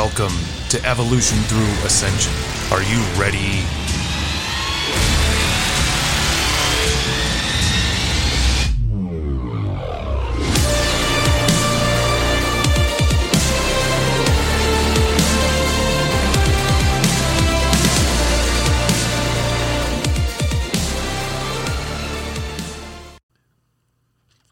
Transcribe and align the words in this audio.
Welcome 0.00 0.38
to 0.68 0.80
Evolution 0.86 1.38
Through 1.48 1.84
Ascension. 1.84 2.32
Are 2.70 2.84
you 2.84 3.00
ready? 3.20 3.64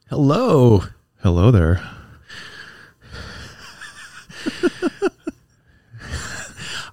Hello. 0.08 0.82
Hello 1.22 1.52
there. 1.52 1.95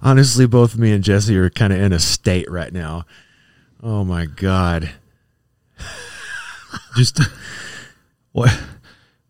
Honestly, 0.04 0.46
both 0.46 0.76
me 0.76 0.92
and 0.92 1.02
Jesse 1.02 1.36
are 1.36 1.48
kind 1.48 1.72
of 1.72 1.80
in 1.80 1.92
a 1.94 1.98
state 1.98 2.50
right 2.50 2.72
now. 2.72 3.06
Oh 3.82 4.04
my 4.04 4.26
god. 4.26 4.90
Just 6.96 7.20
what 8.32 8.54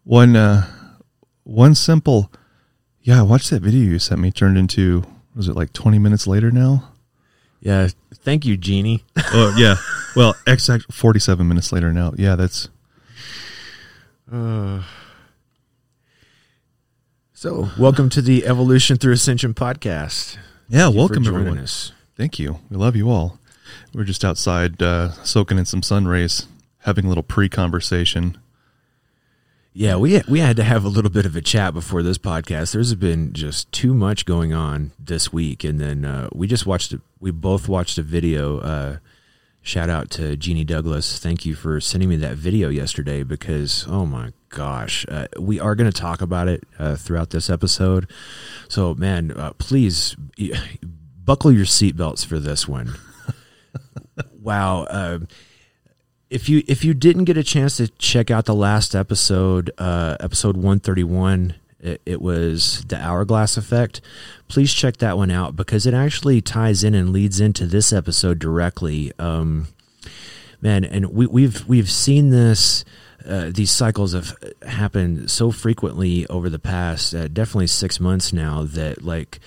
one 0.02 0.34
uh 0.34 0.66
one 1.44 1.76
simple 1.76 2.30
yeah, 3.02 3.20
I 3.20 3.22
watched 3.22 3.50
that 3.50 3.62
video 3.62 3.82
you 3.82 3.98
sent 4.00 4.20
me 4.20 4.32
turned 4.32 4.58
into 4.58 5.04
was 5.36 5.46
it 5.46 5.54
like 5.54 5.72
20 5.72 5.98
minutes 5.98 6.26
later 6.26 6.50
now? 6.50 6.90
Yeah, 7.60 7.88
thank 8.12 8.44
you, 8.44 8.56
Jeannie. 8.56 9.04
Oh, 9.16 9.54
yeah. 9.56 9.76
Well, 10.16 10.34
exact 10.46 10.92
47 10.92 11.46
minutes 11.46 11.72
later 11.72 11.92
now. 11.92 12.12
Yeah, 12.16 12.34
that's 12.36 12.68
So, 17.34 17.68
welcome 17.78 18.08
to 18.10 18.22
the 18.22 18.46
Evolution 18.46 18.96
Through 18.96 19.12
Ascension 19.12 19.54
podcast. 19.54 20.38
Yeah, 20.68 20.84
Thank 20.86 20.96
welcome 20.96 21.26
everyone. 21.26 21.58
us. 21.58 21.92
Thank 22.16 22.38
you. 22.38 22.58
We 22.70 22.76
love 22.76 22.96
you 22.96 23.10
all. 23.10 23.38
We're 23.92 24.04
just 24.04 24.24
outside 24.24 24.82
uh 24.82 25.10
soaking 25.24 25.58
in 25.58 25.64
some 25.64 25.82
sun 25.82 26.06
rays, 26.06 26.46
having 26.78 27.04
a 27.04 27.08
little 27.08 27.22
pre-conversation. 27.22 28.38
Yeah, 29.72 29.96
we 29.96 30.22
we 30.28 30.38
had 30.38 30.56
to 30.56 30.64
have 30.64 30.84
a 30.84 30.88
little 30.88 31.10
bit 31.10 31.26
of 31.26 31.34
a 31.34 31.40
chat 31.40 31.74
before 31.74 32.02
this 32.02 32.18
podcast. 32.18 32.72
There's 32.72 32.94
been 32.94 33.32
just 33.32 33.72
too 33.72 33.92
much 33.92 34.24
going 34.24 34.52
on 34.52 34.92
this 34.98 35.32
week, 35.32 35.64
and 35.64 35.80
then 35.80 36.04
uh, 36.04 36.28
we 36.32 36.46
just 36.46 36.64
watched. 36.64 36.94
We 37.18 37.32
both 37.32 37.68
watched 37.68 37.98
a 37.98 38.02
video. 38.02 38.60
Uh, 38.60 38.96
shout 39.62 39.90
out 39.90 40.10
to 40.10 40.36
Jeannie 40.36 40.62
Douglas. 40.64 41.18
Thank 41.18 41.44
you 41.44 41.56
for 41.56 41.80
sending 41.80 42.08
me 42.08 42.16
that 42.16 42.36
video 42.36 42.68
yesterday 42.68 43.24
because 43.24 43.84
oh 43.88 44.06
my 44.06 44.32
gosh, 44.54 45.04
uh, 45.08 45.26
we 45.38 45.60
are 45.60 45.74
going 45.74 45.90
to 45.90 46.00
talk 46.00 46.22
about 46.22 46.48
it 46.48 46.64
uh, 46.78 46.96
throughout 46.96 47.30
this 47.30 47.50
episode. 47.50 48.08
So 48.68 48.94
man, 48.94 49.32
uh, 49.32 49.52
please 49.58 50.16
buckle 51.14 51.52
your 51.52 51.66
seatbelts 51.66 52.24
for 52.24 52.38
this 52.38 52.66
one. 52.66 52.94
wow. 54.40 54.84
Uh, 54.84 55.18
if 56.30 56.48
you 56.48 56.62
if 56.66 56.84
you 56.84 56.94
didn't 56.94 57.24
get 57.24 57.36
a 57.36 57.44
chance 57.44 57.76
to 57.76 57.88
check 57.88 58.30
out 58.30 58.46
the 58.46 58.54
last 58.54 58.94
episode, 58.94 59.70
uh, 59.76 60.16
episode 60.20 60.56
one 60.56 60.80
thirty 60.80 61.04
one, 61.04 61.54
it, 61.80 62.00
it 62.06 62.22
was 62.22 62.84
the 62.88 62.96
hourglass 62.96 63.56
effect. 63.56 64.00
Please 64.48 64.72
check 64.72 64.96
that 64.98 65.16
one 65.16 65.30
out 65.30 65.54
because 65.54 65.86
it 65.86 65.94
actually 65.94 66.40
ties 66.40 66.82
in 66.82 66.94
and 66.94 67.10
leads 67.10 67.40
into 67.40 67.66
this 67.66 67.92
episode 67.92 68.38
directly. 68.38 69.12
Um, 69.18 69.68
man, 70.60 70.84
and 70.84 71.12
we, 71.12 71.26
we've 71.26 71.66
we've 71.66 71.90
seen 71.90 72.30
this. 72.30 72.84
Uh, 73.26 73.50
these 73.52 73.70
cycles 73.70 74.12
have 74.12 74.36
happened 74.66 75.30
so 75.30 75.50
frequently 75.50 76.26
over 76.26 76.50
the 76.50 76.58
past 76.58 77.14
uh, 77.14 77.26
definitely 77.28 77.66
six 77.66 77.98
months 77.98 78.32
now 78.32 78.64
that 78.64 79.02
like 79.02 79.40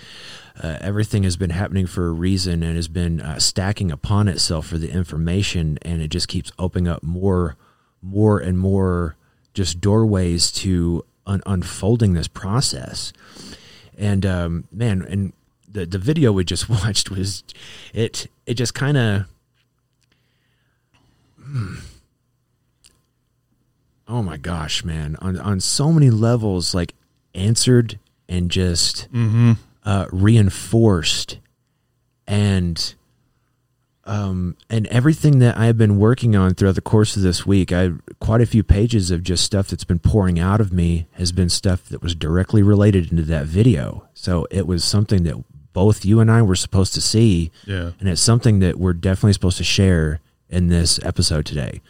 uh, 0.64 0.78
everything 0.82 1.22
has 1.24 1.38
been 1.38 1.52
happening 1.52 1.86
for 1.86 2.08
a 2.08 2.12
reason 2.12 2.64
and 2.64 2.76
has 2.76 2.88
been 2.88 3.22
uh, 3.22 3.38
stacking 3.38 3.92
upon 3.92 4.28
itself 4.28 4.66
for 4.66 4.80
the 4.80 4.92
information 4.92 5.78
and 5.84 6.02
it 6.02 6.08
just 6.08 6.28
keeps 6.28 6.52
opening 6.58 6.88
up 6.88 7.04
more 7.04 7.56
more 8.02 8.40
and 8.40 8.58
more 8.58 9.16
just 9.54 9.80
doorways 9.80 10.52
to 10.52 11.04
un- 11.26 11.44
unfolding 11.46 12.14
this 12.14 12.28
process. 12.28 13.14
And 13.98 14.26
um, 14.26 14.64
man 14.72 15.04
and 15.04 15.34
the 15.68 15.86
the 15.86 16.00
video 16.00 16.32
we 16.32 16.44
just 16.44 16.70
watched 16.70 17.12
was 17.12 17.44
it 17.94 18.28
it 18.46 18.56
just 18.56 18.74
kind 18.74 18.98
of 18.98 19.26
oh 24.08 24.22
my 24.24 24.38
gosh 24.38 24.84
man 24.84 25.16
on 25.22 25.38
on 25.40 25.60
so 25.60 25.92
many 25.92 26.10
levels 26.10 26.74
like 26.74 26.94
answered 27.36 28.00
and 28.30 28.50
just 28.52 29.08
uh, 29.86 30.06
reinforced 30.12 31.40
and 32.28 32.94
um, 34.06 34.56
and 34.70 34.88
everything 34.88 35.40
that 35.40 35.58
I've 35.58 35.78
been 35.78 35.98
working 36.00 36.34
on 36.36 36.54
throughout 36.54 36.76
the 36.76 36.82
course 36.82 37.18
of 37.18 37.24
this 37.24 37.46
week, 37.46 37.74
I 37.74 37.92
quite 38.22 38.40
a 38.40 38.46
few 38.46 38.64
pages 38.64 39.12
of 39.12 39.22
just 39.22 39.44
stuff 39.44 39.68
that's 39.68 39.84
been 39.84 40.00
pouring 40.00 40.40
out 40.40 40.62
of 40.62 40.72
me 40.72 41.08
has 41.14 41.34
been 41.34 41.50
stuff 41.50 41.84
that 41.90 42.02
was 42.02 42.16
directly 42.16 42.64
related 42.64 43.12
into 43.12 43.24
that 43.24 43.48
video. 43.48 44.08
So 44.14 44.48
it 44.50 44.66
was 44.66 44.86
something 44.86 45.24
that 45.24 45.44
both 45.74 46.06
you 46.06 46.22
and 46.22 46.32
I 46.32 46.42
were 46.42 46.56
supposed 46.56 46.94
to 46.94 47.02
see, 47.02 47.52
Yeah. 47.66 47.92
and 48.00 48.08
it's 48.08 48.22
something 48.22 48.60
that 48.60 48.80
we're 48.80 48.94
definitely 48.94 49.34
supposed 49.34 49.58
to 49.58 49.66
share 49.66 50.22
in 50.50 50.68
this 50.68 51.02
episode 51.04 51.46
today. 51.46 51.82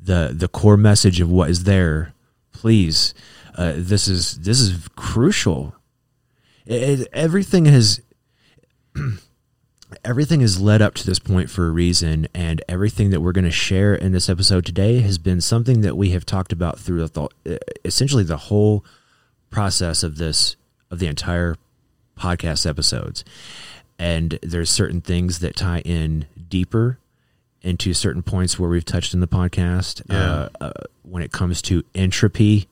The 0.00 0.32
The 0.34 0.48
core 0.48 0.76
message 0.76 1.20
of 1.20 1.30
what 1.30 1.50
is 1.50 1.64
there, 1.64 2.12
please. 2.52 3.14
Uh, 3.56 3.72
this 3.76 4.06
is 4.08 4.38
this 4.38 4.60
is 4.60 4.88
crucial. 4.96 5.74
It, 6.66 7.00
it- 7.00 7.08
everything 7.12 7.64
has 7.66 8.00
everything 10.04 10.40
has 10.40 10.60
led 10.60 10.82
up 10.82 10.94
to 10.94 11.06
this 11.06 11.18
point 11.18 11.50
for 11.50 11.66
a 11.66 11.70
reason, 11.70 12.28
and 12.34 12.62
everything 12.68 13.10
that 13.10 13.20
we're 13.20 13.32
going 13.32 13.44
to 13.44 13.50
share 13.50 13.94
in 13.94 14.12
this 14.12 14.28
episode 14.28 14.64
today 14.66 15.00
has 15.00 15.18
been 15.18 15.40
something 15.40 15.80
that 15.80 15.96
we 15.96 16.10
have 16.10 16.26
talked 16.26 16.52
about 16.52 16.78
through 16.78 17.06
the, 17.06 17.28
essentially 17.84 18.24
the 18.24 18.36
whole 18.36 18.84
process 19.50 20.02
of 20.02 20.18
this 20.18 20.56
of 20.90 20.98
the 20.98 21.06
entire 21.06 21.56
podcast 22.18 22.68
episodes. 22.68 23.24
And 23.98 24.38
there's 24.42 24.70
certain 24.70 25.00
things 25.00 25.40
that 25.40 25.56
tie 25.56 25.80
in 25.80 26.26
deeper 26.48 26.98
into 27.62 27.92
certain 27.94 28.22
points 28.22 28.58
where 28.58 28.70
we've 28.70 28.84
touched 28.84 29.14
in 29.14 29.20
the 29.20 29.28
podcast. 29.28 30.02
Yeah. 30.08 30.16
Uh, 30.16 30.48
uh, 30.60 30.72
when 31.02 31.22
it 31.22 31.32
comes 31.32 31.60
to 31.62 31.84
entropy 31.94 32.68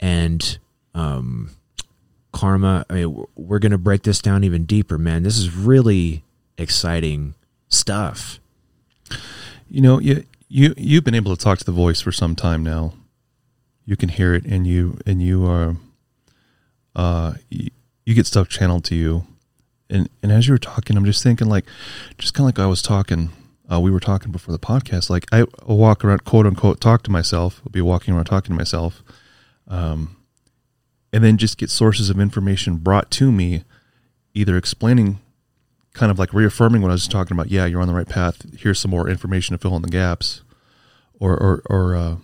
and 0.00 0.58
um, 0.94 1.50
karma, 2.32 2.84
I 2.90 2.94
mean, 2.94 3.14
we're- 3.14 3.26
we're 3.36 3.58
going 3.58 3.72
to 3.72 3.78
break 3.78 4.02
this 4.02 4.20
down 4.20 4.44
even 4.44 4.64
deeper, 4.64 4.98
man. 4.98 5.22
This 5.22 5.38
is 5.38 5.54
really 5.54 6.22
exciting 6.58 7.34
stuff. 7.68 8.38
You 9.68 9.80
know, 9.80 9.98
you 10.00 10.24
you 10.48 10.74
you've 10.76 11.04
been 11.04 11.14
able 11.14 11.34
to 11.34 11.42
talk 11.42 11.58
to 11.58 11.64
the 11.64 11.72
voice 11.72 12.00
for 12.00 12.12
some 12.12 12.36
time 12.36 12.62
now. 12.62 12.92
You 13.86 13.96
can 13.96 14.10
hear 14.10 14.34
it, 14.34 14.44
and 14.44 14.66
you 14.66 14.98
and 15.06 15.22
you 15.22 15.46
are, 15.46 15.76
uh, 16.94 17.34
you, 17.50 17.70
you 18.04 18.14
get 18.14 18.26
stuff 18.26 18.48
channeled 18.48 18.84
to 18.84 18.94
you, 18.94 19.26
and 19.92 20.08
and 20.22 20.32
as 20.32 20.48
you 20.48 20.54
were 20.54 20.58
talking, 20.58 20.96
I'm 20.96 21.04
just 21.04 21.22
thinking 21.22 21.48
like, 21.48 21.66
just 22.18 22.34
kind 22.34 22.48
of 22.48 22.56
like 22.56 22.64
I 22.64 22.68
was 22.68 22.82
talking. 22.82 23.30
Uh, 23.70 23.78
we 23.78 23.90
were 23.90 24.00
talking 24.00 24.32
before 24.32 24.52
the 24.52 24.58
podcast. 24.58 25.08
Like 25.08 25.26
I 25.30 25.44
walk 25.66 26.04
around, 26.04 26.24
quote 26.24 26.46
unquote, 26.46 26.80
talk 26.80 27.02
to 27.04 27.10
myself. 27.10 27.60
I'll 27.64 27.70
be 27.70 27.80
walking 27.80 28.14
around 28.14 28.24
talking 28.24 28.52
to 28.52 28.58
myself, 28.58 29.02
um, 29.68 30.16
and 31.12 31.22
then 31.22 31.36
just 31.36 31.58
get 31.58 31.70
sources 31.70 32.10
of 32.10 32.18
information 32.18 32.76
brought 32.76 33.10
to 33.12 33.30
me, 33.30 33.64
either 34.34 34.56
explaining 34.56 35.20
kind 35.92 36.10
of 36.10 36.18
like 36.18 36.32
reaffirming 36.32 36.80
what 36.80 36.90
I 36.90 36.94
was 36.94 37.06
talking 37.06 37.36
about. 37.36 37.50
Yeah, 37.50 37.66
you're 37.66 37.82
on 37.82 37.88
the 37.88 37.94
right 37.94 38.08
path. 38.08 38.46
Here's 38.58 38.80
some 38.80 38.90
more 38.90 39.08
information 39.08 39.54
to 39.54 39.58
fill 39.60 39.76
in 39.76 39.82
the 39.82 39.88
gaps, 39.88 40.42
or 41.20 41.36
or 41.36 41.62
or 41.68 41.94
uh, 41.94 42.16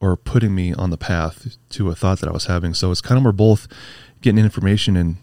or 0.00 0.16
putting 0.16 0.54
me 0.54 0.72
on 0.72 0.90
the 0.90 0.98
path 0.98 1.56
to 1.70 1.90
a 1.90 1.94
thought 1.94 2.20
that 2.20 2.28
I 2.28 2.32
was 2.32 2.46
having. 2.46 2.74
So 2.74 2.90
it's 2.90 3.02
kind 3.02 3.18
of 3.18 3.24
we're 3.24 3.32
both 3.32 3.68
getting 4.22 4.42
information 4.42 4.96
in 4.96 5.18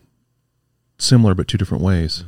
similar 0.98 1.34
but 1.36 1.48
two 1.48 1.58
different 1.58 1.84
ways. 1.84 2.24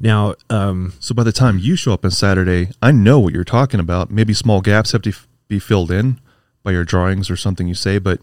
Now, 0.00 0.34
um, 0.50 0.92
So 1.00 1.14
by 1.14 1.22
the 1.24 1.32
time 1.32 1.58
you 1.58 1.74
show 1.76 1.92
up 1.92 2.04
on 2.04 2.10
Saturday, 2.10 2.70
I 2.82 2.92
know 2.92 3.18
what 3.18 3.32
you're 3.32 3.44
talking 3.44 3.80
about. 3.80 4.10
Maybe 4.10 4.34
small 4.34 4.60
gaps 4.60 4.92
have 4.92 5.02
to 5.02 5.10
f- 5.10 5.26
be 5.48 5.58
filled 5.58 5.90
in 5.90 6.20
by 6.62 6.72
your 6.72 6.84
drawings 6.84 7.30
or 7.30 7.36
something 7.36 7.66
you 7.66 7.74
say, 7.74 7.98
but 7.98 8.20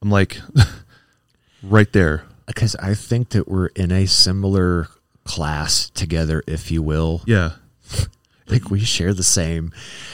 I'm 0.00 0.10
like 0.10 0.40
right 1.62 1.92
there. 1.92 2.24
because 2.46 2.74
I 2.76 2.94
think 2.94 3.30
that 3.30 3.48
we're 3.48 3.66
in 3.68 3.90
a 3.92 4.06
similar 4.06 4.88
class 5.24 5.90
together, 5.90 6.42
if 6.46 6.70
you 6.70 6.82
will. 6.82 7.22
Yeah. 7.26 7.52
Like 8.50 8.70
we 8.70 8.80
share 8.80 9.12
the 9.12 9.22
same, 9.22 9.72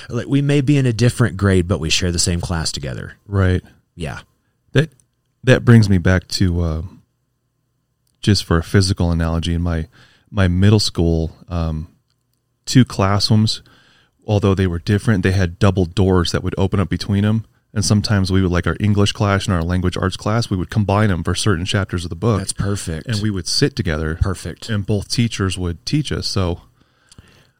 like 0.08 0.26
we 0.26 0.42
may 0.42 0.60
be 0.60 0.76
in 0.76 0.86
a 0.86 0.92
different 0.92 1.36
grade, 1.36 1.68
but 1.68 1.78
we 1.78 1.88
share 1.88 2.10
the 2.10 2.18
same 2.18 2.40
class 2.40 2.72
together. 2.72 3.14
Right. 3.28 3.62
Yeah. 3.94 4.22
That 4.72 4.90
that 5.44 5.64
brings 5.64 5.88
me 5.88 5.98
back 5.98 6.26
to 6.28 6.60
uh, 6.60 6.82
just 8.24 8.42
for 8.44 8.56
a 8.58 8.62
physical 8.62 9.10
analogy 9.12 9.54
in 9.54 9.62
my 9.62 9.86
my 10.30 10.48
middle 10.48 10.80
school 10.80 11.30
um, 11.48 11.86
two 12.66 12.84
classrooms 12.84 13.62
although 14.26 14.54
they 14.54 14.66
were 14.66 14.78
different 14.80 15.22
they 15.22 15.32
had 15.32 15.58
double 15.58 15.84
doors 15.84 16.32
that 16.32 16.42
would 16.42 16.54
open 16.58 16.80
up 16.80 16.88
between 16.88 17.22
them 17.22 17.44
And 17.76 17.84
sometimes 17.84 18.30
we 18.30 18.40
would 18.40 18.52
like 18.52 18.68
our 18.70 18.76
English 18.80 19.12
class 19.12 19.46
and 19.46 19.54
our 19.54 19.62
language 19.72 19.96
arts 19.96 20.16
class, 20.16 20.48
we 20.48 20.56
would 20.56 20.70
combine 20.70 21.08
them 21.08 21.24
for 21.24 21.34
certain 21.34 21.64
chapters 21.66 22.04
of 22.04 22.08
the 22.10 22.14
book. 22.26 22.38
That's 22.38 22.52
perfect. 22.54 23.08
and 23.08 23.20
we 23.20 23.30
would 23.34 23.48
sit 23.48 23.74
together. 23.74 24.14
perfect. 24.22 24.70
And 24.70 24.86
both 24.86 25.08
teachers 25.08 25.58
would 25.58 25.84
teach 25.84 26.12
us. 26.12 26.26
So 26.28 26.60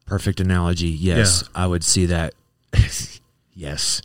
Perfect 0.06 0.38
analogy. 0.40 0.88
Yes, 1.11 1.43
I 1.55 1.66
would 1.66 1.82
see 1.82 2.06
that. 2.06 2.32
yes, 3.55 4.02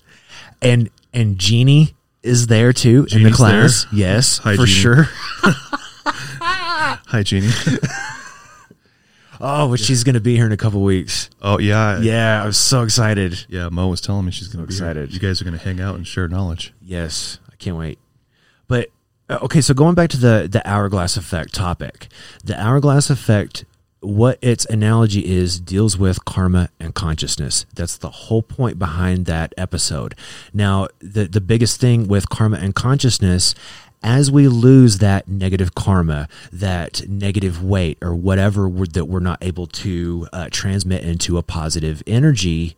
and 0.62 0.90
and 1.14 1.38
Jeannie 1.38 1.94
is 2.24 2.48
there 2.48 2.74
too 2.74 3.06
in 3.12 3.24
the 3.24 3.30
Jeannie's 3.30 3.36
class. 3.36 3.86
Yes, 3.94 4.40
Hi, 4.40 4.56
for 4.56 4.66
Jeannie. 4.66 5.06
sure. 5.06 5.10
hi 7.10 7.24
Jeannie. 7.24 7.50
Oh, 9.42 9.70
but 9.70 9.80
she's 9.80 10.04
gonna 10.04 10.20
be 10.20 10.36
here 10.36 10.46
in 10.46 10.52
a 10.52 10.58
couple 10.58 10.82
weeks. 10.84 11.30
oh 11.42 11.60
yeah. 11.60 12.00
Yeah, 12.02 12.44
I'm 12.44 12.52
so 12.52 12.84
excited. 12.84 13.46
Yeah, 13.48 13.70
Mo 13.70 13.88
was 13.88 14.02
telling 14.02 14.26
me 14.26 14.32
she's 14.32 14.50
gonna 14.50 14.68
be 14.68 14.74
here. 14.74 14.84
excited. 14.84 15.14
You 15.14 15.20
guys 15.22 15.42
are 15.42 15.46
gonna 15.46 15.58
hang 15.58 15.80
out 15.80 15.96
and 15.96 16.06
share 16.06 16.28
knowledge. 16.28 16.74
Yes, 16.82 17.40
I 17.50 17.56
can't 17.56 17.78
wait. 17.78 18.00
But 18.68 18.90
uh, 19.30 19.40
okay, 19.44 19.62
so 19.62 19.74
going 19.74 19.96
back 19.96 20.10
to 20.10 20.18
the 20.18 20.50
the 20.52 20.62
hourglass 20.68 21.16
effect 21.16 21.54
topic, 21.54 22.10
the 22.44 22.62
hourglass 22.62 23.10
effect, 23.10 23.64
what 24.02 24.40
its 24.42 24.66
analogy 24.66 25.26
is, 25.26 25.58
deals 25.58 25.98
with 25.98 26.26
karma 26.26 26.68
and 26.78 26.94
consciousness. 26.94 27.66
That's 27.74 27.96
the 27.96 28.10
whole 28.10 28.42
point 28.42 28.78
behind 28.78 29.26
that 29.28 29.54
episode. 29.58 30.16
Now, 30.54 30.90
the 31.00 31.30
the 31.30 31.40
biggest 31.40 31.80
thing 31.80 32.10
with 32.10 32.28
karma 32.28 32.58
and 32.58 32.76
consciousness. 32.76 33.56
As 34.02 34.32
we 34.32 34.48
lose 34.48 35.00
that 35.00 35.28
negative 35.28 35.76
karma, 35.76 36.30
that 36.54 37.08
negative 37.10 37.64
weight, 37.64 37.98
or 38.02 38.16
whatever 38.16 38.70
we're, 38.70 38.86
that 38.88 39.06
we're 39.06 39.20
not 39.20 39.40
able 39.42 39.68
to 39.68 40.28
uh, 40.32 40.48
transmit 40.52 41.04
into 41.04 41.38
a 41.38 41.44
positive 41.44 42.02
energy, 42.08 42.78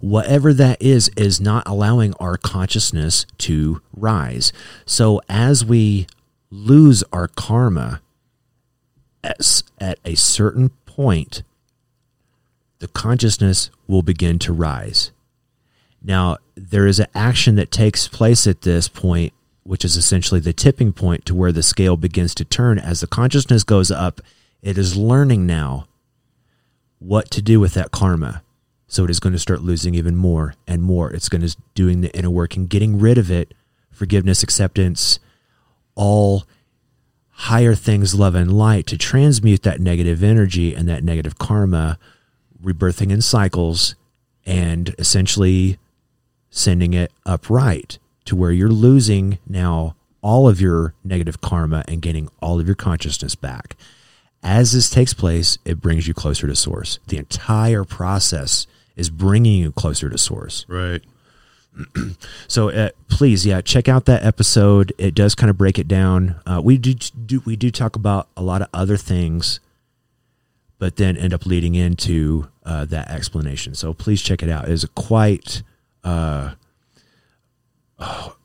whatever 0.00 0.52
that 0.52 0.80
is 0.82 1.10
is 1.16 1.40
not 1.40 1.62
allowing 1.66 2.14
our 2.14 2.36
consciousness 2.36 3.26
to 3.38 3.80
rise. 3.94 4.52
So 4.86 5.20
as 5.28 5.64
we 5.64 6.06
lose 6.50 7.04
our 7.12 7.28
karma 7.28 8.00
at, 9.22 9.62
at 9.80 9.98
a 10.04 10.14
certain 10.14 10.70
point 10.86 11.42
the 12.78 12.88
consciousness 12.88 13.70
will 13.88 14.02
begin 14.02 14.38
to 14.38 14.52
rise. 14.52 15.10
Now 16.02 16.36
there 16.54 16.86
is 16.86 17.00
an 17.00 17.06
action 17.14 17.54
that 17.56 17.70
takes 17.70 18.08
place 18.08 18.46
at 18.46 18.62
this 18.62 18.88
point 18.88 19.32
which 19.64 19.84
is 19.84 19.96
essentially 19.96 20.40
the 20.40 20.52
tipping 20.52 20.92
point 20.92 21.26
to 21.26 21.34
where 21.34 21.52
the 21.52 21.62
scale 21.62 21.96
begins 21.96 22.34
to 22.34 22.44
turn 22.44 22.78
as 22.78 23.00
the 23.00 23.06
consciousness 23.06 23.64
goes 23.64 23.90
up 23.90 24.20
it 24.64 24.78
is 24.78 24.96
learning 24.96 25.46
now 25.46 25.86
what 26.98 27.30
to 27.30 27.42
do 27.42 27.60
with 27.60 27.74
that 27.74 27.90
karma. 27.90 28.42
So 28.86 29.04
it 29.04 29.10
is 29.10 29.20
going 29.20 29.34
to 29.34 29.38
start 29.38 29.60
losing 29.60 29.94
even 29.94 30.16
more 30.16 30.54
and 30.66 30.82
more. 30.82 31.12
It's 31.12 31.28
going 31.28 31.46
to 31.46 31.54
doing 31.74 32.00
the 32.00 32.16
inner 32.16 32.30
work 32.30 32.56
and 32.56 32.68
getting 32.68 32.98
rid 32.98 33.18
of 33.18 33.30
it, 33.30 33.52
forgiveness, 33.90 34.42
acceptance, 34.42 35.18
all 35.94 36.44
higher 37.28 37.74
things, 37.74 38.14
love 38.14 38.34
and 38.34 38.56
light 38.56 38.86
to 38.86 38.96
transmute 38.96 39.64
that 39.64 39.80
negative 39.80 40.22
energy 40.22 40.74
and 40.74 40.88
that 40.88 41.04
negative 41.04 41.36
karma, 41.36 41.98
rebirthing 42.62 43.12
in 43.12 43.20
cycles 43.20 43.96
and 44.46 44.94
essentially 44.98 45.78
sending 46.48 46.94
it 46.94 47.12
upright 47.26 47.98
to 48.24 48.36
where 48.36 48.52
you're 48.52 48.68
losing 48.68 49.38
now 49.46 49.94
all 50.22 50.48
of 50.48 50.60
your 50.60 50.94
negative 51.04 51.40
karma 51.40 51.84
and 51.86 52.00
getting 52.00 52.28
all 52.40 52.58
of 52.58 52.66
your 52.66 52.76
consciousness 52.76 53.34
back 53.34 53.76
as 54.44 54.72
this 54.72 54.90
takes 54.90 55.14
place, 55.14 55.58
it 55.64 55.80
brings 55.80 56.06
you 56.06 56.12
closer 56.12 56.46
to 56.46 56.54
source. 56.54 57.00
The 57.08 57.16
entire 57.16 57.82
process 57.82 58.66
is 58.94 59.08
bringing 59.08 59.58
you 59.58 59.72
closer 59.72 60.10
to 60.10 60.18
source. 60.18 60.66
Right. 60.68 61.02
So 62.46 62.68
uh, 62.68 62.90
please, 63.08 63.44
yeah, 63.44 63.60
check 63.60 63.88
out 63.88 64.04
that 64.04 64.22
episode. 64.22 64.92
It 64.96 65.14
does 65.14 65.34
kind 65.34 65.50
of 65.50 65.58
break 65.58 65.78
it 65.78 65.88
down. 65.88 66.36
Uh, 66.46 66.60
we 66.62 66.78
do, 66.78 66.94
do 66.94 67.42
we 67.44 67.56
do 67.56 67.70
talk 67.70 67.96
about 67.96 68.28
a 68.36 68.42
lot 68.42 68.62
of 68.62 68.68
other 68.72 68.96
things, 68.96 69.58
but 70.78 70.96
then 70.96 71.16
end 71.16 71.34
up 71.34 71.46
leading 71.46 71.74
into 71.74 72.48
uh, 72.64 72.84
that 72.84 73.10
explanation. 73.10 73.74
So 73.74 73.92
please 73.92 74.22
check 74.22 74.42
it 74.42 74.48
out. 74.48 74.68
It 74.68 74.72
is 74.72 74.84
a 74.84 74.88
quite 74.88 75.62
uh, 76.04 76.52
oh, 77.98 78.36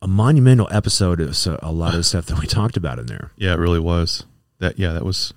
a 0.00 0.08
monumental 0.08 0.68
episode 0.70 1.20
of 1.20 1.36
so, 1.36 1.58
a 1.62 1.72
lot 1.72 1.90
of 1.90 1.98
the 1.98 2.04
stuff 2.04 2.26
that 2.26 2.40
we 2.40 2.46
talked 2.48 2.76
about 2.76 2.98
in 2.98 3.06
there. 3.06 3.32
Yeah, 3.36 3.54
it 3.54 3.58
really 3.58 3.80
was. 3.80 4.24
That 4.58 4.78
yeah, 4.78 4.92
that 4.92 5.04
was. 5.04 5.32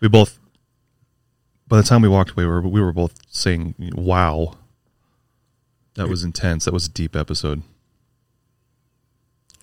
We 0.00 0.08
both. 0.08 0.38
By 1.68 1.78
the 1.78 1.82
time 1.82 2.02
we 2.02 2.08
walked 2.08 2.30
away, 2.30 2.44
we 2.44 2.50
were, 2.50 2.60
we 2.62 2.80
were 2.80 2.92
both 2.92 3.14
saying, 3.28 3.74
"Wow." 3.78 4.54
That 5.94 6.08
was 6.08 6.24
intense. 6.24 6.66
That 6.66 6.74
was 6.74 6.86
a 6.86 6.90
deep 6.90 7.16
episode. 7.16 7.62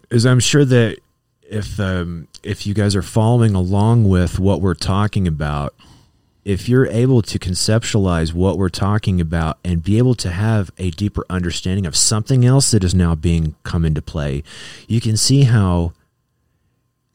is 0.09 0.25
I'm 0.25 0.39
sure 0.39 0.65
that 0.65 0.97
if 1.43 1.79
um, 1.79 2.27
if 2.41 2.65
you 2.65 2.73
guys 2.73 2.95
are 2.95 3.03
following 3.03 3.53
along 3.53 4.09
with 4.09 4.39
what 4.39 4.59
we're 4.59 4.73
talking 4.73 5.27
about, 5.27 5.75
if 6.45 6.67
you're 6.67 6.87
able 6.87 7.21
to 7.21 7.39
conceptualize 7.39 8.33
what 8.33 8.57
we're 8.57 8.69
talking 8.69 9.21
about 9.21 9.57
and 9.63 9.83
be 9.83 9.97
able 9.97 10.15
to 10.15 10.29
have 10.29 10.71
a 10.77 10.91
deeper 10.91 11.25
understanding 11.29 11.85
of 11.85 11.95
something 11.95 12.45
else 12.45 12.71
that 12.71 12.83
is 12.83 12.93
now 12.93 13.15
being 13.15 13.55
come 13.63 13.85
into 13.85 14.01
play, 14.01 14.43
you 14.87 14.99
can 14.99 15.15
see 15.15 15.43
how 15.43 15.93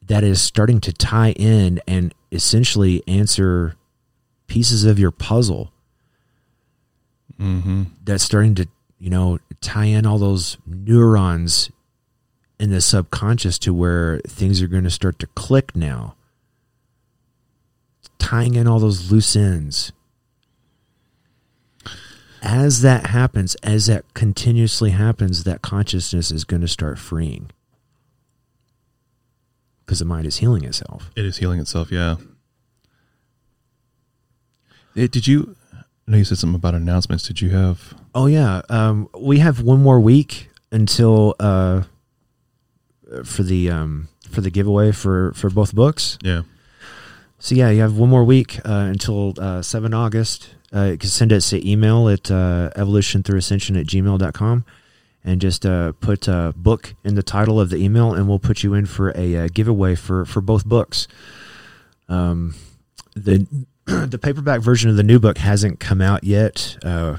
that 0.01 0.23
is 0.23 0.41
starting 0.41 0.79
to 0.81 0.91
tie 0.91 1.31
in 1.33 1.79
and 1.87 2.13
essentially 2.31 3.03
answer 3.07 3.75
pieces 4.47 4.83
of 4.83 4.97
your 4.97 5.11
puzzle. 5.11 5.71
Mm-hmm. 7.39 7.83
That's 8.03 8.23
starting 8.23 8.55
to 8.55 8.67
you 8.97 9.09
know 9.09 9.39
tie 9.61 9.85
in 9.85 10.05
all 10.05 10.17
those 10.17 10.57
neurons 10.65 11.69
in 12.59 12.71
the 12.71 12.81
subconscious 12.81 13.57
to 13.59 13.73
where 13.73 14.19
things 14.27 14.61
are 14.61 14.67
going 14.67 14.83
to 14.83 14.89
start 14.89 15.19
to 15.19 15.27
click 15.27 15.75
now. 15.75 16.15
Tying 18.19 18.55
in 18.55 18.67
all 18.67 18.79
those 18.79 19.11
loose 19.11 19.35
ends. 19.35 19.91
As 22.41 22.81
that 22.83 23.07
happens, 23.07 23.55
as 23.55 23.87
that 23.87 24.05
continuously 24.13 24.91
happens, 24.91 25.43
that 25.43 25.61
consciousness 25.61 26.31
is 26.31 26.43
going 26.43 26.61
to 26.61 26.67
start 26.67 26.99
freeing. 26.99 27.51
Because 29.85 29.99
the 29.99 30.05
mind 30.05 30.27
is 30.27 30.37
healing 30.37 30.63
itself. 30.63 31.09
It 31.15 31.25
is 31.25 31.37
healing 31.37 31.59
itself. 31.59 31.91
Yeah. 31.91 32.17
It, 34.95 35.11
did 35.11 35.27
you? 35.27 35.55
I 35.73 36.11
know 36.11 36.17
you 36.17 36.23
said 36.23 36.37
something 36.37 36.55
about 36.55 36.75
announcements. 36.75 37.27
Did 37.27 37.41
you 37.41 37.49
have? 37.49 37.93
Oh, 38.13 38.27
yeah. 38.27 38.61
Um, 38.69 39.09
we 39.19 39.39
have 39.39 39.61
one 39.61 39.81
more 39.81 39.99
week 39.99 40.49
until 40.71 41.35
uh, 41.39 41.83
for 43.23 43.43
the 43.43 43.69
um, 43.69 44.07
for 44.29 44.41
the 44.41 44.49
giveaway 44.49 44.91
for, 44.91 45.33
for 45.33 45.49
both 45.49 45.73
books. 45.73 46.17
Yeah. 46.23 46.43
So 47.39 47.55
yeah, 47.55 47.69
you 47.69 47.81
have 47.81 47.97
one 47.97 48.09
more 48.09 48.23
week 48.25 48.59
uh, 48.65 48.87
until 48.91 49.33
uh, 49.39 49.61
7 49.61 49.93
August. 49.93 50.49
Uh, 50.75 50.83
you 50.91 50.97
can 50.97 51.09
send 51.09 51.31
us 51.31 51.51
an 51.53 51.65
email 51.65 52.09
at 52.09 52.29
uh, 52.29 52.69
evolutionthroughascension 52.75 53.79
at 53.79 53.87
gmail.com 53.87 54.65
and 55.23 55.41
just 55.41 55.65
uh, 55.65 55.93
put 55.93 56.27
uh, 56.27 56.51
book 56.55 56.95
in 57.03 57.15
the 57.15 57.23
title 57.23 57.59
of 57.59 57.69
the 57.69 57.77
email 57.77 58.13
and 58.13 58.27
we'll 58.27 58.39
put 58.39 58.61
you 58.61 58.73
in 58.73 58.85
for 58.85 59.11
a 59.17 59.35
uh, 59.37 59.47
giveaway 59.53 59.95
for, 59.95 60.25
for 60.25 60.41
both 60.41 60.65
books. 60.65 61.07
Um, 62.09 62.55
the 63.15 63.47
the 63.85 64.19
paperback 64.19 64.61
version 64.61 64.89
of 64.89 64.97
the 64.97 65.03
new 65.03 65.17
book 65.19 65.37
hasn't 65.37 65.79
come 65.79 66.01
out 66.01 66.23
yet. 66.23 66.77
Uh, 66.83 67.17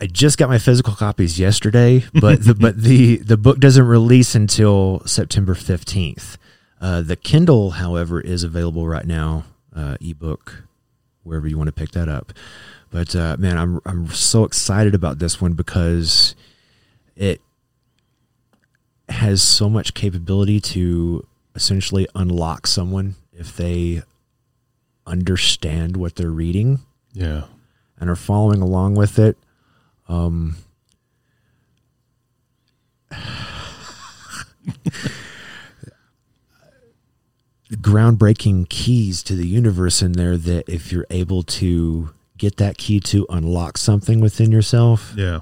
I 0.00 0.06
just 0.06 0.38
got 0.38 0.48
my 0.48 0.58
physical 0.58 0.94
copies 0.94 1.38
yesterday, 1.38 2.04
but 2.14 2.44
the, 2.44 2.54
but 2.58 2.80
the 2.80 3.16
the 3.18 3.36
book 3.36 3.58
doesn't 3.58 3.86
release 3.86 4.34
until 4.34 5.02
September 5.04 5.54
fifteenth. 5.54 6.38
Uh, 6.82 7.00
the 7.00 7.16
Kindle, 7.16 7.70
however, 7.72 8.20
is 8.20 8.42
available 8.42 8.88
right 8.88 9.06
now, 9.06 9.44
uh, 9.74 9.96
ebook, 10.00 10.64
wherever 11.22 11.46
you 11.46 11.56
want 11.56 11.68
to 11.68 11.72
pick 11.72 11.92
that 11.92 12.08
up. 12.08 12.32
But 12.90 13.14
uh, 13.16 13.36
man, 13.38 13.56
I'm 13.56 13.80
I'm 13.86 14.08
so 14.08 14.44
excited 14.44 14.94
about 14.94 15.18
this 15.20 15.40
one 15.40 15.52
because 15.52 16.34
it 17.16 17.40
has 19.08 19.40
so 19.42 19.70
much 19.70 19.94
capability 19.94 20.60
to 20.60 21.24
essentially 21.54 22.06
unlock 22.14 22.66
someone 22.66 23.14
if 23.32 23.56
they 23.56 24.02
understand 25.06 25.96
what 25.96 26.16
they're 26.16 26.30
reading 26.30 26.80
Yeah. 27.12 27.44
and 28.00 28.08
are 28.10 28.16
following 28.16 28.60
along 28.62 28.94
with 28.96 29.18
it. 29.18 29.36
Um, 30.08 30.56
groundbreaking 37.76 38.68
keys 38.68 39.22
to 39.24 39.34
the 39.34 39.46
universe 39.46 40.02
in 40.02 40.12
there 40.12 40.36
that 40.36 40.68
if 40.68 40.92
you're 40.92 41.06
able 41.10 41.42
to 41.42 42.10
get 42.38 42.56
that 42.58 42.76
key 42.76 43.00
to 43.00 43.26
unlock 43.30 43.78
something 43.78 44.20
within 44.20 44.50
yourself, 44.52 45.12
Yeah. 45.16 45.40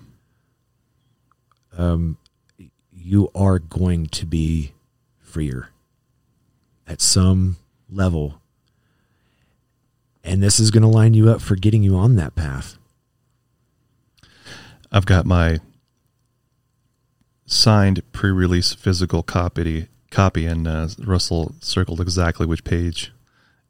um, 1.76 2.18
you 2.92 3.30
are 3.34 3.58
going 3.58 4.06
to 4.06 4.26
be 4.26 4.72
freer 5.18 5.70
at 6.86 7.00
some 7.00 7.56
level. 7.90 8.40
And 10.22 10.42
this 10.42 10.60
is 10.60 10.70
going 10.70 10.82
to 10.82 10.88
line 10.88 11.14
you 11.14 11.30
up 11.30 11.40
for 11.40 11.56
getting 11.56 11.82
you 11.82 11.96
on 11.96 12.16
that 12.16 12.34
path. 12.34 12.76
I've 14.92 15.06
got 15.06 15.24
my 15.24 15.60
signed 17.46 18.02
pre-release 18.12 18.74
physical 18.74 19.22
copy 19.22 19.88
copy 20.10 20.46
and 20.46 20.66
uh, 20.66 20.88
Russell 20.98 21.54
circled 21.60 22.00
exactly 22.00 22.46
which 22.46 22.64
page 22.64 23.12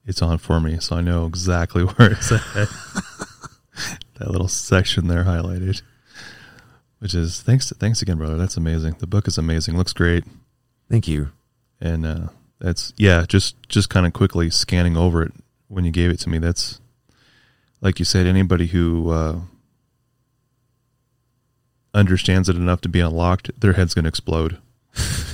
it's 0.07 0.23
on 0.23 0.39
for 0.39 0.61
me, 0.61 0.79
so 0.81 0.97
I 0.97 1.01
know 1.01 1.27
exactly 1.27 1.83
where 1.97 2.13
it's 2.13 2.33
at. 2.33 2.41
that 4.19 4.31
little 4.31 4.49
section 4.49 5.09
there 5.09 5.25
highlighted. 5.25 5.83
Which 6.99 7.15
is 7.15 7.41
thanks 7.41 7.69
to, 7.69 7.75
thanks 7.75 8.03
again, 8.03 8.19
brother. 8.19 8.37
That's 8.37 8.59
amazing. 8.59 8.97
The 8.99 9.07
book 9.07 9.27
is 9.27 9.39
amazing. 9.39 9.77
Looks 9.77 9.95
great. 9.95 10.25
Thank 10.91 11.09
you. 11.09 11.31
And 11.81 12.05
uh, 12.05 12.29
that's 12.59 12.93
yeah, 12.99 13.25
just 13.27 13.57
just 13.69 13.89
kind 13.89 14.07
of 14.07 14.13
quickly 14.13 14.51
scanning 14.51 14.97
over 14.97 15.23
it 15.23 15.33
when 15.69 15.87
you 15.87 15.91
gave 15.91 16.11
it 16.11 16.19
to 16.21 16.29
me. 16.29 16.39
That's 16.39 16.79
like 17.81 17.99
you 17.99 18.05
said, 18.05 18.27
anybody 18.27 18.67
who 18.67 19.11
uh, 19.11 19.41
understands 21.95 22.49
it 22.49 22.57
enough 22.57 22.83
to 22.83 22.89
be 22.89 23.01
unlocked, 23.01 23.59
their 23.59 23.73
head's 23.73 23.95
going 23.95 24.05
to 24.05 24.09
explode. 24.09 24.59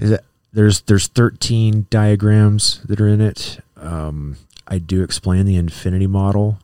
Is 0.00 0.10
it, 0.12 0.24
there's 0.52 0.80
there's 0.82 1.06
13 1.06 1.86
diagrams 1.90 2.80
that 2.86 3.00
are 3.00 3.06
in 3.06 3.20
it. 3.20 3.60
Um, 3.76 4.36
I 4.66 4.78
do 4.78 5.02
explain 5.02 5.46
the 5.46 5.56
infinity 5.56 6.06
model, 6.08 6.58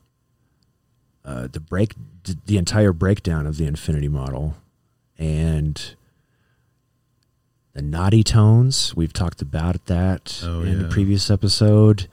uh, 1.25 1.47
the 1.53 1.61
break, 1.61 1.93
the 2.47 2.57
entire 2.57 2.93
breakdown 2.93 3.47
of 3.47 3.59
the 3.59 3.67
infinity 3.67 4.09
model, 4.09 4.57
and 5.19 5.95
the 7.75 7.83
naughty 7.83 8.25
tones. 8.25 8.97
We've 8.97 9.13
talked 9.13 9.43
about 9.43 9.85
that 9.87 10.41
Oh, 10.43 10.63
in 10.63 10.73
yeah. 10.79 10.83
the 10.83 10.89
previous 10.89 11.31
episode. 11.31 12.09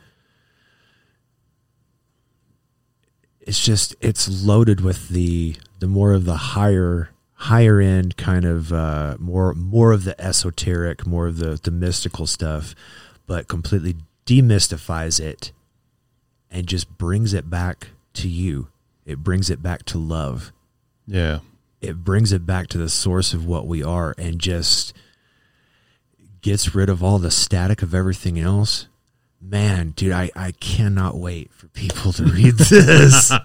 It's 3.39 3.63
just 3.63 3.95
it's 4.01 4.27
loaded 4.45 4.81
with 4.81 5.09
the 5.09 5.55
the 5.79 5.87
more 5.87 6.13
of 6.13 6.25
the 6.25 6.37
higher 6.37 7.09
higher 7.47 7.79
end 7.79 8.15
kind 8.17 8.45
of 8.45 8.71
uh, 8.71 9.15
more 9.19 9.53
more 9.53 9.91
of 9.91 10.03
the 10.03 10.19
esoteric, 10.21 11.05
more 11.05 11.27
of 11.27 11.37
the 11.37 11.59
the 11.61 11.71
mystical 11.71 12.25
stuff, 12.27 12.73
but 13.27 13.47
completely 13.47 13.95
demystifies 14.25 15.19
it 15.19 15.51
and 16.51 16.67
just 16.67 16.97
brings 16.97 17.33
it 17.33 17.49
back 17.49 17.89
to 18.13 18.27
you. 18.27 18.67
It 19.05 19.19
brings 19.19 19.49
it 19.49 19.61
back 19.61 19.83
to 19.85 19.97
love 19.97 20.53
Yeah. 21.05 21.39
it 21.81 22.03
brings 22.05 22.31
it 22.31 22.45
back 22.45 22.67
to 22.67 22.77
the 22.77 22.87
source 22.87 23.33
of 23.33 23.45
what 23.45 23.67
we 23.67 23.83
are 23.83 24.15
and 24.17 24.39
just 24.39 24.93
gets 26.41 26.73
rid 26.73 26.89
of 26.89 27.03
all 27.03 27.19
the 27.19 27.31
static 27.31 27.81
of 27.81 27.93
everything 27.93 28.39
else. 28.39 28.87
Man, 29.41 29.89
dude, 29.89 30.13
I, 30.13 30.31
I 30.37 30.51
cannot 30.53 31.17
wait 31.17 31.51
for 31.51 31.67
people 31.69 32.13
to 32.13 32.23
read 32.23 32.55
this. 32.57 33.31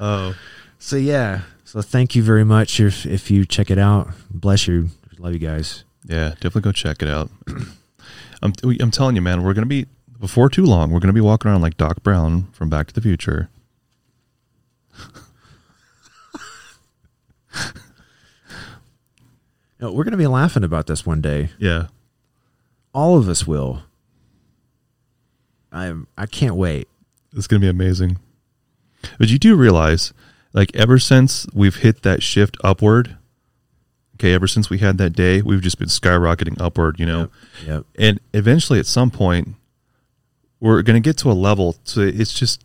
Oh, 0.00 0.34
so 0.78 0.96
yeah. 0.96 1.42
So 1.70 1.80
thank 1.82 2.16
you 2.16 2.22
very 2.24 2.42
much 2.42 2.80
if 2.80 3.06
if 3.06 3.30
you 3.30 3.46
check 3.46 3.70
it 3.70 3.78
out. 3.78 4.10
Bless 4.28 4.66
you. 4.66 4.88
Love 5.18 5.34
you 5.34 5.38
guys. 5.38 5.84
yeah. 6.04 6.30
Definitely 6.30 6.62
go 6.62 6.72
check 6.72 7.00
it 7.00 7.08
out. 7.08 7.30
I'm 8.42 8.52
I'm 8.80 8.90
telling 8.90 9.14
you, 9.14 9.22
man. 9.22 9.44
We're 9.44 9.54
gonna 9.54 9.66
be 9.66 9.86
before 10.18 10.48
too 10.48 10.64
long. 10.64 10.90
We're 10.90 10.98
gonna 10.98 11.12
be 11.12 11.20
walking 11.20 11.48
around 11.48 11.60
like 11.60 11.76
Doc 11.76 12.02
Brown 12.02 12.48
from 12.50 12.70
Back 12.70 12.88
to 12.88 12.94
the 12.94 13.00
Future. 13.00 13.50
No, 19.82 19.90
we're 19.90 20.04
gonna 20.04 20.18
be 20.18 20.26
laughing 20.26 20.62
about 20.62 20.86
this 20.88 21.06
one 21.06 21.22
day. 21.22 21.50
Yeah. 21.58 21.86
All 22.92 23.16
of 23.16 23.30
us 23.30 23.46
will. 23.46 23.84
I 25.72 25.94
I 26.18 26.26
can't 26.26 26.56
wait. 26.56 26.86
It's 27.34 27.46
going 27.46 27.62
to 27.62 27.64
be 27.64 27.70
amazing. 27.70 28.18
But 29.18 29.28
you 29.28 29.38
do 29.38 29.56
realize, 29.56 30.12
like, 30.52 30.74
ever 30.74 30.98
since 30.98 31.46
we've 31.52 31.76
hit 31.76 32.02
that 32.02 32.22
shift 32.22 32.56
upward, 32.64 33.16
okay, 34.16 34.34
ever 34.34 34.46
since 34.46 34.68
we 34.68 34.78
had 34.78 34.98
that 34.98 35.10
day, 35.10 35.42
we've 35.42 35.62
just 35.62 35.78
been 35.78 35.88
skyrocketing 35.88 36.60
upward, 36.60 36.98
you 36.98 37.06
know? 37.06 37.30
Yep. 37.66 37.86
And 37.98 38.20
eventually, 38.34 38.78
at 38.78 38.86
some 38.86 39.10
point, 39.10 39.54
we're 40.60 40.82
going 40.82 41.00
to 41.00 41.06
get 41.06 41.16
to 41.18 41.30
a 41.30 41.32
level. 41.32 41.76
So 41.84 42.00
it's 42.00 42.32
just, 42.32 42.62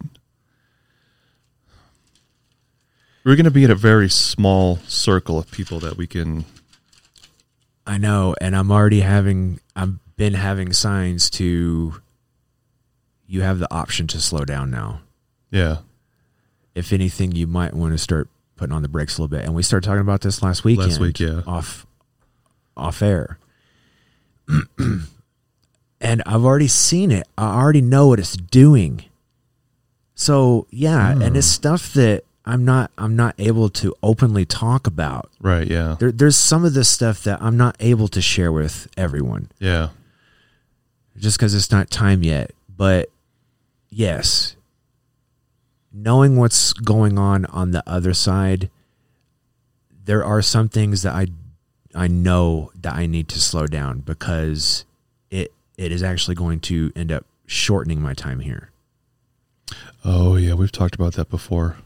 we're 3.23 3.35
going 3.35 3.45
to 3.45 3.51
be 3.51 3.63
at 3.63 3.69
a 3.69 3.75
very 3.75 4.09
small 4.09 4.77
circle 4.87 5.39
of 5.39 5.49
people 5.49 5.79
that 5.79 5.95
we 5.97 6.07
can, 6.07 6.45
I 7.87 7.97
know, 7.97 8.35
and 8.41 8.55
I'm 8.55 8.71
already 8.71 9.01
having 9.01 9.59
I've 9.75 9.97
been 10.15 10.33
having 10.33 10.73
signs 10.73 11.29
to 11.31 12.01
you 13.27 13.41
have 13.41 13.59
the 13.59 13.73
option 13.73 14.07
to 14.07 14.19
slow 14.19 14.45
down 14.45 14.71
now. 14.71 15.01
yeah. 15.51 15.77
If 16.75 16.93
anything, 16.93 17.31
you 17.31 17.47
might 17.47 17.73
want 17.73 17.93
to 17.93 17.97
start 17.97 18.27
putting 18.55 18.75
on 18.75 18.81
the 18.81 18.87
brakes 18.87 19.17
a 19.17 19.21
little 19.21 19.35
bit. 19.35 19.45
And 19.45 19.55
we 19.55 19.63
started 19.63 19.87
talking 19.87 20.01
about 20.01 20.21
this 20.21 20.43
last 20.43 20.63
weekend. 20.63 20.89
Last 20.89 20.99
week, 20.99 21.19
yeah. 21.19 21.41
Off 21.47 21.85
off 22.77 23.01
air. 23.01 23.39
and 24.77 26.21
I've 26.25 26.43
already 26.43 26.67
seen 26.67 27.11
it. 27.11 27.27
I 27.37 27.55
already 27.55 27.81
know 27.81 28.07
what 28.07 28.19
it's 28.19 28.35
doing. 28.35 29.05
So 30.13 30.67
yeah, 30.69 31.11
and 31.11 31.29
hmm. 31.29 31.35
it's 31.35 31.47
stuff 31.47 31.93
that 31.93 32.23
I'm 32.45 32.63
not 32.63 32.91
I'm 32.97 33.15
not 33.15 33.35
able 33.39 33.69
to 33.69 33.93
openly 34.03 34.45
talk 34.45 34.87
about. 34.87 35.29
Right. 35.39 35.67
Yeah. 35.67 35.95
There, 35.99 36.11
there's 36.11 36.37
some 36.37 36.63
of 36.63 36.73
this 36.73 36.87
stuff 36.87 37.23
that 37.23 37.41
I'm 37.41 37.57
not 37.57 37.75
able 37.79 38.07
to 38.09 38.21
share 38.21 38.51
with 38.51 38.87
everyone 38.95 39.49
Yeah. 39.59 39.89
just 41.17 41.37
because 41.37 41.55
it's 41.55 41.71
not 41.71 41.89
time 41.89 42.23
yet. 42.23 42.51
But 42.77 43.09
yes, 43.89 44.55
knowing 45.95 46.35
what's 46.35 46.73
going 46.73 47.17
on 47.17 47.45
on 47.45 47.71
the 47.71 47.81
other 47.87 48.13
side, 48.13 48.69
there 50.03 50.23
are 50.23 50.41
some 50.41 50.67
things 50.69 51.01
that 51.03 51.15
I 51.15 51.27
I 51.95 52.07
know 52.07 52.71
that 52.81 52.93
I 52.93 53.05
need 53.05 53.29
to 53.29 53.39
slow 53.39 53.65
down 53.67 53.99
because 53.99 54.83
it 55.31 55.53
it 55.77 55.91
is 55.91 56.03
actually 56.03 56.35
going 56.35 56.59
to 56.61 56.91
end 56.95 57.11
up 57.11 57.25
shortening 57.47 58.01
my 58.01 58.13
time 58.13 58.41
here. 58.41 58.71
Oh, 60.03 60.35
yeah. 60.35 60.53
We've 60.53 60.71
talked 60.71 60.93
about 60.95 61.13
that 61.13 61.29
before. 61.29 61.77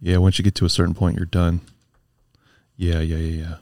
Yeah. 0.00 0.16
Once 0.16 0.38
you 0.38 0.42
get 0.44 0.54
to 0.56 0.64
a 0.64 0.70
certain 0.70 0.94
point, 0.94 1.16
you're 1.16 1.26
done. 1.26 1.60
Yeah. 2.76 3.00
Yeah. 3.00 3.16
Yeah. 3.18 3.42
Yeah. 3.44 3.54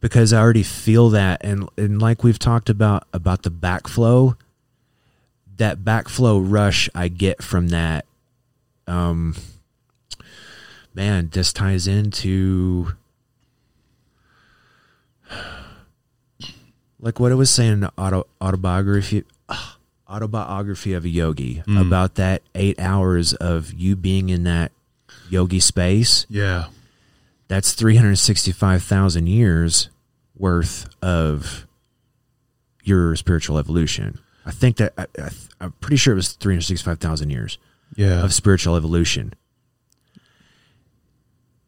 because 0.00 0.32
I 0.32 0.40
already 0.40 0.62
feel 0.62 1.08
that 1.10 1.42
and 1.42 1.68
and 1.78 2.02
like 2.02 2.22
we've 2.24 2.38
talked 2.38 2.68
about 2.68 3.06
about 3.12 3.42
the 3.44 3.50
backflow 3.50 4.36
that 5.56 5.78
backflow 5.78 6.42
rush 6.44 6.90
I 6.94 7.08
get 7.08 7.42
from 7.42 7.68
that 7.68 8.04
um 8.86 9.34
man 10.94 11.28
this 11.32 11.52
ties 11.52 11.86
into 11.86 12.92
like 17.00 17.20
what 17.20 17.32
it 17.32 17.36
was 17.36 17.50
saying 17.50 17.72
in 17.72 17.80
the 17.80 17.92
auto 17.98 18.26
autobiography 18.40 19.24
autobiography 20.08 20.92
of 20.92 21.04
a 21.04 21.08
yogi 21.08 21.62
about 21.66 22.14
that 22.14 22.42
8 22.54 22.78
hours 22.78 23.34
of 23.34 23.72
you 23.74 23.96
being 23.96 24.28
in 24.28 24.44
that 24.44 24.70
yogi 25.28 25.58
space 25.60 26.26
Yeah. 26.28 26.66
that's 27.48 27.72
365,000 27.72 29.26
years 29.26 29.88
worth 30.36 30.86
of 31.02 31.66
your 32.84 33.16
spiritual 33.16 33.58
evolution. 33.58 34.20
I 34.44 34.52
think 34.52 34.76
that 34.76 34.92
I, 34.96 35.06
I, 35.18 35.30
I'm 35.60 35.72
pretty 35.80 35.96
sure 35.96 36.12
it 36.12 36.16
was 36.16 36.32
365,000 36.34 37.30
years 37.30 37.58
Yeah. 37.96 38.22
of 38.22 38.32
spiritual 38.32 38.76
evolution. 38.76 39.32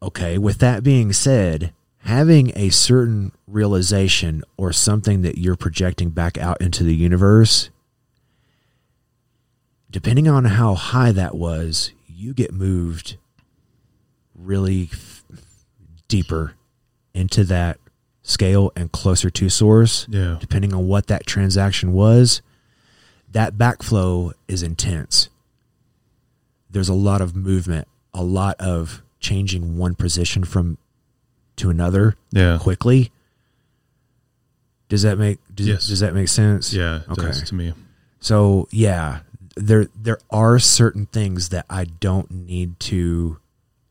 Okay, 0.01 0.37
with 0.37 0.59
that 0.59 0.81
being 0.83 1.11
said, 1.11 1.73
having 2.03 2.51
a 2.55 2.69
certain 2.69 3.33
realization 3.47 4.43
or 4.55 4.71
something 4.71 5.21
that 5.23 5.37
you're 5.37 5.57
projecting 5.57 6.11
back 6.11 6.37
out 6.37 6.61
into 6.61 6.83
the 6.83 6.95
universe, 6.95 7.69
depending 9.91 10.27
on 10.27 10.45
how 10.45 10.75
high 10.75 11.11
that 11.11 11.35
was, 11.35 11.91
you 12.07 12.33
get 12.33 12.53
moved 12.53 13.17
really 14.33 14.89
f- 14.93 15.23
deeper 16.07 16.53
into 17.13 17.43
that 17.43 17.77
scale 18.21 18.71
and 18.75 18.91
closer 18.91 19.29
to 19.29 19.49
source 19.49 20.05
Yeah. 20.09 20.37
depending 20.39 20.73
on 20.73 20.87
what 20.87 21.07
that 21.07 21.25
transaction 21.25 21.91
was, 21.91 22.41
that 23.31 23.55
backflow 23.57 24.31
is 24.47 24.63
intense. 24.63 25.29
There's 26.69 26.89
a 26.89 26.93
lot 26.93 27.21
of 27.21 27.35
movement, 27.35 27.87
a 28.13 28.23
lot 28.23 28.55
of 28.59 29.01
changing 29.19 29.77
one 29.77 29.95
position 29.95 30.43
from 30.43 30.77
to 31.57 31.69
another 31.69 32.15
Yeah. 32.31 32.57
quickly. 32.59 33.11
Does 34.87 35.01
that 35.03 35.17
make 35.17 35.39
does, 35.53 35.67
Yes. 35.67 35.87
does 35.87 35.99
that 35.99 36.13
make 36.13 36.27
sense? 36.29 36.73
Yeah. 36.73 36.97
It 37.01 37.09
Okay. 37.09 37.21
does 37.23 37.43
to 37.43 37.55
me. 37.55 37.73
So 38.19 38.67
yeah, 38.71 39.19
there 39.55 39.87
there 40.01 40.19
are 40.29 40.57
certain 40.59 41.05
things 41.07 41.49
that 41.49 41.65
I 41.69 41.85
don't 41.85 42.31
need 42.31 42.79
to 42.81 43.37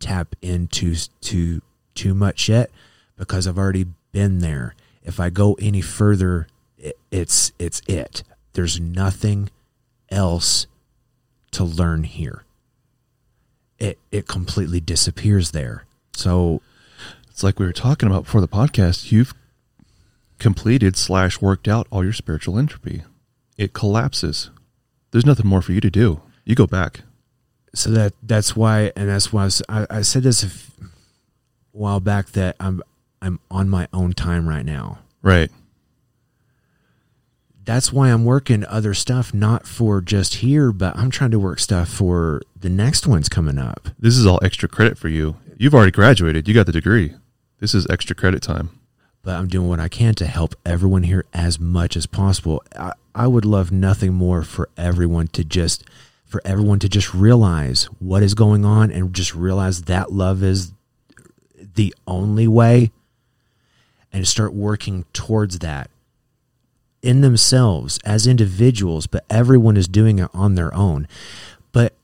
tap 0.00 0.34
into 0.42 0.94
too 1.20 1.60
too 1.94 2.14
much 2.14 2.48
yet 2.48 2.70
because 3.16 3.46
I've 3.46 3.58
already 3.58 3.86
been 4.12 4.38
there. 4.38 4.74
If 5.02 5.20
I 5.20 5.30
go 5.30 5.54
any 5.54 5.80
further, 5.80 6.46
it, 6.78 6.98
it's 7.10 7.52
it's 7.58 7.80
it. 7.86 8.22
There's 8.54 8.80
nothing 8.80 9.50
else 10.10 10.66
to 11.52 11.64
learn 11.64 12.04
here. 12.04 12.44
It 13.78 13.98
it 14.10 14.26
completely 14.26 14.80
disappears 14.80 15.52
there. 15.52 15.84
So 16.14 16.60
it's 17.30 17.42
like 17.44 17.58
we 17.58 17.66
were 17.66 17.72
talking 17.72 18.08
about 18.08 18.24
before 18.24 18.40
the 18.40 18.48
podcast. 18.48 19.12
You've 19.12 19.34
completed 20.38 20.96
slash 20.96 21.40
worked 21.40 21.68
out 21.68 21.86
all 21.90 22.02
your 22.04 22.12
spiritual 22.12 22.58
entropy. 22.58 23.02
It 23.56 23.72
collapses. 23.72 24.50
There's 25.10 25.26
nothing 25.26 25.46
more 25.46 25.62
for 25.62 25.72
you 25.72 25.80
to 25.80 25.90
do. 25.90 26.20
You 26.44 26.54
go 26.54 26.66
back. 26.66 27.02
so 27.74 27.90
that 27.90 28.14
that's 28.22 28.56
why 28.56 28.92
and 28.96 29.08
that's 29.08 29.32
why 29.32 29.42
I, 29.42 29.44
was, 29.44 29.62
I, 29.68 29.86
I 29.90 30.02
said 30.02 30.22
this 30.22 30.42
a 30.44 30.48
while 31.72 32.00
back 32.00 32.30
that 32.30 32.56
i'm 32.58 32.82
i'm 33.20 33.38
on 33.50 33.68
my 33.68 33.86
own 33.92 34.12
time 34.14 34.48
right 34.48 34.64
now 34.64 34.98
Right. 35.20 35.50
That's 37.68 37.92
why 37.92 38.08
i'm 38.10 38.24
working 38.24 38.64
other 38.64 38.94
stuff 38.94 39.34
not 39.34 39.66
for 39.66 40.00
just 40.00 40.36
here 40.36 40.72
but 40.72 40.96
i'm 40.96 41.10
trying 41.10 41.30
to 41.30 41.38
work 41.38 41.58
stuff 41.60 41.86
for 41.88 42.40
the 42.58 42.70
next 42.70 43.06
one's 43.06 43.28
coming 43.28 43.58
up 43.58 43.88
This 43.98 44.16
is 44.16 44.24
all 44.26 44.40
extra 44.42 44.68
credit 44.70 44.96
for 44.96 45.08
you. 45.08 45.36
You've 45.58 45.74
already 45.74 45.92
graduated. 45.92 46.46
You 46.48 46.54
got 46.54 46.66
the 46.66 46.72
degree. 46.72 47.14
This 47.60 47.74
is 47.74 47.86
extra 47.90 48.16
credit 48.16 48.40
time. 48.42 48.70
but 49.22 49.34
i'm 49.36 49.48
doing 49.48 49.68
what 49.68 49.80
i 49.80 49.88
can 49.88 50.14
to 50.14 50.26
help 50.26 50.54
everyone 50.64 51.02
here 51.02 51.24
as 51.34 51.60
much 51.60 51.94
as 51.96 52.06
possible 52.06 52.62
i, 52.74 52.92
I 53.14 53.26
would 53.26 53.44
love 53.44 53.70
nothing 53.70 54.14
more 54.14 54.42
for 54.44 54.70
everyone 54.76 55.26
to 55.36 55.44
just 55.44 55.84
for 56.24 56.40
everyone 56.44 56.78
to 56.80 56.88
just 56.88 57.12
realize 57.14 57.84
what 57.98 58.22
is 58.22 58.34
going 58.34 58.64
on 58.64 58.90
and 58.90 59.12
just 59.14 59.34
realize 59.34 59.82
that 59.82 60.12
love 60.12 60.42
is 60.42 60.72
the 61.74 61.94
only 62.06 62.48
way 62.48 62.92
and 64.12 64.26
start 64.26 64.52
working 64.54 65.04
towards 65.12 65.58
that 65.58 65.90
in 67.02 67.20
themselves 67.20 67.98
as 68.04 68.26
individuals, 68.26 69.06
but 69.06 69.24
everyone 69.30 69.76
is 69.76 69.86
doing 69.88 70.18
it 70.18 70.28
on 70.34 70.54
their 70.54 70.74
own. 70.74 71.06
But 71.72 71.94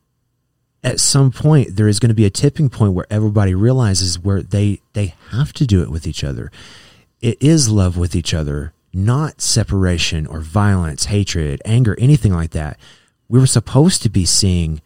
at 0.83 1.01
some 1.01 1.33
point 1.33 1.77
there 1.77 1.89
is 1.89 1.99
going 1.99 2.11
to 2.11 2.15
be 2.15 2.27
a 2.27 2.31
tipping 2.31 2.69
point 2.71 2.93
where 2.93 3.07
everybody 3.11 3.55
realizes 3.55 4.19
where 4.19 4.43
they 4.43 4.81
they 4.93 5.15
have 5.31 5.53
to 5.55 5.67
do 5.67 5.83
it 5.83 5.91
with 5.91 6.07
each 6.07 6.23
other. 6.23 6.51
It 7.21 7.39
is 7.43 7.69
love 7.71 7.97
with 7.97 8.15
each 8.15 8.35
other, 8.35 8.73
not 8.93 9.41
separation 9.41 10.27
or 10.27 10.41
violence, 10.41 11.07
hatred, 11.07 11.61
anger, 11.65 11.97
anything 11.99 12.33
like 12.35 12.51
that. 12.51 12.79
We 13.29 13.41
were 13.41 13.47
supposed 13.47 14.03
to 14.03 14.09
be 14.11 14.27
seeing 14.27 14.83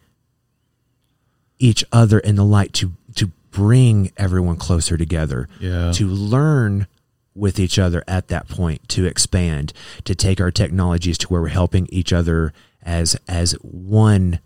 each 1.59 1.83
other 1.91 2.19
in 2.19 2.35
the 2.35 2.45
light 2.45 2.73
to 2.73 2.93
to 3.15 3.31
bring 3.51 4.11
everyone 4.15 4.55
closer 4.55 4.95
together 4.97 5.49
Yeah. 5.59 5.91
to 5.93 6.07
learn 6.07 6.87
with 7.35 7.59
each 7.59 7.77
other 7.79 8.03
at 8.07 8.27
that 8.27 8.47
point 8.49 8.87
to 8.89 9.05
expand 9.05 9.71
to 10.03 10.13
take 10.15 10.41
our 10.41 10.51
technologies 10.51 11.17
to 11.19 11.27
where 11.27 11.41
we're 11.41 11.47
helping 11.49 11.87
each 11.91 12.11
other 12.11 12.53
as 12.83 13.15
as 13.27 13.53
one 13.61 14.39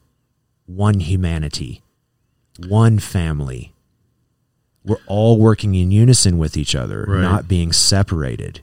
one 0.66 1.00
humanity 1.00 1.82
one 2.68 3.00
family. 3.00 3.74
We're 4.86 4.98
all 5.08 5.40
working 5.40 5.76
in 5.76 5.92
unison 5.92 6.38
with 6.38 6.56
each 6.58 6.76
other 6.76 7.06
Right. 7.08 7.22
not 7.22 7.48
being 7.48 7.72
separated. 7.72 8.62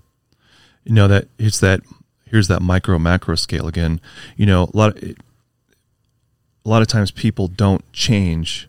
You 0.84 0.94
know 0.94 1.08
that 1.08 1.28
it's 1.38 1.60
that 1.60 1.80
here's 2.26 2.48
that 2.48 2.62
micro 2.62 2.98
macro 2.98 3.34
scale 3.34 3.66
again. 3.66 4.00
You 4.36 4.46
know 4.46 4.70
a 4.72 4.76
lot 4.76 4.96
of, 4.96 5.02
a 5.02 6.68
lot 6.68 6.82
of 6.82 6.88
times 6.88 7.10
people 7.10 7.48
don't 7.48 7.90
change 7.92 8.68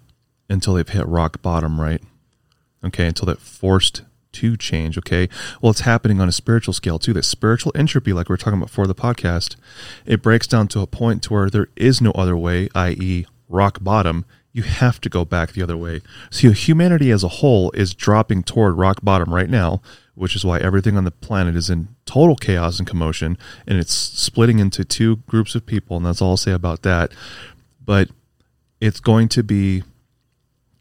until 0.50 0.74
they've 0.74 0.88
hit 0.88 1.06
rock 1.08 1.42
bottom 1.42 1.80
right? 1.80 2.02
Okay 2.84 3.06
until 3.06 3.26
they're 3.28 3.36
forced 3.36 4.02
to 4.34 4.58
change 4.58 4.98
okay? 4.98 5.30
Well 5.62 5.72
it's 5.72 5.82
happening 5.82 6.20
on 6.22 6.30
a 6.30 6.32
spiritual 6.32 6.74
scale 6.74 7.00
too. 7.00 7.14
That 7.14 7.26
spiritual 7.26 7.72
entropy 7.76 8.14
like 8.14 8.30
we 8.30 8.34
are 8.34 8.38
talking 8.38 8.60
about 8.60 8.70
for 8.70 8.88
the 8.88 8.96
podcast 8.96 9.56
it 10.06 10.22
breaks 10.22 10.48
down 10.48 10.68
to 10.70 10.82
a 10.82 10.88
point 10.88 11.24
to 11.24 11.34
where 11.34 11.50
there 11.50 11.68
is 11.76 12.02
no 12.02 12.12
other 12.12 12.38
way 12.38 12.70
i.e 12.76 13.26
rock 13.50 13.80
bottom. 13.82 14.26
You 14.54 14.64
have 14.64 15.00
to 15.02 15.10
go 15.10 15.24
back 15.24 15.54
the 15.54 15.64
other 15.64 15.78
way. 15.78 16.02
So 16.30 16.52
humanity 16.52 17.10
as 17.12 17.24
a 17.24 17.30
whole 17.30 17.72
is 17.72 17.94
dropping 17.94 18.44
toward 18.44 18.78
rock 18.78 19.00
bottom 19.02 19.34
right 19.34 19.50
now 19.50 19.82
which 20.14 20.36
is 20.36 20.46
why 20.46 20.60
everything 20.60 20.98
on 20.98 21.04
the 21.04 21.12
planet 21.12 21.56
is 21.56 21.70
in 21.70 21.88
total 22.06 22.36
chaos 22.36 22.78
and 22.78 22.88
commotion 22.88 23.38
and 23.66 23.78
it's 23.78 23.94
splitting 23.94 24.60
into 24.60 24.84
two 24.84 25.16
groups 25.28 25.56
of 25.56 25.66
people 25.66 25.98
and 25.98 26.06
that's 26.06 26.22
all 26.22 26.32
i'll 26.32 26.38
say 26.38 26.52
about 26.52 26.82
that. 26.84 27.12
But 27.84 28.10
it's 28.80 29.00
going 29.00 29.30
to 29.30 29.44
be 29.44 29.84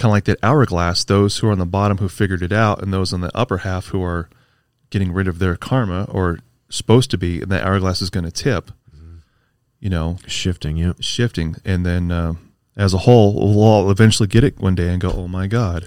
kind 0.00 0.10
of 0.10 0.12
like 0.12 0.24
that 0.24 0.38
hourglass 0.42 1.04
those 1.04 1.38
who 1.38 1.46
are 1.48 1.52
on 1.52 1.58
the 1.58 1.66
bottom 1.66 1.98
who 1.98 2.08
figured 2.08 2.42
it 2.42 2.52
out 2.52 2.82
and 2.82 2.92
those 2.92 3.12
on 3.12 3.20
the 3.20 3.30
upper 3.36 3.58
half 3.58 3.86
who 3.88 4.02
are 4.02 4.28
getting 4.88 5.12
rid 5.12 5.28
of 5.28 5.38
their 5.38 5.56
karma 5.56 6.04
or 6.10 6.38
supposed 6.68 7.10
to 7.10 7.18
be 7.18 7.40
and 7.42 7.50
that 7.52 7.64
hourglass 7.64 8.00
is 8.02 8.10
going 8.10 8.24
to 8.24 8.30
tip 8.32 8.70
you 9.78 9.88
know 9.90 10.16
shifting 10.26 10.76
yeah 10.76 10.92
shifting 11.00 11.54
and 11.64 11.84
then 11.86 12.10
uh, 12.10 12.32
as 12.76 12.94
a 12.94 12.98
whole 12.98 13.34
we'll 13.34 13.62
all 13.62 13.90
eventually 13.90 14.26
get 14.26 14.42
it 14.44 14.58
one 14.58 14.74
day 14.74 14.88
and 14.88 15.00
go 15.00 15.10
oh 15.12 15.28
my 15.28 15.46
god 15.46 15.84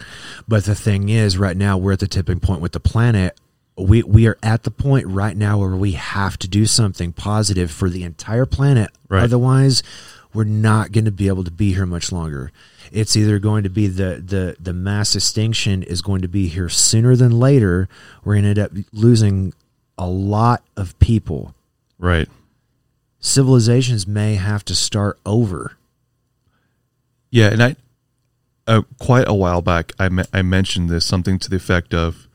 But 0.47 0.65
the 0.65 0.75
thing 0.75 1.09
is, 1.09 1.37
right 1.37 1.55
now 1.57 1.77
we're 1.77 1.93
at 1.93 1.99
the 1.99 2.07
tipping 2.07 2.39
point 2.39 2.61
with 2.61 2.73
the 2.73 2.79
planet. 2.79 3.39
We 3.77 4.03
we 4.03 4.27
are 4.27 4.37
at 4.43 4.63
the 4.63 4.71
point 4.71 5.07
right 5.07 5.35
now 5.35 5.57
where 5.57 5.75
we 5.75 5.93
have 5.93 6.37
to 6.39 6.47
do 6.47 6.65
something 6.65 7.13
positive 7.13 7.71
for 7.71 7.89
the 7.89 8.03
entire 8.03 8.45
planet. 8.45 8.91
Right. 9.09 9.23
Otherwise, 9.23 9.81
we're 10.33 10.43
not 10.43 10.91
going 10.91 11.05
to 11.05 11.11
be 11.11 11.27
able 11.27 11.43
to 11.43 11.51
be 11.51 11.73
here 11.73 11.85
much 11.85 12.11
longer. 12.11 12.51
It's 12.91 13.15
either 13.15 13.39
going 13.39 13.63
to 13.63 13.69
be 13.69 13.87
the 13.87 14.21
the 14.25 14.55
the 14.59 14.73
mass 14.73 15.15
extinction 15.15 15.83
is 15.83 16.01
going 16.01 16.21
to 16.21 16.27
be 16.27 16.47
here 16.47 16.69
sooner 16.69 17.15
than 17.15 17.31
later. 17.31 17.87
We're 18.23 18.35
going 18.35 18.43
to 18.43 18.49
end 18.49 18.59
up 18.59 18.71
losing 18.91 19.53
a 19.97 20.07
lot 20.07 20.63
of 20.75 20.97
people. 20.99 21.55
right 21.99 22.27
Civilizations 23.19 24.05
may 24.05 24.35
have 24.35 24.65
to 24.65 24.75
start 24.75 25.17
over. 25.25 25.77
Yeah, 27.31 27.47
and 27.47 27.63
I 27.63 27.75
uh, 28.67 28.81
quite 28.99 29.27
a 29.27 29.33
while 29.33 29.61
back 29.61 29.91
I 29.97 30.09
me- 30.09 30.25
I 30.33 30.41
mentioned 30.41 30.89
this 30.89 31.05
something 31.05 31.39
to 31.39 31.49
the 31.49 31.55
effect 31.55 31.93
of 31.93 32.27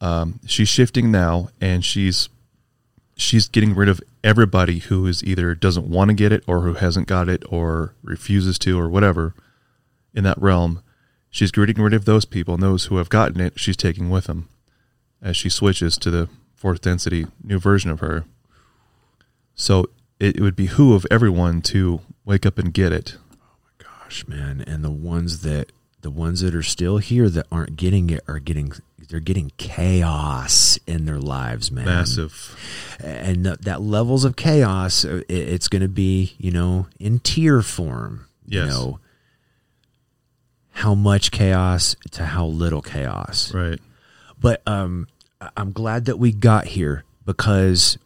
um, 0.00 0.40
she's 0.46 0.68
shifting 0.68 1.10
now 1.10 1.50
and 1.60 1.84
she's 1.84 2.28
she's 3.20 3.48
getting 3.48 3.74
rid 3.74 3.88
of 3.88 4.00
everybody 4.24 4.78
who 4.78 5.06
is 5.06 5.22
either 5.22 5.54
doesn't 5.54 5.88
want 5.88 6.08
to 6.08 6.14
get 6.14 6.32
it 6.32 6.42
or 6.46 6.62
who 6.62 6.74
hasn't 6.74 7.06
got 7.06 7.28
it 7.28 7.42
or 7.48 7.94
refuses 8.02 8.58
to 8.58 8.78
or 8.78 8.88
whatever 8.88 9.34
in 10.14 10.24
that 10.24 10.40
realm. 10.40 10.82
She's 11.30 11.52
getting 11.52 11.80
rid 11.80 11.94
of 11.94 12.06
those 12.06 12.24
people 12.24 12.54
and 12.54 12.62
those 12.62 12.86
who 12.86 12.96
have 12.96 13.08
gotten 13.08 13.40
it. 13.40 13.58
She's 13.58 13.76
taking 13.76 14.10
with 14.10 14.24
them 14.24 14.48
as 15.22 15.36
she 15.36 15.48
switches 15.48 15.96
to 15.98 16.10
the 16.10 16.28
fourth 16.54 16.80
density 16.80 17.26
new 17.42 17.58
version 17.58 17.90
of 17.90 18.00
her. 18.00 18.24
So 19.54 19.90
it, 20.18 20.36
it 20.36 20.40
would 20.40 20.56
behoove 20.56 21.06
everyone 21.10 21.62
to 21.62 22.00
wake 22.24 22.46
up 22.46 22.58
and 22.58 22.72
get 22.72 22.92
it. 22.92 23.16
Oh 23.32 23.56
my 23.62 23.84
gosh, 23.84 24.26
man, 24.26 24.64
and 24.66 24.82
the 24.82 24.90
ones 24.90 25.42
that 25.42 25.72
the 26.00 26.10
ones 26.10 26.40
that 26.40 26.54
are 26.54 26.62
still 26.62 26.96
here 26.96 27.28
that 27.28 27.46
aren't 27.52 27.76
getting 27.76 28.08
it 28.08 28.22
are 28.26 28.38
getting 28.38 28.72
they're 29.10 29.20
getting 29.20 29.50
chaos 29.58 30.78
in 30.86 31.04
their 31.04 31.18
lives, 31.18 31.70
man. 31.72 31.84
Massive. 31.84 32.56
and 33.02 33.44
th- 33.44 33.58
that 33.58 33.82
levels 33.82 34.24
of 34.24 34.36
chaos. 34.36 35.04
uh, 35.04 35.22
It, 35.28 35.48
it's 35.48 35.68
going 35.68 35.82
to 35.82 35.88
be 35.88 36.34
you 36.38 36.50
know 36.50 36.86
in 36.98 37.18
tier 37.18 37.60
form. 37.62 38.26
You 38.46 38.60
Yes. 38.60 38.70
know 38.70 38.98
how 40.72 40.94
much 40.94 41.30
chaos 41.30 41.96
to 42.12 42.24
how 42.26 42.46
little 42.46 42.80
chaos. 42.82 43.52
Right. 43.52 43.78
But 44.40 44.62
um, 44.66 45.08
I'm 45.56 45.72
glad 45.72 46.06
that 46.06 46.18
we 46.18 46.32
got 46.32 46.66
here 46.68 47.04
because 47.26 47.98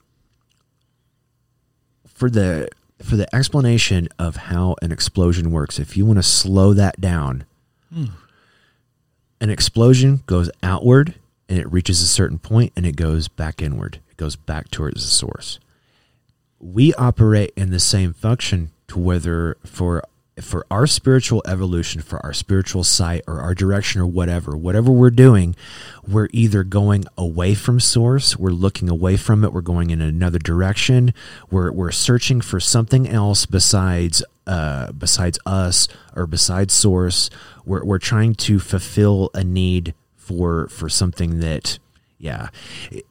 for 2.06 2.30
the 2.30 2.68
for 3.02 3.16
the 3.16 3.32
explanation 3.34 4.08
of 4.18 4.36
how 4.36 4.76
an 4.80 4.90
explosion 4.92 5.50
works, 5.50 5.78
if 5.78 5.96
you 5.96 6.06
want 6.06 6.18
to 6.18 6.22
slow 6.22 6.72
that 6.74 7.00
down, 7.00 7.44
an 9.44 9.50
explosion 9.50 10.22
goes 10.24 10.50
outward 10.62 11.16
and 11.50 11.58
it 11.58 11.70
reaches 11.70 12.00
a 12.00 12.06
certain 12.06 12.38
point 12.38 12.72
and 12.74 12.86
it 12.86 12.96
goes 12.96 13.28
back 13.28 13.60
inward. 13.60 14.00
It 14.10 14.16
goes 14.16 14.36
back 14.36 14.70
towards 14.70 15.04
the 15.04 15.10
source. 15.10 15.58
We 16.58 16.94
operate 16.94 17.52
in 17.54 17.70
the 17.70 17.78
same 17.78 18.14
function 18.14 18.70
to 18.88 18.98
whether 18.98 19.58
for 19.62 20.02
for 20.40 20.66
our 20.70 20.86
spiritual 20.86 21.42
evolution, 21.46 22.00
for 22.00 22.24
our 22.24 22.32
spiritual 22.32 22.84
sight 22.84 23.22
or 23.28 23.40
our 23.40 23.54
direction 23.54 24.00
or 24.00 24.06
whatever, 24.06 24.56
whatever 24.56 24.90
we're 24.90 25.10
doing, 25.10 25.54
we're 26.08 26.28
either 26.32 26.64
going 26.64 27.04
away 27.16 27.54
from 27.54 27.78
source, 27.78 28.36
we're 28.36 28.48
looking 28.48 28.88
away 28.88 29.16
from 29.16 29.44
it, 29.44 29.52
we're 29.52 29.60
going 29.60 29.90
in 29.90 30.00
another 30.00 30.38
direction, 30.38 31.12
we're 31.50 31.70
we're 31.70 31.92
searching 31.92 32.40
for 32.40 32.58
something 32.58 33.06
else 33.06 33.44
besides 33.44 34.24
uh, 34.46 34.92
besides 34.92 35.38
us 35.46 35.88
or 36.14 36.26
besides 36.26 36.72
source. 36.74 37.30
We're 37.64 37.84
we're 37.84 37.98
trying 37.98 38.34
to 38.36 38.58
fulfill 38.58 39.30
a 39.34 39.42
need 39.44 39.94
for 40.16 40.68
for 40.68 40.88
something 40.88 41.40
that, 41.40 41.78
yeah, 42.18 42.48
it- 42.90 43.06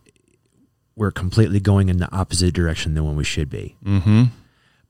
we're 0.95 1.11
completely 1.11 1.59
going 1.59 1.89
in 1.89 1.97
the 1.97 2.11
opposite 2.15 2.53
direction 2.53 2.93
than 2.93 3.03
when 3.03 3.15
we 3.15 3.23
should 3.23 3.49
be. 3.49 3.75
Mm-hmm. 3.83 4.25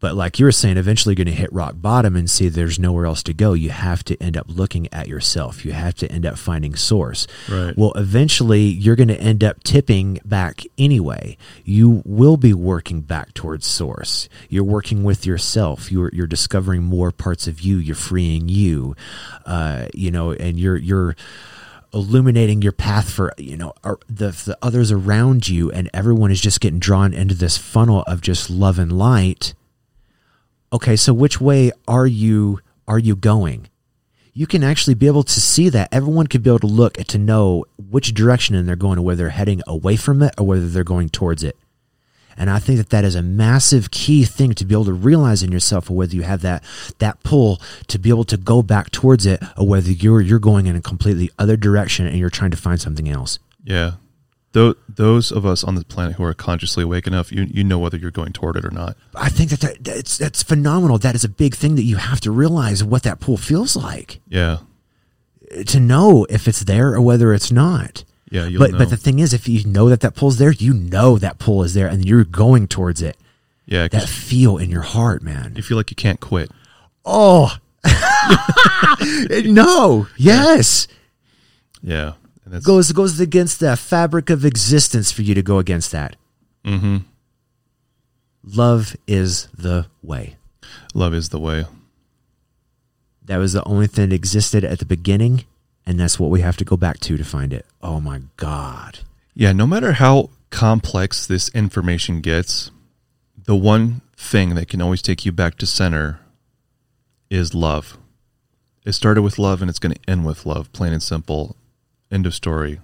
But 0.03 0.15
like 0.15 0.37
you 0.37 0.43
were 0.43 0.51
saying, 0.51 0.75
eventually 0.75 1.13
you're 1.13 1.23
going 1.23 1.33
to 1.33 1.41
hit 1.41 1.53
rock 1.53 1.75
bottom 1.77 2.17
and 2.17 2.29
see 2.29 2.49
there's 2.49 2.77
nowhere 2.77 3.05
else 3.05 3.23
to 3.23 3.33
go. 3.33 3.53
You 3.53 3.69
have 3.69 4.03
to 4.03 4.21
end 4.21 4.35
up 4.35 4.47
looking 4.49 4.89
at 4.91 5.07
yourself. 5.07 5.63
You 5.63 5.71
have 5.71 5.95
to 5.95 6.11
end 6.11 6.25
up 6.25 6.37
finding 6.37 6.75
source. 6.75 7.25
Right. 7.49 7.73
Well, 7.77 7.93
eventually 7.93 8.63
you're 8.63 8.97
going 8.97 9.07
to 9.07 9.17
end 9.17 9.45
up 9.45 9.63
tipping 9.63 10.19
back 10.25 10.63
anyway. 10.77 11.37
You 11.63 12.01
will 12.03 12.35
be 12.35 12.53
working 12.53 12.99
back 12.99 13.33
towards 13.33 13.65
source. 13.65 14.27
You're 14.49 14.65
working 14.65 15.05
with 15.05 15.25
yourself. 15.25 15.89
You're 15.89 16.09
you're 16.11 16.27
discovering 16.27 16.83
more 16.83 17.13
parts 17.13 17.47
of 17.47 17.61
you. 17.61 17.77
You're 17.77 17.95
freeing 17.95 18.49
you. 18.49 18.97
Uh, 19.45 19.85
you 19.93 20.11
know, 20.11 20.33
and 20.33 20.59
you're 20.59 20.75
you're 20.75 21.15
illuminating 21.93 22.61
your 22.61 22.73
path 22.73 23.09
for 23.09 23.31
you 23.37 23.55
know 23.55 23.71
the 24.09 24.31
the 24.31 24.57
others 24.61 24.91
around 24.91 25.47
you, 25.47 25.71
and 25.71 25.89
everyone 25.93 26.29
is 26.29 26.41
just 26.41 26.59
getting 26.59 26.79
drawn 26.79 27.13
into 27.13 27.35
this 27.35 27.57
funnel 27.57 28.03
of 28.05 28.19
just 28.19 28.49
love 28.49 28.77
and 28.77 28.91
light. 28.91 29.53
Okay, 30.73 30.95
so 30.95 31.13
which 31.13 31.39
way 31.39 31.71
are 31.87 32.07
you 32.07 32.59
are 32.87 32.99
you 32.99 33.15
going? 33.15 33.69
You 34.33 34.47
can 34.47 34.63
actually 34.63 34.95
be 34.95 35.05
able 35.05 35.23
to 35.23 35.39
see 35.39 35.69
that. 35.69 35.89
Everyone 35.91 36.25
could 36.25 36.41
be 36.41 36.49
able 36.49 36.59
to 36.59 36.67
look 36.67 36.95
to 36.95 37.17
know 37.19 37.65
which 37.77 38.15
direction 38.15 38.55
and 38.55 38.67
they're 38.67 38.75
going, 38.75 38.97
or 38.97 39.03
whether 39.03 39.17
they're 39.17 39.29
heading 39.29 39.61
away 39.67 39.95
from 39.95 40.23
it 40.23 40.33
or 40.39 40.47
whether 40.47 40.67
they're 40.67 40.83
going 40.83 41.09
towards 41.09 41.43
it. 41.43 41.55
And 42.35 42.49
I 42.49 42.57
think 42.57 42.79
that 42.79 42.89
that 42.89 43.05
is 43.05 43.13
a 43.13 43.21
massive 43.21 43.91
key 43.91 44.25
thing 44.25 44.53
to 44.55 44.65
be 44.65 44.73
able 44.73 44.85
to 44.85 44.93
realize 44.93 45.43
in 45.43 45.51
yourself, 45.51 45.87
whether 45.91 46.15
you 46.15 46.23
have 46.23 46.41
that 46.41 46.63
that 46.97 47.21
pull 47.21 47.61
to 47.87 47.99
be 47.99 48.09
able 48.09 48.23
to 48.25 48.37
go 48.37 48.63
back 48.63 48.89
towards 48.89 49.27
it, 49.27 49.43
or 49.55 49.67
whether 49.67 49.91
you're 49.91 50.21
you're 50.21 50.39
going 50.39 50.65
in 50.65 50.75
a 50.75 50.81
completely 50.81 51.29
other 51.37 51.55
direction 51.55 52.07
and 52.07 52.17
you're 52.17 52.31
trying 52.31 52.51
to 52.51 52.57
find 52.57 52.81
something 52.81 53.07
else. 53.07 53.37
Yeah. 53.63 53.93
Tho- 54.53 54.75
those 54.87 55.31
of 55.31 55.45
us 55.45 55.63
on 55.63 55.75
the 55.75 55.83
planet 55.83 56.15
who 56.15 56.23
are 56.23 56.33
consciously 56.33 56.83
awake 56.83 57.07
enough, 57.07 57.31
you, 57.31 57.43
you 57.49 57.63
know 57.63 57.79
whether 57.79 57.97
you're 57.97 58.11
going 58.11 58.33
toward 58.33 58.55
it 58.55 58.63
or 58.63 58.71
not. 58.71 58.95
I 59.15 59.29
think 59.29 59.49
that, 59.49 59.59
that 59.61 59.83
that's 59.83 60.17
that's 60.17 60.41
phenomenal. 60.43 60.97
That 60.99 61.15
is 61.15 61.23
a 61.23 61.29
big 61.29 61.55
thing 61.55 61.75
that 61.75 61.83
you 61.83 61.95
have 61.97 62.21
to 62.21 62.31
realize 62.31 62.83
what 62.83 63.03
that 63.03 63.19
pull 63.19 63.37
feels 63.37 63.75
like 63.75 64.19
Yeah. 64.29 64.59
to 65.65 65.79
know 65.79 66.25
if 66.29 66.47
it's 66.47 66.61
there 66.61 66.93
or 66.93 67.01
whether 67.01 67.33
it's 67.33 67.51
not. 67.51 68.03
Yeah. 68.29 68.49
But 68.57 68.71
know. 68.71 68.77
but 68.79 68.89
the 68.89 68.97
thing 68.97 69.19
is, 69.19 69.33
if 69.33 69.47
you 69.47 69.63
know 69.65 69.89
that 69.89 69.99
that 70.01 70.15
pull's 70.15 70.37
there, 70.37 70.51
you 70.51 70.73
know 70.73 71.17
that 71.19 71.37
pull 71.39 71.63
is 71.63 71.73
there, 71.75 71.87
and 71.87 72.03
you're 72.05 72.23
going 72.23 72.67
towards 72.67 73.01
it. 73.01 73.17
yeah. 73.65 73.87
That 73.87 74.07
feel 74.09 74.57
in 74.57 74.69
your 74.69 74.81
heart, 74.81 75.21
man. 75.23 75.53
you 75.55 75.61
feel 75.63 75.77
like 75.77 75.89
you 75.91 75.95
can't 75.95 76.19
quit. 76.19 76.49
Oh 77.05 77.57
no! 79.45 80.07
Yes, 80.17 80.87
Yeah. 81.81 82.13
And 82.45 82.53
that's, 82.53 82.65
goes 82.65 82.91
goes 82.91 83.19
against 83.19 83.59
the 83.59 83.75
fabric 83.77 84.29
of 84.29 84.45
existence 84.45 85.11
for 85.11 85.21
you 85.21 85.33
to 85.33 85.41
go 85.41 85.59
against 85.59 85.91
that. 85.91 86.15
mm-hmm. 86.65 86.97
Love 88.45 88.95
is 89.07 89.47
the 89.57 89.87
way. 90.01 90.35
Love 90.93 91.13
is 91.13 91.29
the 91.29 91.39
way. 91.39 91.65
That 93.23 93.37
was 93.37 93.53
the 93.53 93.63
only 93.63 93.87
thing 93.87 94.09
that 94.09 94.15
existed 94.15 94.65
at 94.65 94.79
the 94.79 94.85
beginning, 94.85 95.45
and 95.85 95.97
that's 95.97 96.19
what 96.19 96.29
we 96.29 96.41
have 96.41 96.57
to 96.57 96.65
go 96.65 96.75
back 96.75 96.99
to 97.01 97.15
to 97.15 97.23
find 97.23 97.53
it. 97.53 97.65
Oh 97.81 98.01
my 98.01 98.23
God! 98.35 98.99
Yeah, 99.33 99.53
no 99.53 99.65
matter 99.65 99.93
how 99.93 100.29
complex 100.49 101.25
this 101.25 101.49
information 101.49 102.19
gets, 102.19 102.69
the 103.45 103.55
one 103.55 104.01
thing 104.15 104.55
that 104.55 104.67
can 104.67 104.81
always 104.81 105.01
take 105.01 105.25
you 105.25 105.31
back 105.31 105.57
to 105.57 105.65
center 105.65 106.19
is 107.29 107.53
love. 107.53 107.97
It 108.85 108.93
started 108.93 109.21
with 109.21 109.39
love 109.39 109.61
and 109.61 109.69
it's 109.69 109.79
going 109.79 109.95
to 109.95 110.09
end 110.09 110.25
with 110.25 110.45
love, 110.45 110.71
plain 110.73 110.93
and 110.93 111.01
simple. 111.01 111.55
End 112.13 112.27
of 112.27 112.35
story. 112.35 112.79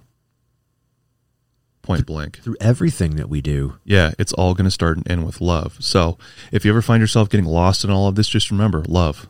Point 1.82 2.04
blank. 2.04 2.40
Through 2.42 2.56
everything 2.60 3.14
that 3.14 3.28
we 3.28 3.40
do, 3.40 3.78
Yeah, 3.84 4.12
it's 4.18 4.32
all 4.32 4.54
going 4.54 4.64
to 4.64 4.72
start 4.72 4.96
and 4.96 5.08
end 5.08 5.24
with 5.24 5.40
love. 5.40 5.76
So 5.78 6.18
if 6.50 6.64
you 6.64 6.72
ever 6.72 6.82
find 6.82 7.00
yourself 7.00 7.30
getting 7.30 7.46
lost 7.46 7.84
in 7.84 7.90
all 7.90 8.08
of 8.08 8.16
this, 8.16 8.28
just 8.28 8.50
remember 8.50 8.82
love. 8.88 9.28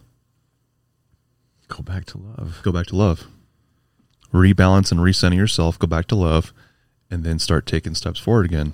go 1.69 1.83
back 1.83 2.07
to 2.07 2.19
love. 2.19 2.61
Go 2.63 2.73
back 2.73 2.87
to 2.87 2.97
love. 2.97 3.27
Rebalance 4.33 4.91
and 4.91 5.01
recenter 5.01 5.37
yourself, 5.37 5.79
go 5.79 5.87
back 5.87 6.07
to 6.07 6.15
love, 6.15 6.53
and 7.11 7.23
then 7.23 7.39
start 7.39 7.67
taking 7.67 7.95
steps 7.95 8.19
forward 8.19 8.47
again. 8.47 8.73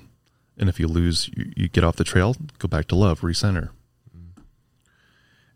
And 0.57 0.69
if 0.69 0.79
you 0.79 0.87
lose, 0.87 1.29
you, 1.37 1.53
you 1.57 1.69
get 1.69 1.83
off 1.85 1.97
the 1.97 2.05
trail, 2.05 2.37
go 2.59 2.69
back 2.69 2.87
to 2.89 2.95
love, 2.95 3.21
recenter. 3.23 3.71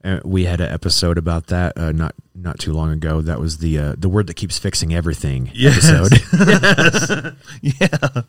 Uh, 0.03 0.19
we 0.25 0.45
had 0.47 0.61
an 0.63 0.73
episode 0.73 1.19
about 1.19 1.49
that 1.49 1.77
uh, 1.77 1.93
not 1.93 2.15
not 2.35 2.59
too 2.59 2.73
long 2.73 2.91
ago. 2.91 3.21
That 3.21 3.39
was 3.39 3.59
the 3.59 3.79
uh, 3.79 3.95
the 3.99 4.09
word 4.09 4.27
that 4.29 4.35
keeps 4.35 4.59
fixing 4.59 4.95
everything 4.95 5.51
Yes. 5.55 5.89
episode. 5.91 7.37
Yeah. 7.63 8.23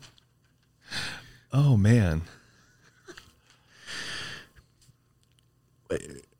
Oh, 1.52 1.76
man. 1.76 2.22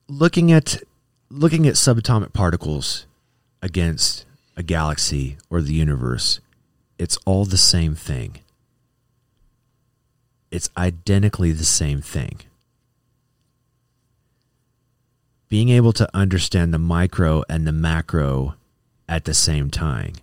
looking 0.09 0.53
at 0.53 0.83
looking 1.31 1.67
at 1.67 1.75
subatomic 1.75 2.33
particles 2.33 3.07
against 3.63 4.25
a 4.57 4.63
galaxy 4.63 5.37
or 5.51 5.61
the 5.63 5.73
universe, 5.75 6.41
it's 6.99 7.17
all 7.25 7.45
the 7.45 7.57
same 7.59 7.95
thing. 7.95 8.39
It's 10.51 10.69
identically 10.77 11.53
the 11.53 11.65
same 11.65 12.01
thing. 12.03 12.41
Being 15.53 15.69
able 15.69 15.93
to 15.93 16.09
understand 16.17 16.73
the 16.73 16.79
micro 16.79 17.45
and 17.47 17.67
the 17.67 17.73
macro 17.73 18.55
at 19.07 19.27
the 19.27 19.35
same 19.35 19.71
time. 19.71 20.15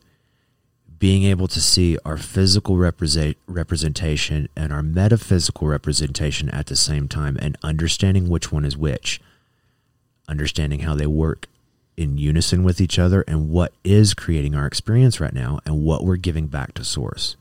Being 0.98 1.22
able 1.22 1.48
to 1.50 1.62
see 1.62 2.00
our 2.04 2.18
physical 2.18 2.78
represent, 2.78 3.38
representation 3.46 4.50
and 4.56 4.74
our 4.74 4.82
metaphysical 4.82 5.68
representation 5.68 6.50
at 6.50 6.66
the 6.66 6.76
same 6.76 7.08
time 7.08 7.38
and 7.40 7.60
understanding 7.62 8.28
which 8.28 8.52
one 8.52 8.66
is 8.66 8.76
which 8.76 9.22
understanding 10.28 10.80
how 10.80 10.96
they 10.96 11.06
work 11.06 11.46
in 11.96 12.18
unison 12.18 12.64
with 12.64 12.82
each 12.82 12.98
other 12.98 13.24
and 13.28 13.52
what 13.52 13.72
is 13.84 14.16
creating 14.16 14.56
our 14.56 14.66
experience 14.66 15.20
right 15.20 15.34
now 15.34 15.60
and 15.64 15.86
what 15.86 16.04
we're 16.04 16.16
giving 16.16 16.48
back 16.48 16.74
to 16.74 16.84
source 16.84 17.36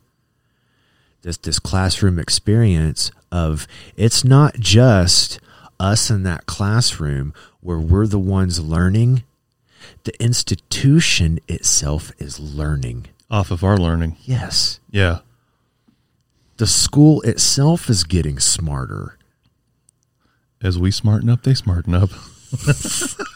this 1.22 1.38
this 1.38 1.59
classroom 1.59 2.18
experience 2.18 3.11
of 3.33 3.66
it's 3.96 4.24
not 4.24 4.55
just 4.57 5.40
us 5.80 6.10
in 6.10 6.22
that 6.24 6.46
classroom 6.46 7.32
where 7.60 7.78
we're 7.78 8.06
the 8.06 8.18
ones 8.18 8.60
learning 8.60 9.22
the 10.04 10.22
institution 10.22 11.38
itself 11.48 12.10
is 12.18 12.38
learning 12.40 13.06
Off 13.30 13.50
of 13.50 13.62
our 13.62 13.76
learning. 13.78 14.16
yes 14.22 14.80
Yeah. 14.90 15.18
the 16.56 16.66
school 16.66 17.20
itself 17.22 17.88
is 17.88 18.04
getting 18.04 18.38
smarter 18.40 19.16
As 20.60 20.78
we 20.78 20.90
smarten 20.90 21.30
up, 21.30 21.42
they 21.44 21.54
smarten 21.54 21.94
up. 21.94 22.10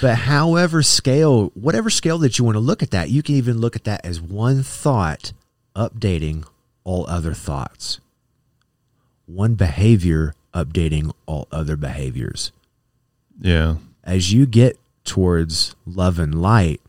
But 0.00 0.14
however 0.16 0.82
scale, 0.82 1.50
whatever 1.54 1.90
scale 1.90 2.18
that 2.18 2.38
you 2.38 2.44
want 2.44 2.54
to 2.54 2.60
look 2.60 2.82
at 2.82 2.92
that, 2.92 3.10
you 3.10 3.22
can 3.22 3.34
even 3.34 3.58
look 3.58 3.74
at 3.74 3.84
that 3.84 4.04
as 4.04 4.20
one 4.20 4.62
thought 4.62 5.32
updating 5.74 6.44
all 6.88 7.04
other 7.06 7.34
thoughts. 7.34 8.00
One 9.26 9.56
behavior 9.56 10.32
updating 10.54 11.12
all 11.26 11.46
other 11.52 11.76
behaviors. 11.76 12.50
Yeah. 13.38 13.76
As 14.02 14.32
you 14.32 14.46
get 14.46 14.78
towards 15.04 15.76
love 15.84 16.18
and 16.18 16.40
light, 16.40 16.80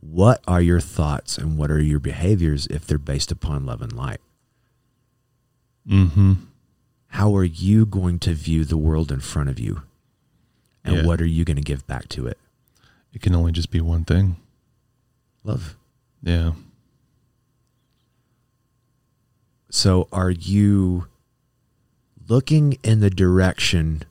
what 0.00 0.40
are 0.46 0.62
your 0.62 0.78
thoughts 0.78 1.36
and 1.38 1.58
what 1.58 1.72
are 1.72 1.80
your 1.82 1.98
behaviors 1.98 2.68
if 2.68 2.86
they're 2.86 2.98
based 2.98 3.32
upon 3.32 3.66
love 3.66 3.82
and 3.82 3.92
light? 3.92 4.20
Mm-hmm. 5.88 6.34
How 7.08 7.34
are 7.36 7.44
you 7.44 7.84
going 7.84 8.20
to 8.20 8.34
view 8.34 8.64
the 8.64 8.76
world 8.76 9.10
in 9.10 9.18
front 9.20 9.48
of 9.50 9.58
you? 9.58 9.82
And 10.84 10.98
Yeah. 10.98 11.04
what 11.04 11.20
are 11.20 11.26
you 11.26 11.44
going 11.44 11.56
to 11.56 11.62
give 11.62 11.84
back 11.88 12.08
to 12.10 12.28
it? 12.28 12.38
It 13.12 13.20
can 13.22 13.34
only 13.34 13.50
just 13.52 13.70
be 13.72 13.80
one 13.80 14.04
thing. 14.04 14.36
Love. 15.42 15.74
Yeah. 16.22 16.52
So 19.74 20.06
are 20.12 20.30
you 20.30 21.06
looking 22.28 22.76
in 22.84 23.00
the 23.00 23.08
direction 23.08 24.02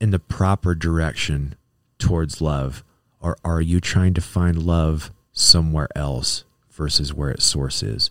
in 0.00 0.10
the 0.10 0.18
proper 0.18 0.74
direction 0.74 1.54
towards 1.98 2.40
love 2.40 2.82
or 3.20 3.36
are 3.44 3.60
you 3.60 3.78
trying 3.78 4.14
to 4.14 4.22
find 4.22 4.62
love 4.62 5.10
somewhere 5.32 5.88
else 5.94 6.44
versus 6.70 7.12
where 7.12 7.28
its 7.28 7.44
source 7.44 7.82
is? 7.82 8.10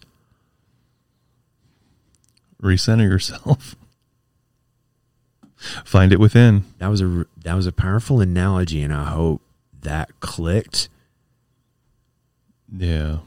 Recenter 2.61 3.09
yourself. 3.09 3.75
Find 5.83 6.13
it 6.13 6.19
within. 6.19 6.65
That 6.77 6.89
was 6.89 7.01
a 7.01 7.25
that 7.43 7.55
was 7.55 7.65
a 7.65 7.71
powerful 7.71 8.21
analogy 8.21 8.83
and 8.83 8.93
I 8.93 9.05
hope 9.05 9.41
that 9.81 10.19
clicked. 10.19 10.87
Yeah. 12.71 13.17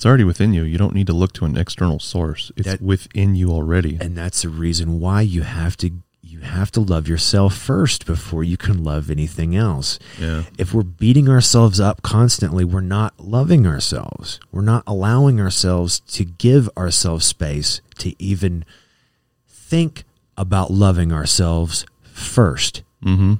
It's 0.00 0.06
already 0.06 0.24
within 0.24 0.54
you. 0.54 0.62
You 0.62 0.78
don't 0.78 0.94
need 0.94 1.08
to 1.08 1.12
look 1.12 1.34
to 1.34 1.44
an 1.44 1.58
external 1.58 1.98
source. 1.98 2.50
It's 2.56 2.66
That- 2.66 2.80
within 2.80 3.34
you 3.34 3.50
already. 3.50 3.98
And 4.00 4.16
that's 4.16 4.40
the 4.40 4.48
reason 4.48 4.98
why 4.98 5.20
you 5.20 5.42
have 5.42 5.76
to 5.76 5.90
you 6.22 6.40
have 6.40 6.70
to 6.72 6.80
love 6.80 7.06
yourself 7.06 7.54
first 7.54 8.06
before 8.06 8.42
you 8.42 8.56
can 8.56 8.82
love 8.82 9.10
anything 9.10 9.54
else. 9.54 9.98
Yeah. 10.18 10.44
if 10.56 10.72
we're 10.72 10.84
beating 10.84 11.28
ourselves 11.28 11.80
up 11.80 12.00
constantly, 12.00 12.64
we're 12.64 12.80
not 12.80 13.12
loving 13.20 13.66
ourselves. 13.66 14.40
We're 14.50 14.62
not 14.62 14.84
allowing 14.86 15.38
ourselves 15.38 16.00
to 16.12 16.24
give 16.24 16.70
ourselves 16.78 17.26
space 17.26 17.82
to 17.98 18.14
even 18.22 18.64
think 19.46 20.04
about 20.38 20.70
loving 20.70 21.12
ourselves 21.12 21.84
first. 22.04 22.84
Mm-hmm. 23.04 23.34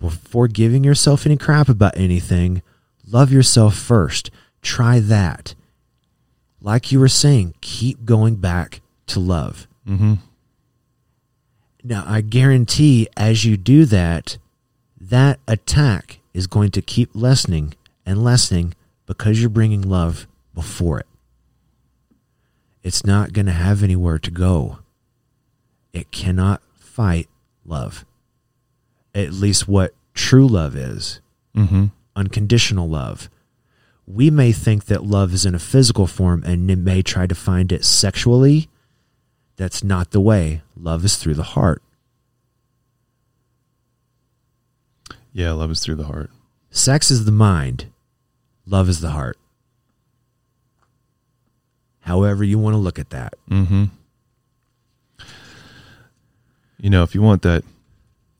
Before 0.00 0.48
giving 0.48 0.82
yourself 0.82 1.26
any 1.26 1.36
crap 1.36 1.68
about 1.68 1.98
anything, 1.98 2.62
love 3.06 3.30
yourself 3.30 3.76
first. 3.76 4.30
Try 4.62 4.98
that. 4.98 5.54
Like 6.64 6.90
you 6.90 6.98
were 6.98 7.08
saying, 7.08 7.52
keep 7.60 8.06
going 8.06 8.36
back 8.36 8.80
to 9.08 9.20
love. 9.20 9.68
Mm-hmm. 9.86 10.14
Now, 11.82 12.04
I 12.06 12.22
guarantee 12.22 13.06
as 13.18 13.44
you 13.44 13.58
do 13.58 13.84
that, 13.84 14.38
that 14.98 15.40
attack 15.46 16.20
is 16.32 16.46
going 16.46 16.70
to 16.70 16.80
keep 16.80 17.10
lessening 17.12 17.74
and 18.06 18.24
lessening 18.24 18.74
because 19.04 19.40
you're 19.42 19.50
bringing 19.50 19.82
love 19.82 20.26
before 20.54 21.00
it. 21.00 21.06
It's 22.82 23.04
not 23.04 23.34
going 23.34 23.44
to 23.46 23.52
have 23.52 23.82
anywhere 23.82 24.18
to 24.18 24.30
go. 24.30 24.78
It 25.92 26.10
cannot 26.10 26.62
fight 26.78 27.28
love. 27.66 28.06
At 29.14 29.34
least 29.34 29.68
what 29.68 29.92
true 30.14 30.46
love 30.46 30.74
is 30.74 31.20
Mm-hmm. 31.54 31.84
unconditional 32.16 32.88
love. 32.88 33.28
We 34.06 34.30
may 34.30 34.52
think 34.52 34.84
that 34.86 35.04
love 35.04 35.32
is 35.32 35.46
in 35.46 35.54
a 35.54 35.58
physical 35.58 36.06
form 36.06 36.42
and 36.44 36.66
may 36.84 37.02
try 37.02 37.26
to 37.26 37.34
find 37.34 37.72
it 37.72 37.84
sexually. 37.84 38.68
That's 39.56 39.82
not 39.82 40.10
the 40.10 40.20
way. 40.20 40.62
Love 40.76 41.04
is 41.04 41.16
through 41.16 41.34
the 41.34 41.42
heart. 41.42 41.82
Yeah, 45.32 45.52
love 45.52 45.70
is 45.70 45.80
through 45.80 45.96
the 45.96 46.04
heart. 46.04 46.30
Sex 46.70 47.10
is 47.10 47.24
the 47.24 47.32
mind, 47.32 47.86
love 48.66 48.88
is 48.88 49.00
the 49.00 49.10
heart. 49.10 49.38
However, 52.00 52.44
you 52.44 52.58
want 52.58 52.74
to 52.74 52.78
look 52.78 52.98
at 52.98 53.10
that. 53.10 53.34
Mm-hmm. 53.50 53.84
You 56.78 56.90
know, 56.90 57.02
if 57.02 57.14
you 57.14 57.22
want 57.22 57.42
that 57.42 57.64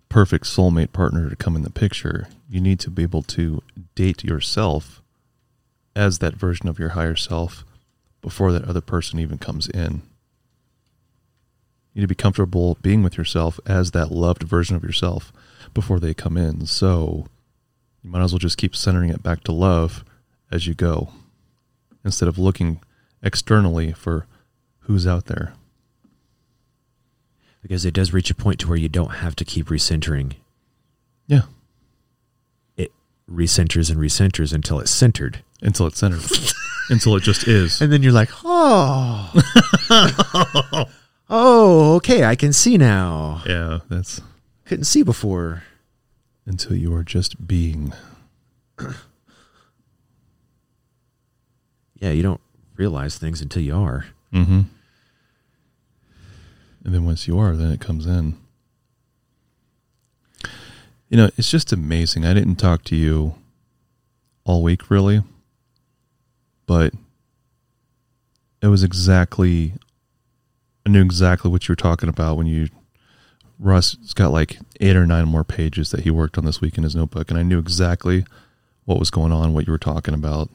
perfect 0.08 0.44
soulmate 0.44 0.92
partner 0.92 1.30
to 1.30 1.36
come 1.36 1.56
in 1.56 1.62
the 1.62 1.70
picture, 1.70 2.28
you 2.48 2.60
need 2.60 2.78
to 2.80 2.90
be 2.90 3.02
able 3.02 3.22
to 3.22 3.62
date 3.94 4.22
yourself 4.22 5.00
as 5.96 6.18
that 6.18 6.34
version 6.34 6.68
of 6.68 6.78
your 6.78 6.90
higher 6.90 7.16
self 7.16 7.64
before 8.20 8.52
that 8.52 8.64
other 8.64 8.80
person 8.80 9.18
even 9.18 9.38
comes 9.38 9.68
in. 9.68 10.02
You 11.92 12.00
need 12.00 12.02
to 12.02 12.08
be 12.08 12.14
comfortable 12.14 12.76
being 12.82 13.02
with 13.02 13.16
yourself 13.16 13.60
as 13.66 13.92
that 13.92 14.10
loved 14.10 14.42
version 14.42 14.74
of 14.74 14.82
yourself 14.82 15.32
before 15.72 16.00
they 16.00 16.14
come 16.14 16.36
in. 16.36 16.66
So 16.66 17.26
you 18.02 18.10
might 18.10 18.22
as 18.22 18.32
well 18.32 18.38
just 18.38 18.58
keep 18.58 18.74
centering 18.74 19.10
it 19.10 19.22
back 19.22 19.44
to 19.44 19.52
love 19.52 20.04
as 20.50 20.66
you 20.66 20.74
go 20.74 21.10
instead 22.04 22.28
of 22.28 22.38
looking 22.38 22.80
externally 23.22 23.92
for 23.92 24.26
who's 24.80 25.06
out 25.06 25.26
there. 25.26 25.54
Because 27.62 27.84
it 27.84 27.94
does 27.94 28.12
reach 28.12 28.30
a 28.30 28.34
point 28.34 28.58
to 28.60 28.68
where 28.68 28.76
you 28.76 28.88
don't 28.88 29.16
have 29.16 29.36
to 29.36 29.44
keep 29.44 29.68
recentering. 29.68 30.34
Yeah. 31.26 31.42
Recenters 33.30 33.90
and 33.90 33.98
recenters 33.98 34.52
until 34.52 34.78
it's 34.80 34.90
centered. 34.90 35.42
Until 35.62 35.86
it's 35.86 35.98
centered. 35.98 36.22
until 36.90 37.16
it 37.16 37.22
just 37.22 37.48
is. 37.48 37.80
And 37.80 37.92
then 37.92 38.02
you're 38.02 38.12
like, 38.12 38.28
oh. 38.44 39.32
oh, 41.30 41.94
okay, 41.96 42.24
I 42.24 42.36
can 42.36 42.52
see 42.52 42.76
now. 42.76 43.42
Yeah, 43.46 43.78
that's 43.88 44.20
Couldn't 44.66 44.84
see 44.84 45.02
before. 45.02 45.62
until 46.46 46.76
you 46.76 46.94
are 46.94 47.02
just 47.04 47.46
being. 47.46 47.94
Yeah, 51.98 52.10
you 52.10 52.22
don't 52.22 52.40
realize 52.76 53.16
things 53.16 53.40
until 53.40 53.62
you 53.62 53.74
are. 53.74 54.06
Mm-hmm. 54.32 54.60
And 56.84 56.94
then 56.94 57.06
once 57.06 57.26
you 57.26 57.38
are, 57.38 57.56
then 57.56 57.72
it 57.72 57.80
comes 57.80 58.04
in. 58.04 58.36
You 61.08 61.16
know, 61.16 61.30
it's 61.36 61.50
just 61.50 61.72
amazing. 61.72 62.24
I 62.24 62.34
didn't 62.34 62.56
talk 62.56 62.82
to 62.84 62.96
you 62.96 63.34
all 64.44 64.62
week, 64.62 64.90
really, 64.90 65.22
but 66.66 66.92
it 68.62 68.68
was 68.68 68.82
exactly. 68.82 69.74
I 70.86 70.90
knew 70.90 71.02
exactly 71.02 71.50
what 71.50 71.66
you 71.66 71.72
were 71.72 71.76
talking 71.76 72.08
about 72.08 72.36
when 72.36 72.46
you. 72.46 72.68
Russ 73.60 73.96
has 74.00 74.12
got 74.14 74.32
like 74.32 74.58
eight 74.80 74.96
or 74.96 75.06
nine 75.06 75.26
more 75.28 75.44
pages 75.44 75.90
that 75.92 76.00
he 76.00 76.10
worked 76.10 76.36
on 76.36 76.44
this 76.44 76.60
week 76.60 76.76
in 76.76 76.82
his 76.82 76.96
notebook, 76.96 77.30
and 77.30 77.38
I 77.38 77.44
knew 77.44 77.60
exactly 77.60 78.26
what 78.84 78.98
was 78.98 79.10
going 79.10 79.30
on, 79.30 79.54
what 79.54 79.66
you 79.66 79.72
were 79.72 79.78
talking 79.78 80.12
about. 80.12 80.50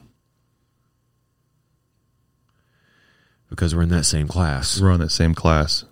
because 3.50 3.74
we're 3.74 3.82
in 3.82 3.88
that 3.90 4.04
same 4.04 4.28
class. 4.28 4.80
We're 4.80 4.92
on 4.92 5.00
that 5.00 5.10
same 5.10 5.34
class. 5.34 5.84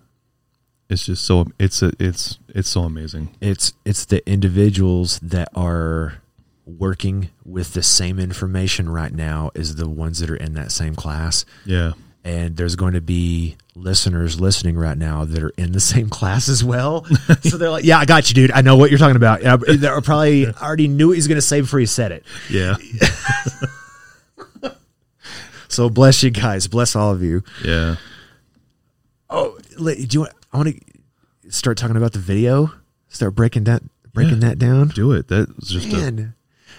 It's 0.88 1.04
just 1.04 1.24
so 1.24 1.46
it's 1.58 1.82
a, 1.82 1.92
it's 1.98 2.38
it's 2.48 2.68
so 2.68 2.82
amazing. 2.82 3.36
It's 3.40 3.74
it's 3.84 4.04
the 4.06 4.26
individuals 4.30 5.18
that 5.20 5.48
are 5.54 6.22
working 6.64 7.30
with 7.44 7.74
the 7.74 7.82
same 7.82 8.18
information 8.18 8.88
right 8.88 9.12
now 9.12 9.50
as 9.54 9.76
the 9.76 9.88
ones 9.88 10.18
that 10.20 10.30
are 10.30 10.36
in 10.36 10.54
that 10.54 10.70
same 10.72 10.94
class. 10.94 11.44
Yeah. 11.64 11.92
And 12.24 12.56
there's 12.56 12.76
going 12.76 12.92
to 12.94 13.00
be 13.00 13.56
listeners 13.74 14.40
listening 14.40 14.76
right 14.76 14.98
now 14.98 15.24
that 15.24 15.42
are 15.42 15.52
in 15.56 15.72
the 15.72 15.80
same 15.80 16.08
class 16.10 16.48
as 16.48 16.64
well. 16.64 17.04
so 17.42 17.56
they're 17.56 17.70
like, 17.70 17.84
"Yeah, 17.84 17.98
I 17.98 18.04
got 18.04 18.28
you, 18.28 18.34
dude. 18.34 18.52
I 18.52 18.62
know 18.62 18.76
what 18.76 18.90
you're 18.90 18.98
talking 18.98 19.16
about." 19.16 19.42
Yeah, 19.42 19.56
they 19.56 19.88
probably 20.02 20.46
already 20.62 20.88
knew 20.88 21.08
what 21.08 21.14
he 21.14 21.18
was 21.18 21.28
going 21.28 21.36
to 21.36 21.42
say 21.42 21.60
before 21.60 21.80
he 21.80 21.86
said 21.86 22.12
it. 22.12 22.24
Yeah. 22.50 22.76
So 25.68 25.88
bless 25.88 26.22
you 26.22 26.30
guys. 26.30 26.66
Bless 26.66 26.96
all 26.96 27.12
of 27.12 27.22
you. 27.22 27.44
Yeah. 27.64 27.96
Oh, 29.30 29.58
do 29.76 29.94
you 30.10 30.20
want? 30.20 30.32
I 30.52 30.56
want 30.56 30.68
to 31.44 31.52
start 31.52 31.76
talking 31.78 31.96
about 31.96 32.12
the 32.12 32.18
video. 32.18 32.72
Start 33.08 33.34
breaking 33.34 33.64
that 33.64 33.82
breaking 34.12 34.40
Yeah. 34.42 34.48
that 34.50 34.58
down. 34.58 34.88
Do 34.88 35.12
it. 35.12 35.28
That 35.28 35.54
was 35.56 35.68
just 35.68 35.88
a, 35.92 35.96
Man. 35.96 36.34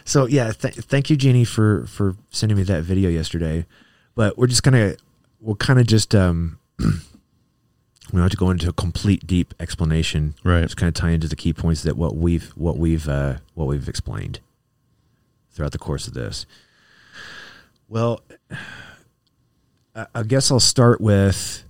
So 0.05 0.25
yeah, 0.25 0.51
th- 0.51 0.75
thank 0.75 1.10
you, 1.10 1.15
Jeannie, 1.17 1.45
for 1.45 1.86
for 1.88 2.15
sending 2.32 2.58
me 2.58 2.63
that 2.63 2.84
video 2.84 3.10
yesterday. 3.10 3.65
But 4.15 4.38
we're 4.38 4.47
just 4.47 4.63
gonna 4.63 4.95
we'll 5.39 5.55
kind 5.55 5.79
of 5.79 5.88
just 5.88 6.13
um 6.15 6.60
we 6.79 6.86
don't 8.13 8.21
have 8.21 8.32
to 8.32 8.38
go 8.38 8.49
into 8.49 8.69
a 8.69 8.73
complete 8.73 9.25
deep 9.27 9.53
explanation. 9.60 10.36
Right. 10.43 10.62
Just 10.63 10.77
kind 10.77 10.88
of 10.88 10.93
tie 10.95 11.12
into 11.12 11.27
the 11.27 11.36
key 11.36 11.53
points 11.53 11.84
that 11.84 11.95
what 11.97 12.15
we've 12.15 12.49
what 12.51 12.77
we've 12.77 13.08
uh 13.08 13.38
what 13.53 13.67
we've 13.67 13.88
explained 13.88 14.39
throughout 15.51 15.71
the 15.71 15.77
course 15.79 16.08
of 16.08 16.13
this. 16.13 16.45
Well, 17.88 18.21
I 20.13 20.23
guess 20.23 20.49
I'll 20.51 20.60
start 20.60 21.01
with 21.01 21.63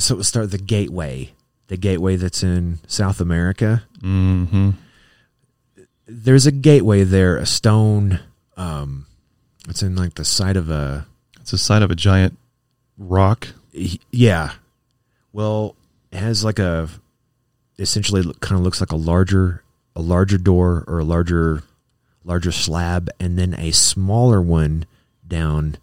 so 0.00 0.16
we'll 0.16 0.24
start 0.24 0.50
the 0.50 0.58
gateway, 0.58 1.32
the 1.68 1.76
gateway 1.76 2.16
that's 2.16 2.42
in 2.42 2.78
South 2.86 3.20
America 3.20 3.84
mm-hmm. 4.02 4.70
there's 6.06 6.46
a 6.46 6.52
gateway 6.52 7.04
there, 7.04 7.36
a 7.36 7.46
stone. 7.46 8.20
Um, 8.56 9.06
it's 9.68 9.82
in 9.82 9.96
like 9.96 10.14
the 10.14 10.24
side 10.24 10.56
of 10.56 10.70
a. 10.70 11.06
It's 11.40 11.52
the 11.52 11.58
side 11.58 11.82
of 11.82 11.90
a 11.90 11.96
giant 11.96 12.38
rock. 12.98 13.48
Yeah. 13.72 14.52
Well, 15.32 15.76
it 16.10 16.18
has 16.18 16.44
like 16.44 16.58
a. 16.58 16.88
Essentially, 17.78 18.22
kind 18.40 18.58
of 18.58 18.64
looks 18.64 18.80
like 18.80 18.92
a 18.92 18.96
larger, 18.96 19.62
a 19.96 20.02
larger 20.02 20.36
door 20.36 20.84
or 20.86 20.98
a 20.98 21.04
larger, 21.04 21.62
larger 22.24 22.52
slab, 22.52 23.08
and 23.18 23.38
then 23.38 23.54
a 23.54 23.70
smaller 23.70 24.42
one 24.42 24.84
down, 25.26 25.78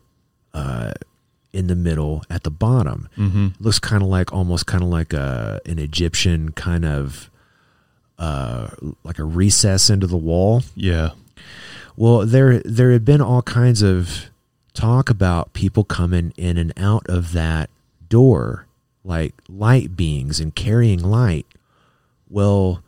uh, 0.53 0.91
in 1.53 1.67
the 1.67 1.75
middle 1.75 2.23
at 2.29 2.43
the 2.43 2.51
bottom. 2.51 3.09
Mm-hmm. 3.17 3.47
Looks 3.59 3.79
kind 3.79 4.03
of 4.03 4.09
like 4.09 4.33
almost 4.33 4.65
kind 4.65 4.83
of 4.83 4.89
like 4.89 5.13
a 5.13 5.59
an 5.65 5.79
Egyptian 5.79 6.51
kind 6.51 6.85
of, 6.85 7.29
uh, 8.19 8.69
like 9.03 9.19
a 9.19 9.23
recess 9.23 9.89
into 9.89 10.07
the 10.07 10.17
wall. 10.17 10.63
Yeah. 10.75 11.11
Well, 11.95 12.25
there 12.25 12.59
there 12.59 12.91
had 12.91 13.05
been 13.05 13.21
all 13.21 13.41
kinds 13.41 13.81
of 13.81 14.25
talk 14.73 15.09
about 15.09 15.53
people 15.53 15.83
coming 15.83 16.33
in 16.37 16.57
and 16.57 16.71
out 16.77 17.07
of 17.09 17.31
that 17.33 17.69
door, 18.07 18.67
like 19.03 19.33
light 19.49 19.95
beings 19.95 20.39
and 20.39 20.53
carrying 20.53 20.99
light. 20.99 21.47
Well, 22.29 22.83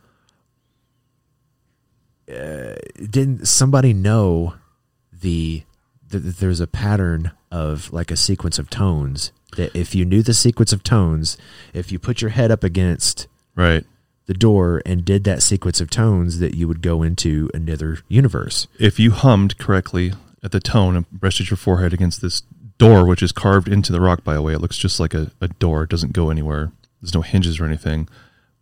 uh, 2.30 2.76
didn't 2.94 3.46
somebody 3.46 3.92
know 3.92 4.54
the 5.12 5.64
that 6.10 6.18
that 6.20 6.36
there's 6.38 6.60
a 6.60 6.66
pattern 6.66 7.32
of 7.50 7.92
like 7.92 8.10
a 8.10 8.16
sequence 8.16 8.58
of 8.58 8.70
tones 8.70 9.32
that 9.56 9.74
if 9.74 9.94
you 9.94 10.04
knew 10.04 10.22
the 10.22 10.34
sequence 10.34 10.72
of 10.72 10.82
tones, 10.84 11.36
if 11.72 11.90
you 11.90 11.98
put 11.98 12.20
your 12.22 12.30
head 12.30 12.50
up 12.52 12.62
against 12.62 13.26
Right. 13.56 13.84
the 14.26 14.34
door 14.34 14.80
and 14.86 15.04
did 15.04 15.24
that 15.24 15.42
sequence 15.42 15.80
of 15.80 15.90
tones, 15.90 16.38
that 16.38 16.54
you 16.54 16.68
would 16.68 16.82
go 16.82 17.02
into 17.02 17.50
another 17.52 17.98
universe. 18.08 18.68
If 18.78 19.00
you 19.00 19.10
hummed 19.10 19.58
correctly 19.58 20.12
at 20.42 20.52
the 20.52 20.60
tone 20.60 20.94
and 20.96 21.04
rested 21.20 21.50
your 21.50 21.56
forehead 21.56 21.92
against 21.92 22.22
this 22.22 22.42
door, 22.78 23.06
which 23.06 23.22
is 23.24 23.32
carved 23.32 23.66
into 23.68 23.90
the 23.92 24.00
rock, 24.00 24.22
by 24.22 24.34
the 24.34 24.42
way, 24.42 24.52
it 24.54 24.60
looks 24.60 24.78
just 24.78 25.00
like 25.00 25.14
a, 25.14 25.32
a 25.40 25.48
door. 25.48 25.82
It 25.82 25.90
doesn't 25.90 26.12
go 26.12 26.30
anywhere. 26.30 26.70
There's 27.02 27.12
no 27.14 27.22
hinges 27.22 27.58
or 27.58 27.64
anything. 27.66 28.08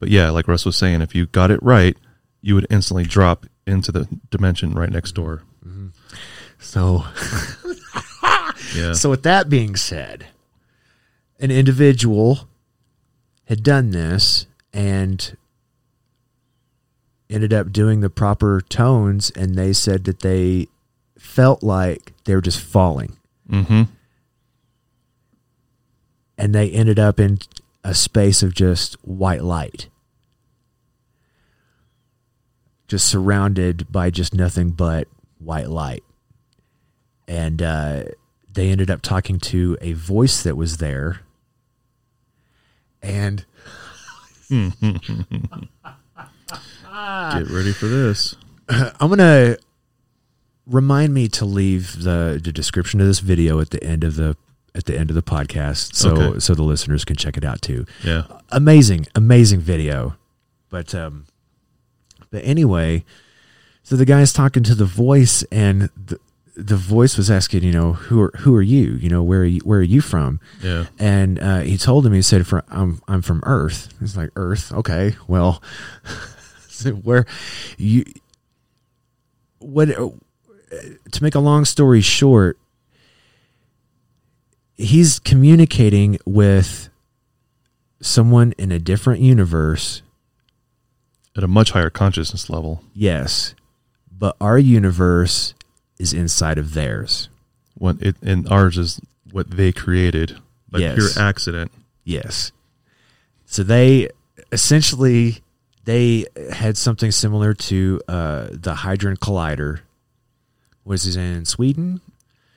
But 0.00 0.08
yeah, 0.08 0.30
like 0.30 0.48
Russ 0.48 0.64
was 0.64 0.76
saying, 0.76 1.02
if 1.02 1.14
you 1.14 1.26
got 1.26 1.50
it 1.50 1.62
right, 1.62 1.96
you 2.40 2.54
would 2.54 2.66
instantly 2.70 3.04
drop 3.04 3.44
into 3.66 3.92
the 3.92 4.08
dimension 4.30 4.72
right 4.72 4.90
next 4.90 5.12
door. 5.12 5.42
Mm-hmm. 5.66 5.88
So, 6.58 7.04
Yeah. 8.76 8.92
so 8.92 9.08
with 9.10 9.22
that 9.22 9.48
being 9.48 9.76
said, 9.76 10.26
an 11.40 11.50
individual 11.50 12.48
had 13.46 13.62
done 13.62 13.90
this 13.92 14.46
and 14.72 15.36
ended 17.30 17.52
up 17.52 17.72
doing 17.72 18.00
the 18.00 18.10
proper 18.10 18.60
tones, 18.68 19.30
and 19.30 19.54
they 19.54 19.72
said 19.72 20.04
that 20.04 20.20
they 20.20 20.66
felt 21.18 21.62
like 21.62 22.12
they 22.24 22.34
were 22.34 22.40
just 22.40 22.60
falling, 22.60 23.16
mm-hmm. 23.48 23.82
and 26.36 26.54
they 26.54 26.70
ended 26.70 26.98
up 26.98 27.18
in 27.20 27.38
a 27.84 27.94
space 27.94 28.42
of 28.42 28.54
just 28.54 28.94
white 29.04 29.42
light. 29.44 29.88
just 32.86 33.06
surrounded 33.06 33.92
by 33.92 34.08
just 34.08 34.34
nothing 34.34 34.70
but 34.70 35.06
white 35.38 35.68
light. 35.68 36.02
And 37.28 37.62
uh, 37.62 38.02
they 38.52 38.70
ended 38.70 38.90
up 38.90 39.02
talking 39.02 39.38
to 39.40 39.76
a 39.80 39.92
voice 39.92 40.42
that 40.42 40.56
was 40.56 40.78
there. 40.78 41.20
And 43.02 43.44
Get 44.50 44.74
ready 47.50 47.72
for 47.72 47.86
this. 47.86 48.34
I'm 48.68 49.08
gonna 49.10 49.56
remind 50.66 51.14
me 51.14 51.28
to 51.28 51.44
leave 51.44 52.02
the, 52.02 52.40
the 52.42 52.52
description 52.52 53.00
of 53.00 53.06
this 53.06 53.20
video 53.20 53.60
at 53.60 53.70
the 53.70 53.82
end 53.84 54.04
of 54.04 54.16
the 54.16 54.36
at 54.74 54.84
the 54.84 54.96
end 54.98 55.10
of 55.10 55.16
the 55.16 55.22
podcast, 55.22 55.94
so 55.94 56.10
Okay. 56.16 56.38
so 56.40 56.54
the 56.54 56.62
listeners 56.62 57.04
can 57.04 57.16
check 57.16 57.36
it 57.36 57.44
out 57.44 57.60
too. 57.62 57.84
Yeah. 58.04 58.24
Amazing, 58.50 59.06
amazing 59.14 59.60
video. 59.60 60.16
But 60.70 60.94
um, 60.94 61.26
but 62.30 62.42
anyway, 62.44 63.04
so 63.82 63.96
the 63.96 64.04
guy's 64.04 64.32
talking 64.32 64.62
to 64.64 64.74
the 64.74 64.84
voice, 64.84 65.42
and 65.44 65.90
the 65.96 66.18
the 66.60 66.76
voice 66.76 67.16
was 67.16 67.30
asking, 67.30 67.62
you 67.62 67.70
know, 67.72 67.92
who 67.92 68.20
are 68.20 68.32
who 68.38 68.54
are 68.56 68.62
you? 68.62 68.94
You 68.94 69.08
know, 69.08 69.22
where 69.22 69.40
are 69.42 69.44
you 69.44 69.60
where 69.64 69.78
are 69.78 69.82
you 69.82 70.00
from? 70.00 70.40
Yeah. 70.62 70.86
And 70.98 71.38
uh, 71.38 71.60
he 71.60 71.78
told 71.78 72.04
him, 72.04 72.12
he 72.12 72.22
said, 72.22 72.46
"For 72.46 72.64
I'm 72.68 73.00
I'm 73.06 73.22
from 73.22 73.42
Earth." 73.46 73.94
He's 74.00 74.16
like, 74.16 74.30
"Earth, 74.36 74.72
okay, 74.72 75.16
well." 75.26 75.62
So 76.70 76.92
where 76.92 77.26
you 77.76 78.04
what 79.58 79.86
to 79.86 81.22
make 81.22 81.34
a 81.34 81.40
long 81.40 81.64
story 81.64 82.00
short 82.00 82.56
he's 84.76 85.18
communicating 85.18 86.18
with 86.24 86.88
someone 88.00 88.54
in 88.58 88.70
a 88.70 88.78
different 88.78 89.20
universe 89.22 90.02
At 91.36 91.42
a 91.42 91.48
much 91.48 91.72
higher 91.72 91.90
consciousness 91.90 92.48
level. 92.48 92.84
yes 92.94 93.56
but 94.16 94.36
our 94.40 94.56
universe 94.58 95.54
is 95.98 96.12
inside 96.12 96.58
of 96.58 96.74
theirs 96.74 97.28
What 97.74 97.96
it 98.00 98.16
and 98.22 98.48
ours 98.48 98.78
is 98.78 99.00
what 99.32 99.50
they 99.50 99.72
created 99.72 100.36
by 100.70 100.78
Yes. 100.80 100.94
pure 100.96 101.24
accident. 101.24 101.72
yes 102.04 102.52
so 103.46 103.62
they 103.62 104.08
essentially 104.52 105.38
they 105.84 106.26
had 106.52 106.76
something 106.76 107.10
similar 107.10 107.54
to 107.54 108.00
uh, 108.08 108.48
the 108.52 108.74
hadron 108.74 109.16
collider 109.16 109.80
was 110.84 111.06
it 111.06 111.18
in 111.20 111.44
sweden 111.44 112.00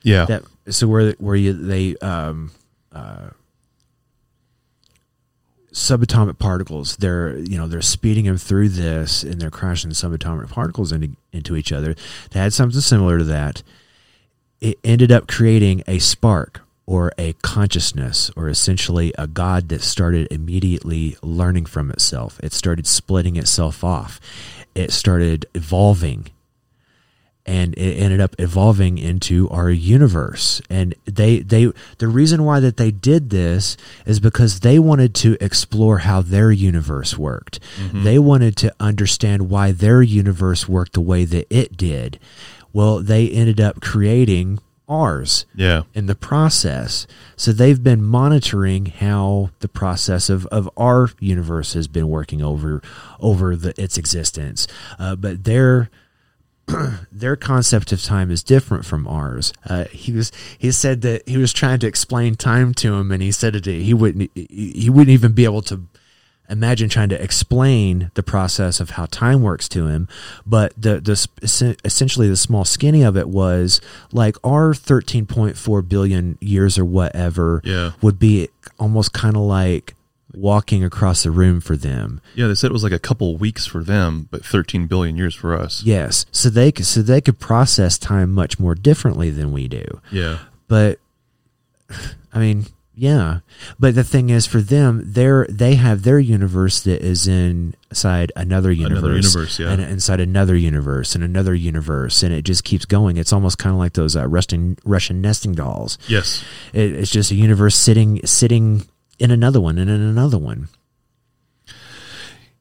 Yeah. 0.02 0.24
that 0.26 0.42
so 0.70 0.86
where 0.88 1.12
where 1.18 1.36
you 1.36 1.52
they 1.52 1.96
um 1.96 2.52
uh 2.92 3.30
subatomic 5.72 6.38
particles 6.38 6.98
they're 6.98 7.38
you 7.38 7.56
know 7.56 7.66
they're 7.66 7.80
speeding 7.80 8.26
them 8.26 8.36
through 8.36 8.68
this 8.68 9.22
and 9.22 9.40
they're 9.40 9.50
crashing 9.50 9.90
subatomic 9.90 10.50
particles 10.50 10.92
into 10.92 11.16
into 11.32 11.56
each 11.56 11.72
other. 11.72 11.94
They 12.30 12.40
had 12.40 12.52
something 12.52 12.80
similar 12.80 13.18
to 13.18 13.24
that. 13.24 13.62
It 14.60 14.78
ended 14.84 15.10
up 15.10 15.26
creating 15.26 15.82
a 15.88 15.98
spark 15.98 16.60
or 16.86 17.12
a 17.16 17.32
consciousness 17.42 18.30
or 18.36 18.48
essentially 18.48 19.12
a 19.16 19.26
god 19.26 19.68
that 19.70 19.82
started 19.82 20.28
immediately 20.30 21.16
learning 21.22 21.66
from 21.66 21.90
itself. 21.90 22.38
It 22.42 22.52
started 22.52 22.86
splitting 22.86 23.36
itself 23.36 23.82
off. 23.82 24.20
It 24.74 24.92
started 24.92 25.46
evolving 25.54 26.28
and 27.44 27.74
it 27.74 27.94
ended 27.98 28.20
up 28.20 28.36
evolving 28.38 28.98
into 28.98 29.48
our 29.50 29.68
universe 29.70 30.62
and 30.70 30.94
they 31.06 31.40
they 31.40 31.72
the 31.98 32.06
reason 32.06 32.44
why 32.44 32.60
that 32.60 32.76
they 32.76 32.90
did 32.92 33.30
this 33.30 33.76
is 34.06 34.20
because 34.20 34.60
they 34.60 34.78
wanted 34.78 35.12
to 35.14 35.36
explore 35.40 35.98
how 35.98 36.22
their 36.22 36.52
universe 36.52 37.18
worked 37.18 37.58
they 37.92 38.18
wanted 38.18 38.56
to 38.56 38.72
understand 38.78 39.50
why 39.50 39.72
their 39.72 40.02
universe 40.02 40.68
worked 40.68 40.92
the 40.92 41.00
way 41.00 41.24
that 41.24 41.46
it 41.50 41.76
did 41.76 42.18
well 42.72 43.00
they 43.00 43.28
ended 43.28 43.60
up 43.60 43.80
creating 43.80 44.58
ours 44.88 45.46
Yeah. 45.54 45.82
in 45.94 46.04
the 46.06 46.14
process. 46.14 47.06
So 47.36 47.52
they've 47.52 47.82
been 47.82 48.02
monitoring 48.02 48.86
how 48.86 49.50
the 49.60 49.68
process 49.68 50.28
of, 50.28 50.44
of 50.46 50.68
our 50.76 51.08
universe 51.18 51.72
has 51.72 51.88
been 51.88 52.08
working 52.08 52.42
over 52.42 52.82
over 53.18 53.56
the, 53.56 53.72
its 53.80 53.96
existence. 53.96 54.66
Uh, 54.98 55.16
but 55.16 55.44
their 55.44 55.88
their 57.12 57.36
concept 57.36 57.92
of 57.92 58.02
time 58.02 58.30
is 58.30 58.42
different 58.42 58.84
from 58.84 59.06
ours. 59.08 59.52
Uh, 59.68 59.84
he 59.86 60.12
was 60.12 60.30
he 60.58 60.70
said 60.70 61.02
that 61.02 61.28
he 61.28 61.36
was 61.36 61.52
trying 61.52 61.78
to 61.80 61.86
explain 61.86 62.34
time 62.36 62.72
to 62.74 62.94
him, 62.94 63.10
and 63.12 63.22
he 63.22 63.32
said 63.32 63.54
that 63.54 63.66
he 63.66 63.92
wouldn't 63.94 64.30
he 64.34 64.88
wouldn't 64.90 65.10
even 65.12 65.32
be 65.32 65.44
able 65.44 65.62
to 65.62 65.82
imagine 66.48 66.88
trying 66.88 67.08
to 67.08 67.22
explain 67.22 68.10
the 68.14 68.22
process 68.22 68.78
of 68.80 68.90
how 68.90 69.06
time 69.06 69.40
works 69.40 69.68
to 69.70 69.86
him 69.86 70.06
but 70.44 70.74
the 70.76 71.00
the 71.00 71.76
essentially 71.84 72.28
the 72.28 72.36
small 72.36 72.64
skinny 72.64 73.02
of 73.02 73.16
it 73.16 73.28
was 73.28 73.80
like 74.10 74.36
our 74.44 74.72
13.4 74.74 75.88
billion 75.88 76.36
years 76.42 76.76
or 76.78 76.84
whatever 76.84 77.62
Yeah. 77.64 77.92
would 78.02 78.18
be 78.18 78.48
almost 78.78 79.12
kind 79.14 79.34
of 79.36 79.42
like 79.42 79.94
walking 80.34 80.82
across 80.84 81.22
the 81.22 81.30
room 81.30 81.60
for 81.60 81.76
them 81.76 82.20
Yeah, 82.34 82.46
they 82.46 82.54
said 82.54 82.70
it 82.70 82.72
was 82.72 82.82
like 82.82 82.92
a 82.92 82.98
couple 82.98 83.36
weeks 83.36 83.66
for 83.66 83.82
them, 83.84 84.28
but 84.30 84.44
13 84.44 84.86
billion 84.86 85.16
years 85.16 85.34
for 85.34 85.54
us. 85.54 85.82
yes 85.82 86.26
so 86.32 86.48
they 86.50 86.72
could 86.72 86.86
so 86.86 87.02
they 87.02 87.20
could 87.20 87.38
process 87.38 87.98
time 87.98 88.32
much 88.32 88.58
more 88.58 88.74
differently 88.74 89.30
than 89.30 89.52
we 89.52 89.68
do 89.68 90.00
Yeah. 90.10 90.38
but 90.68 90.98
I 92.32 92.38
mean, 92.38 92.66
yeah. 92.94 93.40
But 93.78 93.94
the 93.94 94.04
thing 94.04 94.30
is, 94.30 94.46
for 94.46 94.60
them, 94.60 95.02
they're 95.04 95.46
they 95.50 95.74
have 95.74 96.02
their 96.02 96.18
universe 96.18 96.80
that 96.80 97.02
is 97.02 97.26
inside 97.28 98.32
another 98.36 98.72
universe, 98.72 99.34
universe, 99.34 99.58
yeah. 99.58 99.70
and 99.72 99.82
inside 99.82 100.20
another 100.20 100.56
universe, 100.56 101.14
and 101.14 101.22
another 101.24 101.54
universe, 101.54 102.22
and 102.22 102.32
it 102.32 102.42
just 102.42 102.64
keeps 102.64 102.84
going. 102.86 103.16
It's 103.18 103.32
almost 103.32 103.58
kind 103.58 103.74
of 103.74 103.78
like 103.78 103.92
those 103.94 104.16
uh, 104.16 104.26
Russian 104.26 104.78
Russian 104.84 105.20
nesting 105.20 105.52
dolls. 105.54 105.98
Yes. 106.08 106.44
It, 106.72 106.92
it's 106.92 107.10
just 107.10 107.30
a 107.30 107.34
universe 107.34 107.74
sitting 107.76 108.24
sitting 108.26 108.86
in 109.22 109.30
another 109.30 109.60
one 109.60 109.78
and 109.78 109.88
in 109.88 110.00
another 110.00 110.36
one. 110.36 110.66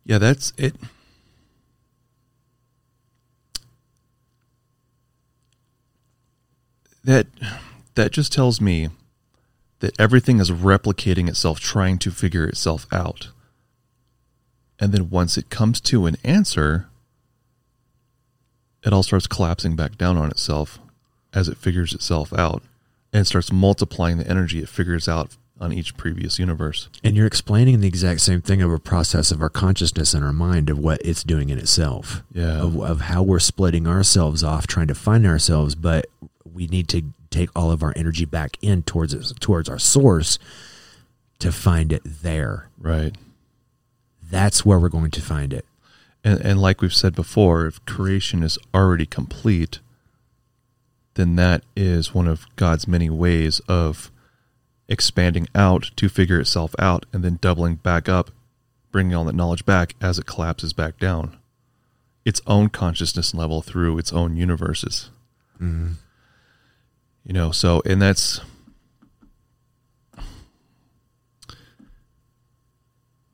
Yeah, 0.06 0.20
that's 0.20 0.54
it. 0.58 0.76
That 7.04 7.26
that 7.96 8.12
just 8.12 8.32
tells 8.32 8.62
me 8.62 8.90
that 9.80 10.00
everything 10.00 10.40
is 10.40 10.52
replicating 10.52 11.28
itself, 11.28 11.60
trying 11.60 11.98
to 11.98 12.12
figure 12.12 12.46
itself 12.46 12.86
out. 12.92 13.30
And 14.80 14.92
then 14.92 15.10
once 15.10 15.40
it 15.40 15.50
comes 15.50 15.82
to 15.82 16.06
an 16.06 16.18
answer, 16.24 16.88
it 18.84 18.94
all 18.94 19.02
starts 19.02 19.26
collapsing 19.26 19.76
back 19.76 19.98
down 19.98 20.16
on 20.16 20.30
itself 20.30 20.78
as 21.34 21.48
it 21.48 21.58
figures 21.58 21.96
itself 21.96 22.32
out 22.34 22.62
and 23.12 23.26
starts 23.26 23.52
multiplying 23.52 24.20
the 24.20 24.28
energy 24.28 24.60
it 24.60 24.70
figures 24.70 25.08
out 25.08 25.36
on 25.62 25.72
each 25.72 25.96
previous 25.96 26.40
universe. 26.40 26.90
And 27.04 27.16
you're 27.16 27.28
explaining 27.28 27.80
the 27.80 27.88
exact 27.88 28.22
same 28.22 28.42
thing 28.42 28.62
of 28.62 28.72
a 28.72 28.80
process 28.80 29.32
of 29.32 29.42
our 29.42 29.50
consciousness 29.50 30.14
and 30.14 30.26
our 30.26 30.34
mind 30.34 30.70
of 30.70 30.80
what 30.80 31.00
it's 31.06 31.24
doing 31.24 31.50
in 31.50 31.60
itself. 31.60 32.24
Yeah. 32.34 32.62
Of, 32.62 32.82
of 32.82 33.02
how 33.02 33.22
we're 33.22 33.40
splitting 33.40 33.88
ourselves 33.88 34.44
off, 34.44 34.66
trying 34.66 34.88
to 34.88 34.96
find 34.96 35.26
ourselves, 35.26 35.76
but 35.76 36.08
we 36.44 36.68
need 36.68 36.88
to 36.90 37.04
take 37.30 37.50
all 37.56 37.72
of 37.72 37.84
our 37.84 37.94
energy 37.96 38.26
back 38.26 38.58
in 38.62 38.82
towards 38.84 39.14
it, 39.14 39.40
towards 39.40 39.70
our 39.70 39.80
source 39.80 40.40
to 41.40 41.52
find 41.52 41.94
it 41.94 42.02
there. 42.04 42.70
Right. 42.78 43.16
That's 44.22 44.66
where 44.66 44.80
we're 44.80 44.90
going 44.90 45.12
to 45.12 45.22
find 45.22 45.54
it. 45.54 45.66
And, 46.24 46.40
and 46.42 46.62
like 46.62 46.82
we've 46.82 46.94
said 46.94 47.16
before, 47.16 47.68
if 47.68 47.84
creation 47.86 48.44
is 48.44 48.58
already 48.74 49.06
complete, 49.06 49.80
then 51.14 51.36
that 51.36 51.64
is 51.76 52.14
one 52.14 52.28
of 52.28 52.48
God's 52.56 52.88
many 52.88 53.10
ways 53.10 53.60
of 53.68 54.12
expanding 54.92 55.48
out 55.56 55.90
to 55.96 56.08
figure 56.10 56.40
itself 56.40 56.76
out 56.78 57.06
and 57.12 57.24
then 57.24 57.40
doubling 57.42 57.76
back 57.76 58.08
up, 58.08 58.30
bringing 58.92 59.16
all 59.16 59.24
that 59.24 59.34
knowledge 59.36 59.66
back 59.66 59.96
as 60.02 60.20
it 60.20 60.26
collapses 60.28 60.74
back 60.74 61.00
down. 61.00 61.38
Its 62.26 62.42
own 62.46 62.70
consciousness 62.70 63.34
level 63.34 63.62
through 63.64 63.98
its 63.98 64.14
own 64.14 64.36
universes. 64.36 65.10
You 65.60 65.96
know, 67.26 67.52
so, 67.52 67.82
and 67.86 68.02
that's. 68.02 68.42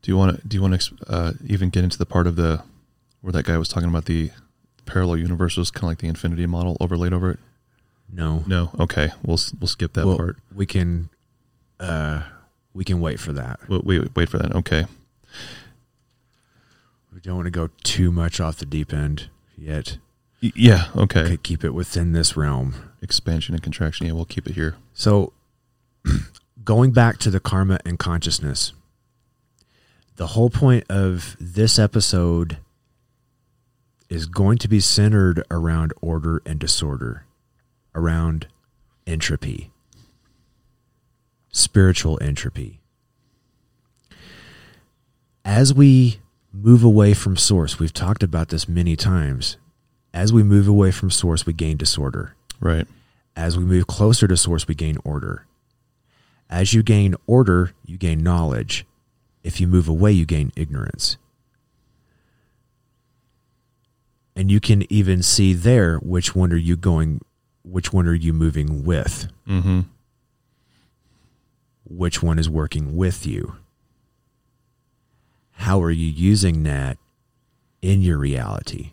Do 0.02 0.12
you 0.12 0.18
want 0.18 0.40
to? 0.42 0.48
Do 0.48 0.56
you 0.56 0.62
want 0.62 0.80
to 0.82 0.96
uh, 1.08 1.32
even 1.46 1.70
get 1.70 1.84
into 1.84 1.98
the 1.98 2.06
part 2.06 2.28
of 2.28 2.36
the 2.36 2.64
where 3.22 3.34
that 3.34 3.46
guy 3.46 3.58
was 3.58 3.68
talking 3.68 3.90
about 3.90 4.06
the 4.06 4.32
parallel 4.86 5.18
universes, 5.18 5.72
kind 5.72 5.84
of 5.86 5.90
like 5.90 5.98
the 6.00 6.08
infinity 6.08 6.46
model 6.46 6.78
overlaid 6.80 7.14
over 7.14 7.32
it? 7.32 7.40
No, 8.10 8.44
No. 8.48 8.72
Okay, 8.80 9.10
we'll 9.24 9.40
we'll 9.60 9.68
skip 9.68 9.94
that 9.94 10.06
Well, 10.06 10.16
part. 10.18 10.38
we 10.56 10.66
can, 10.66 11.10
uh, 11.80 12.24
we 12.74 12.84
can 12.84 13.00
wait 13.00 13.20
for 13.20 13.34
that. 13.34 13.60
Wait, 13.70 13.84
wait, 13.86 14.16
wait 14.16 14.30
for 14.30 14.38
that. 14.38 14.56
Okay. 14.56 14.86
We 17.14 17.20
don't 17.22 17.36
want 17.36 17.46
to 17.48 17.52
go 17.52 17.70
too 17.84 18.12
much 18.12 18.40
off 18.40 18.58
the 18.58 18.66
deep 18.66 18.94
end 18.94 19.30
yet. 19.58 19.98
Y- 20.42 20.52
Yeah. 20.56 20.90
Okay. 20.96 21.22
Okay, 21.22 21.38
keep 21.38 21.64
it 21.64 21.72
within 21.74 22.12
this 22.14 22.38
realm. 22.38 22.76
Expansion 23.02 23.56
and 23.56 23.64
contraction. 23.64 24.06
Yeah, 24.06 24.14
we'll 24.14 24.26
keep 24.26 24.48
it 24.48 24.54
here. 24.56 24.76
So, 24.94 25.34
going 26.64 26.92
back 26.92 27.18
to 27.20 27.30
the 27.32 27.40
karma 27.40 27.80
and 27.86 27.98
consciousness, 27.98 28.74
the 30.16 30.28
whole 30.28 30.50
point 30.50 30.84
of 30.90 31.36
this 31.40 31.78
episode 31.80 32.58
is 34.10 34.26
going 34.26 34.58
to 34.60 34.68
be 34.68 34.80
centered 34.80 35.44
around 35.52 35.94
order 36.02 36.42
and 36.46 36.60
disorder, 36.60 37.26
around 37.94 38.48
entropy, 39.06 39.70
spiritual 41.58 42.18
entropy. 42.22 42.80
As 45.44 45.74
we 45.74 46.20
move 46.54 46.84
away 46.84 47.14
from 47.14 47.38
source, 47.38 47.80
we've 47.80 47.94
talked 47.94 48.24
about 48.24 48.50
this 48.50 48.68
many 48.68 48.96
times. 48.96 49.58
As 50.14 50.34
we 50.34 50.44
move 50.44 50.68
away 50.68 50.92
from 50.92 51.10
source, 51.12 51.46
we 51.46 51.54
gain 51.54 51.78
disorder. 51.78 52.36
Right. 52.60 52.88
As 53.36 53.58
we 53.58 53.64
move 53.64 53.88
closer 53.88 54.28
to 54.28 54.36
source, 54.38 54.68
we 54.68 54.76
gain 54.76 54.98
order. 55.04 55.46
As 56.50 56.74
you 56.74 56.84
gain 56.84 57.16
order, 57.28 57.74
you 57.86 57.98
gain 57.98 58.24
knowledge. 58.24 58.86
If 59.44 59.62
you 59.62 59.68
move 59.68 59.88
away, 59.88 60.12
you 60.12 60.26
gain 60.26 60.52
ignorance. 60.56 61.18
And 64.36 64.52
you 64.52 64.60
can 64.60 64.92
even 64.92 65.24
see 65.24 65.54
there 65.54 65.98
which 65.98 66.36
one 66.36 66.52
are 66.54 66.58
you 66.58 66.78
going, 66.78 67.22
which 67.64 67.92
one 67.92 68.08
are 68.08 68.14
you 68.14 68.34
moving 68.34 68.84
with, 68.84 69.28
Mm-hmm. 69.48 69.82
Which 71.90 72.22
one 72.22 72.40
is 72.40 72.50
working 72.50 72.96
with 72.96 73.26
you. 73.26 73.56
How 75.52 75.82
are 75.82 75.92
you 75.92 76.08
using 76.08 76.64
that 76.64 76.98
in 77.82 78.02
your 78.02 78.18
reality? 78.18 78.92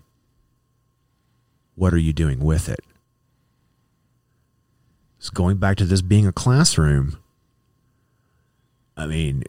What 1.74 1.92
are 1.92 1.98
you 1.98 2.12
doing 2.12 2.40
with 2.40 2.68
it? 2.68 2.80
So 5.18 5.30
going 5.32 5.56
back 5.56 5.76
to 5.78 5.84
this 5.84 6.02
being 6.02 6.26
a 6.26 6.32
classroom, 6.32 7.18
I 8.96 9.06
mean, 9.06 9.44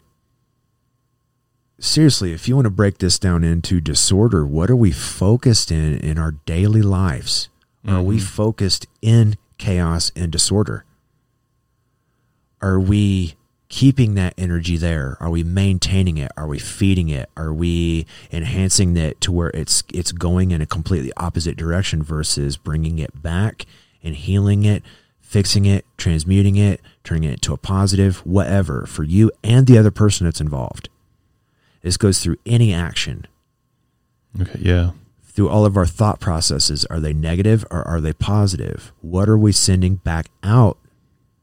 seriously, 1.80 2.32
if 2.32 2.48
you 2.48 2.56
want 2.56 2.66
to 2.66 2.72
break 2.72 2.98
this 2.98 3.20
down 3.20 3.44
into 3.44 3.82
disorder, 3.82 4.46
what 4.46 4.70
are 4.70 4.76
we 4.76 4.92
focused 4.92 5.72
in 5.72 6.00
in 6.00 6.18
our 6.18 6.32
daily 6.46 6.82
lives? 6.82 7.50
Are 7.88 8.02
we 8.02 8.18
mm-hmm. 8.18 8.26
focused 8.26 8.88
in 9.02 9.38
chaos 9.58 10.12
and 10.16 10.32
disorder? 10.32 10.85
Are 12.66 12.80
we 12.80 13.36
keeping 13.70 14.16
that 14.16 14.34
energy 14.40 14.76
there? 14.76 15.18
Are 15.20 15.30
we 15.30 15.44
maintaining 15.44 16.18
it? 16.18 16.32
Are 16.36 16.48
we 16.48 16.58
feeding 16.58 17.10
it? 17.10 17.30
Are 17.38 17.54
we 17.54 18.08
enhancing 18.32 18.98
it 18.98 19.22
to 19.22 19.32
where 19.32 19.52
it's 19.52 19.84
it's 19.94 20.12
going 20.12 20.50
in 20.50 20.62
a 20.62 20.66
completely 20.66 21.12
opposite 21.16 21.58
direction 21.58 22.02
versus 22.02 22.58
bringing 22.58 22.98
it 22.98 23.22
back 23.22 23.68
and 24.04 24.16
healing 24.16 24.64
it, 24.64 24.82
fixing 25.20 25.66
it, 25.66 25.86
transmuting 25.98 26.56
it, 26.56 26.82
turning 27.04 27.30
it 27.30 27.34
into 27.34 27.54
a 27.54 27.58
positive, 27.58 28.18
whatever 28.26 28.88
for 28.88 29.04
you 29.04 29.32
and 29.44 29.68
the 29.68 29.78
other 29.78 29.92
person 29.92 30.26
that's 30.26 30.42
involved. 30.42 30.90
This 31.84 31.98
goes 31.98 32.20
through 32.20 32.38
any 32.48 32.74
action, 32.74 33.28
Okay. 34.42 34.60
Yeah. 34.60 34.92
through 35.24 35.50
all 35.50 35.68
of 35.68 35.78
our 35.78 35.86
thought 35.86 36.20
processes. 36.20 36.84
Are 36.86 37.00
they 37.00 37.14
negative 37.14 37.64
or 37.70 37.88
are 37.88 38.02
they 38.02 38.14
positive? 38.14 38.92
What 39.02 39.30
are 39.30 39.38
we 39.38 39.52
sending 39.52 39.98
back 39.98 40.30
out 40.42 40.80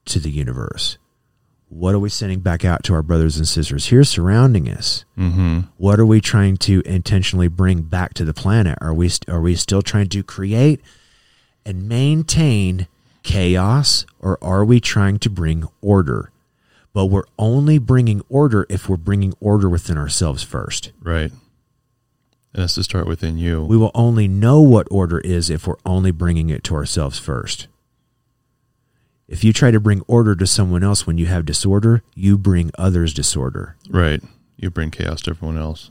to 0.06 0.18
the 0.18 0.30
universe? 0.30 0.98
What 1.72 1.94
are 1.94 1.98
we 1.98 2.10
sending 2.10 2.40
back 2.40 2.66
out 2.66 2.82
to 2.84 2.94
our 2.94 3.02
brothers 3.02 3.38
and 3.38 3.48
sisters 3.48 3.86
here 3.86 4.04
surrounding 4.04 4.68
us? 4.68 5.06
Mm-hmm. 5.16 5.60
What 5.78 5.98
are 5.98 6.04
we 6.04 6.20
trying 6.20 6.58
to 6.58 6.82
intentionally 6.84 7.48
bring 7.48 7.80
back 7.80 8.12
to 8.14 8.26
the 8.26 8.34
planet? 8.34 8.76
Are 8.82 8.92
we 8.92 9.10
are 9.26 9.40
we 9.40 9.56
still 9.56 9.80
trying 9.80 10.10
to 10.10 10.22
create 10.22 10.82
and 11.64 11.88
maintain 11.88 12.88
chaos 13.22 14.04
or 14.20 14.38
are 14.44 14.66
we 14.66 14.80
trying 14.80 15.18
to 15.20 15.30
bring 15.30 15.66
order? 15.80 16.30
But 16.92 17.06
we're 17.06 17.24
only 17.38 17.78
bringing 17.78 18.20
order 18.28 18.66
if 18.68 18.86
we're 18.86 18.98
bringing 18.98 19.32
order 19.40 19.66
within 19.66 19.96
ourselves 19.96 20.42
first. 20.42 20.92
Right. 21.00 21.32
It 22.54 22.60
has 22.60 22.74
to 22.74 22.82
start 22.82 23.06
within 23.06 23.38
you. 23.38 23.64
We 23.64 23.78
will 23.78 23.92
only 23.94 24.28
know 24.28 24.60
what 24.60 24.86
order 24.90 25.20
is 25.20 25.48
if 25.48 25.66
we're 25.66 25.76
only 25.86 26.10
bringing 26.10 26.50
it 26.50 26.64
to 26.64 26.74
ourselves 26.74 27.18
first. 27.18 27.66
If 29.33 29.43
you 29.43 29.55
try 29.55 29.70
to 29.70 29.80
bring 29.80 30.03
order 30.07 30.37
to 30.37 30.47
someone 30.47 30.85
else 30.85 31.07
when 31.07 31.16
you 31.16 31.24
have 31.26 31.47
disorder, 31.47 32.03
you 32.14 32.37
bring 32.37 32.70
others 32.76 33.14
disorder. 33.14 33.76
right. 33.89 34.22
You 34.59 34.70
bring 34.70 34.91
chaos 34.93 35.22
to 35.22 35.30
everyone 35.30 35.57
else. 35.59 35.91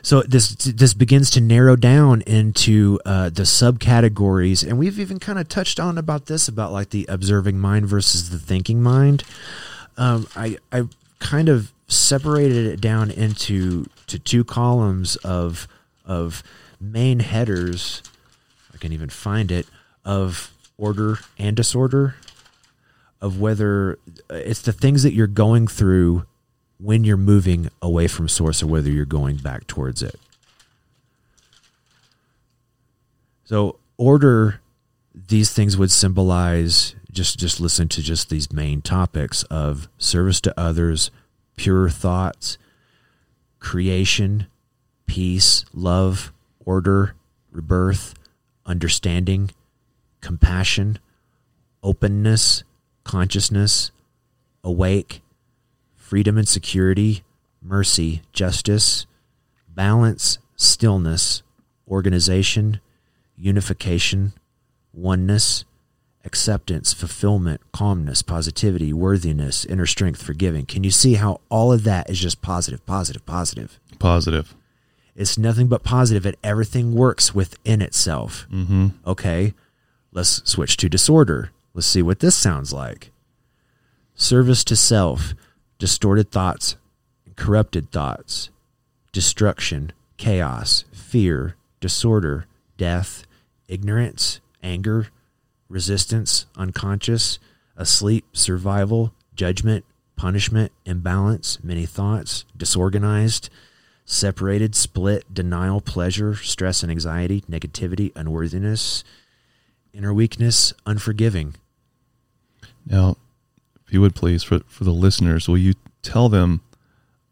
So 0.00 0.22
this 0.22 0.54
this 0.54 0.94
begins 0.94 1.30
to 1.30 1.40
narrow 1.40 1.76
down 1.76 2.22
into 2.22 2.98
uh, 3.04 3.28
the 3.28 3.42
subcategories, 3.42 4.66
and 4.66 4.78
we've 4.78 4.98
even 4.98 5.18
kind 5.18 5.38
of 5.38 5.48
touched 5.48 5.78
on 5.78 5.98
about 5.98 6.26
this 6.26 6.48
about 6.48 6.72
like 6.72 6.90
the 6.90 7.06
observing 7.08 7.58
mind 7.58 7.86
versus 7.86 8.30
the 8.30 8.38
thinking 8.38 8.80
mind. 8.82 9.24
Um, 9.96 10.26
I 10.34 10.58
I 10.70 10.88
kind 11.18 11.48
of 11.48 11.72
separated 11.88 12.66
it 12.66 12.80
down 12.80 13.10
into 13.10 13.86
to 14.06 14.18
two 14.18 14.44
columns 14.44 15.16
of 15.16 15.68
of 16.04 16.42
main 16.80 17.20
headers. 17.20 18.02
I 18.72 18.78
can 18.78 18.92
even 18.92 19.10
find 19.10 19.50
it 19.50 19.66
of 20.04 20.51
order 20.78 21.18
and 21.38 21.56
disorder 21.56 22.16
of 23.20 23.40
whether 23.40 23.98
uh, 24.30 24.34
it's 24.34 24.62
the 24.62 24.72
things 24.72 25.02
that 25.04 25.12
you're 25.12 25.26
going 25.26 25.66
through 25.68 26.26
when 26.78 27.04
you're 27.04 27.16
moving 27.16 27.68
away 27.80 28.08
from 28.08 28.28
source 28.28 28.62
or 28.62 28.66
whether 28.66 28.90
you're 28.90 29.04
going 29.04 29.36
back 29.36 29.66
towards 29.66 30.02
it. 30.02 30.18
So 33.44 33.76
order 33.96 34.60
these 35.14 35.52
things 35.52 35.76
would 35.76 35.90
symbolize 35.90 36.94
just 37.12 37.38
just 37.38 37.60
listen 37.60 37.88
to 37.88 38.02
just 38.02 38.30
these 38.30 38.52
main 38.52 38.80
topics 38.80 39.42
of 39.44 39.88
service 39.98 40.40
to 40.40 40.58
others, 40.58 41.10
pure 41.56 41.88
thoughts, 41.90 42.56
creation, 43.60 44.46
peace, 45.06 45.64
love, 45.74 46.32
order, 46.64 47.14
rebirth, 47.50 48.14
understanding, 48.64 49.50
compassion, 50.22 50.98
openness, 51.82 52.64
consciousness, 53.04 53.90
awake, 54.64 55.20
freedom 55.94 56.38
and 56.38 56.48
security, 56.48 57.22
mercy, 57.60 58.22
justice, 58.32 59.06
balance, 59.68 60.38
stillness, 60.56 61.42
organization, 61.88 62.80
unification, 63.36 64.32
oneness, 64.92 65.64
acceptance, 66.24 66.92
fulfillment, 66.92 67.60
calmness, 67.72 68.22
positivity, 68.22 68.92
worthiness, 68.92 69.64
inner 69.64 69.86
strength, 69.86 70.22
forgiving. 70.22 70.64
Can 70.64 70.84
you 70.84 70.90
see 70.90 71.14
how 71.14 71.40
all 71.48 71.72
of 71.72 71.84
that 71.84 72.08
is 72.08 72.20
just 72.20 72.40
positive, 72.42 72.84
positive, 72.86 73.26
positive? 73.26 73.80
Positive. 73.98 74.54
It's 75.14 75.36
nothing 75.36 75.66
but 75.66 75.82
positive, 75.82 76.24
and 76.24 76.36
everything 76.42 76.94
works 76.94 77.34
within 77.34 77.82
itself. 77.82 78.46
Mm-hmm. 78.50 78.88
Okay, 79.06 79.54
let's 80.12 80.48
switch 80.48 80.76
to 80.78 80.88
disorder. 80.88 81.50
Let's 81.74 81.86
see 81.86 82.02
what 82.02 82.20
this 82.20 82.36
sounds 82.36 82.72
like. 82.72 83.10
Service 84.14 84.62
to 84.64 84.76
self, 84.76 85.34
distorted 85.78 86.30
thoughts, 86.30 86.76
corrupted 87.36 87.90
thoughts, 87.90 88.50
destruction, 89.12 89.92
chaos, 90.16 90.84
fear, 90.92 91.56
disorder, 91.80 92.46
death, 92.76 93.24
ignorance, 93.68 94.40
anger, 94.62 95.08
resistance, 95.68 96.46
unconscious, 96.56 97.38
asleep, 97.76 98.24
survival, 98.32 99.12
judgment, 99.34 99.84
punishment, 100.14 100.70
imbalance, 100.84 101.58
many 101.64 101.86
thoughts, 101.86 102.44
disorganized, 102.56 103.48
separated, 104.04 104.74
split, 104.74 105.24
denial, 105.32 105.80
pleasure, 105.80 106.34
stress 106.34 106.82
and 106.82 106.92
anxiety, 106.92 107.42
negativity, 107.50 108.12
unworthiness, 108.14 109.02
inner 109.92 110.12
weakness, 110.12 110.72
unforgiving. 110.86 111.54
Now, 112.86 113.16
if 113.86 113.92
you 113.92 114.00
would 114.00 114.14
please, 114.14 114.42
for, 114.42 114.60
for 114.60 114.84
the 114.84 114.90
listeners, 114.92 115.48
will 115.48 115.58
you 115.58 115.74
tell 116.02 116.28
them 116.28 116.62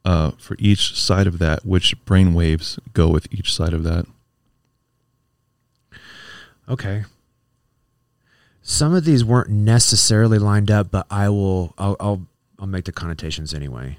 uh, 0.05 0.33
for 0.39 0.57
each 0.59 0.99
side 0.99 1.27
of 1.27 1.39
that 1.39 1.65
which 1.65 2.03
brain 2.05 2.35
waves 2.35 2.79
go 2.93 3.09
with 3.09 3.27
each 3.33 3.55
side 3.55 3.73
of 3.73 3.83
that? 3.85 4.07
Okay. 6.69 7.05
Some 8.63 8.95
of 8.95 9.05
these 9.05 9.25
weren't 9.25 9.51
necessarily 9.51 10.39
lined 10.39 10.71
up, 10.71 10.91
but 10.91 11.07
I 11.11 11.29
will 11.29 11.75
I'll 11.77 11.97
I'll, 11.99 12.27
I'll 12.59 12.67
make 12.67 12.85
the 12.85 12.93
connotations 12.93 13.53
anyway. 13.53 13.99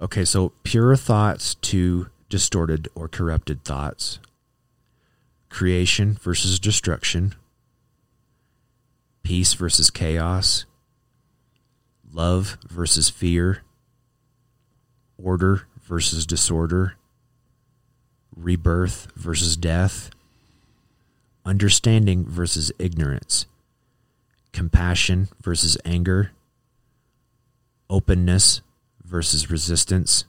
Okay, 0.00 0.24
so 0.24 0.52
pure 0.62 0.94
thoughts 0.94 1.54
to 1.54 2.08
distorted 2.28 2.88
or 2.94 3.08
corrupted 3.08 3.64
thoughts. 3.64 4.20
Creation 5.48 6.18
versus 6.20 6.58
destruction. 6.60 7.34
Peace 9.26 9.54
versus 9.54 9.90
chaos. 9.90 10.66
Love 12.12 12.58
versus 12.68 13.10
fear. 13.10 13.64
Order 15.20 15.66
versus 15.82 16.24
disorder. 16.24 16.94
Rebirth 18.36 19.08
versus 19.16 19.56
death 19.56 20.10
understanding 21.44 22.24
versus 22.24 22.70
ignorance, 22.78 23.46
compassion 24.52 25.26
versus 25.42 25.76
anger, 25.84 26.30
openness 27.90 28.60
versus 29.04 29.50
resistance, 29.50 30.24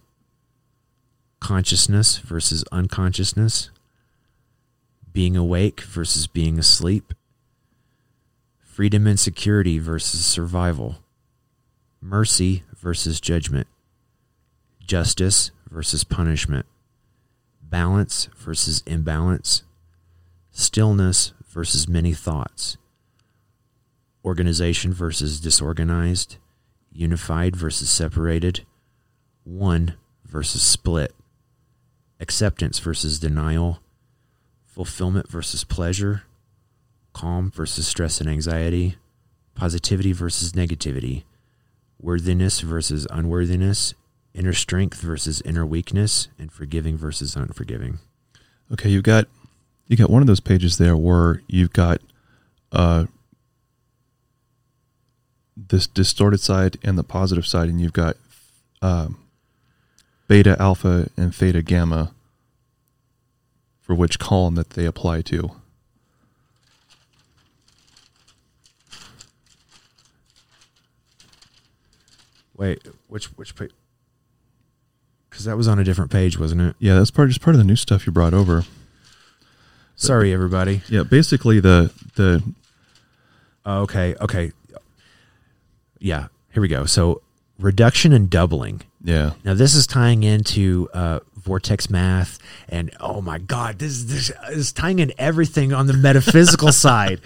consciousness 1.39 2.17
versus 2.17 2.63
unconsciousness, 2.71 3.69
being 5.13 5.37
awake 5.37 5.81
versus 5.81 6.25
being 6.25 6.57
asleep, 6.57 7.13
freedom 8.77 9.07
and 9.07 9.19
security 9.19 9.79
versus 9.79 10.23
survival, 10.23 10.97
mercy 11.99 12.61
versus 12.75 13.19
judgment, 13.19 13.65
justice 14.79 15.49
versus 15.71 16.03
punishment, 16.03 16.63
balance 17.59 18.29
versus 18.37 18.83
imbalance, 18.85 19.63
stillness 20.51 21.33
versus 21.49 21.87
many 21.87 22.13
thoughts, 22.13 22.77
organization 24.23 24.93
versus 24.93 25.39
disorganized, 25.39 26.37
unified 26.91 27.55
versus 27.55 27.89
separated, 27.89 28.63
one 29.43 29.95
versus 30.23 30.61
split, 30.61 31.15
acceptance 32.19 32.77
versus 32.77 33.17
denial, 33.17 33.79
fulfillment 34.67 35.27
versus 35.27 35.63
pleasure, 35.63 36.26
calm 37.17 37.49
versus 37.49 37.87
stress 37.87 38.21
and 38.21 38.29
anxiety, 38.29 38.95
positivity 39.55 40.13
versus 40.13 40.51
negativity, 40.53 41.23
worthiness 41.99 42.59
versus 42.59 43.07
unworthiness, 43.09 43.95
inner 44.35 44.53
strength 44.53 45.01
versus 45.01 45.41
inner 45.41 45.65
weakness, 45.65 46.27
and 46.37 46.51
forgiving 46.51 46.95
versus 46.95 47.35
unforgiving. 47.35 47.97
Okay, 48.71 48.89
you've 48.89 49.03
got 49.03 49.27
you 49.87 49.97
got 49.97 50.11
one 50.11 50.21
of 50.21 50.27
those 50.27 50.39
pages 50.39 50.77
there 50.77 50.95
where 50.95 51.41
you've 51.47 51.73
got 51.73 52.01
uh 52.71 53.05
this 55.55 55.87
distorted 55.87 56.39
side 56.39 56.77
and 56.83 56.99
the 56.99 57.03
positive 57.03 57.47
side, 57.47 57.67
and 57.67 57.81
you've 57.81 57.93
got 57.93 58.15
um, 58.83 59.17
beta, 60.27 60.55
alpha, 60.59 61.09
and 61.17 61.33
theta, 61.33 61.63
gamma 61.63 62.11
for 63.81 63.95
which 63.95 64.19
column 64.19 64.53
that 64.53 64.71
they 64.71 64.85
apply 64.85 65.21
to. 65.23 65.51
Wait, 72.57 72.85
which 73.07 73.25
which 73.37 73.55
page? 73.55 73.71
Because 75.29 75.45
that 75.45 75.55
was 75.57 75.67
on 75.67 75.77
a 75.79 75.83
different 75.83 76.11
page, 76.11 76.39
wasn't 76.39 76.61
it? 76.61 76.75
Yeah, 76.79 76.95
that's 76.95 77.11
part 77.11 77.29
just 77.29 77.41
part 77.41 77.55
of 77.55 77.59
the 77.59 77.65
new 77.65 77.75
stuff 77.75 78.05
you 78.05 78.11
brought 78.11 78.33
over. 78.33 78.63
Sorry, 79.95 80.33
everybody. 80.33 80.81
Yeah, 80.89 81.03
basically 81.03 81.59
the 81.59 81.91
the 82.15 82.43
Oh, 83.65 83.81
okay, 83.81 84.15
okay. 84.21 84.53
Yeah, 85.99 86.27
here 86.53 86.61
we 86.61 86.69
go. 86.69 86.85
So 86.85 87.21
reduction 87.59 88.13
and 88.13 88.29
doubling. 88.29 88.81
yeah 89.03 89.31
Now 89.43 89.55
this 89.55 89.75
is 89.75 89.85
tying 89.85 90.23
into 90.23 90.87
uh, 90.93 91.19
vortex 91.35 91.89
math, 91.89 92.39
and 92.69 92.95
oh 93.01 93.19
my 93.21 93.39
god, 93.39 93.79
this, 93.79 94.03
this 94.03 94.31
is 94.49 94.71
tying 94.71 94.99
in 94.99 95.11
everything 95.17 95.73
on 95.73 95.87
the 95.87 95.93
metaphysical 95.93 96.71
side. 96.71 97.19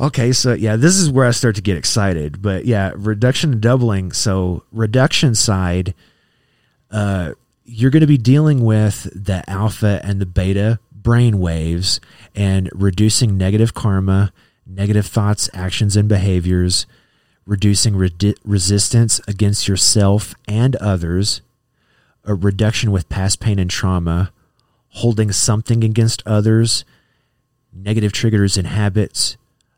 Okay, 0.00 0.32
so 0.32 0.54
yeah, 0.54 0.76
this 0.76 0.96
is 0.96 1.10
where 1.10 1.26
I 1.26 1.30
start 1.30 1.56
to 1.56 1.62
get 1.62 1.76
excited. 1.76 2.42
But 2.42 2.64
yeah, 2.64 2.92
reduction 2.96 3.52
and 3.52 3.60
doubling. 3.60 4.12
So 4.12 4.64
reduction 4.72 5.34
side, 5.34 5.94
uh, 6.90 7.34
you're 7.64 7.90
going 7.90 8.00
to 8.00 8.06
be 8.06 8.18
dealing 8.18 8.64
with 8.64 9.08
the 9.14 9.48
alpha 9.48 10.00
and 10.02 10.20
the 10.20 10.26
beta 10.26 10.80
brain 10.92 11.38
waves 11.38 12.00
and 12.34 12.68
reducing 12.74 13.36
negative 13.36 13.74
karma, 13.74 14.32
negative 14.66 15.06
thoughts, 15.06 15.48
actions, 15.54 15.96
and 15.96 16.08
behaviors, 16.08 16.86
reducing 17.46 17.96
redi- 17.96 18.34
resistance 18.44 19.20
against 19.26 19.68
yourself 19.68 20.34
and 20.46 20.76
others, 20.76 21.42
a 22.24 22.34
reduction 22.34 22.90
with 22.90 23.08
past 23.08 23.40
pain 23.40 23.58
and 23.58 23.70
trauma, 23.70 24.32
holding 24.88 25.32
something 25.32 25.82
against 25.84 26.22
others, 26.26 26.84
negative 27.72 28.12
triggers 28.12 28.56
and 28.56 28.66
habits, 28.66 29.36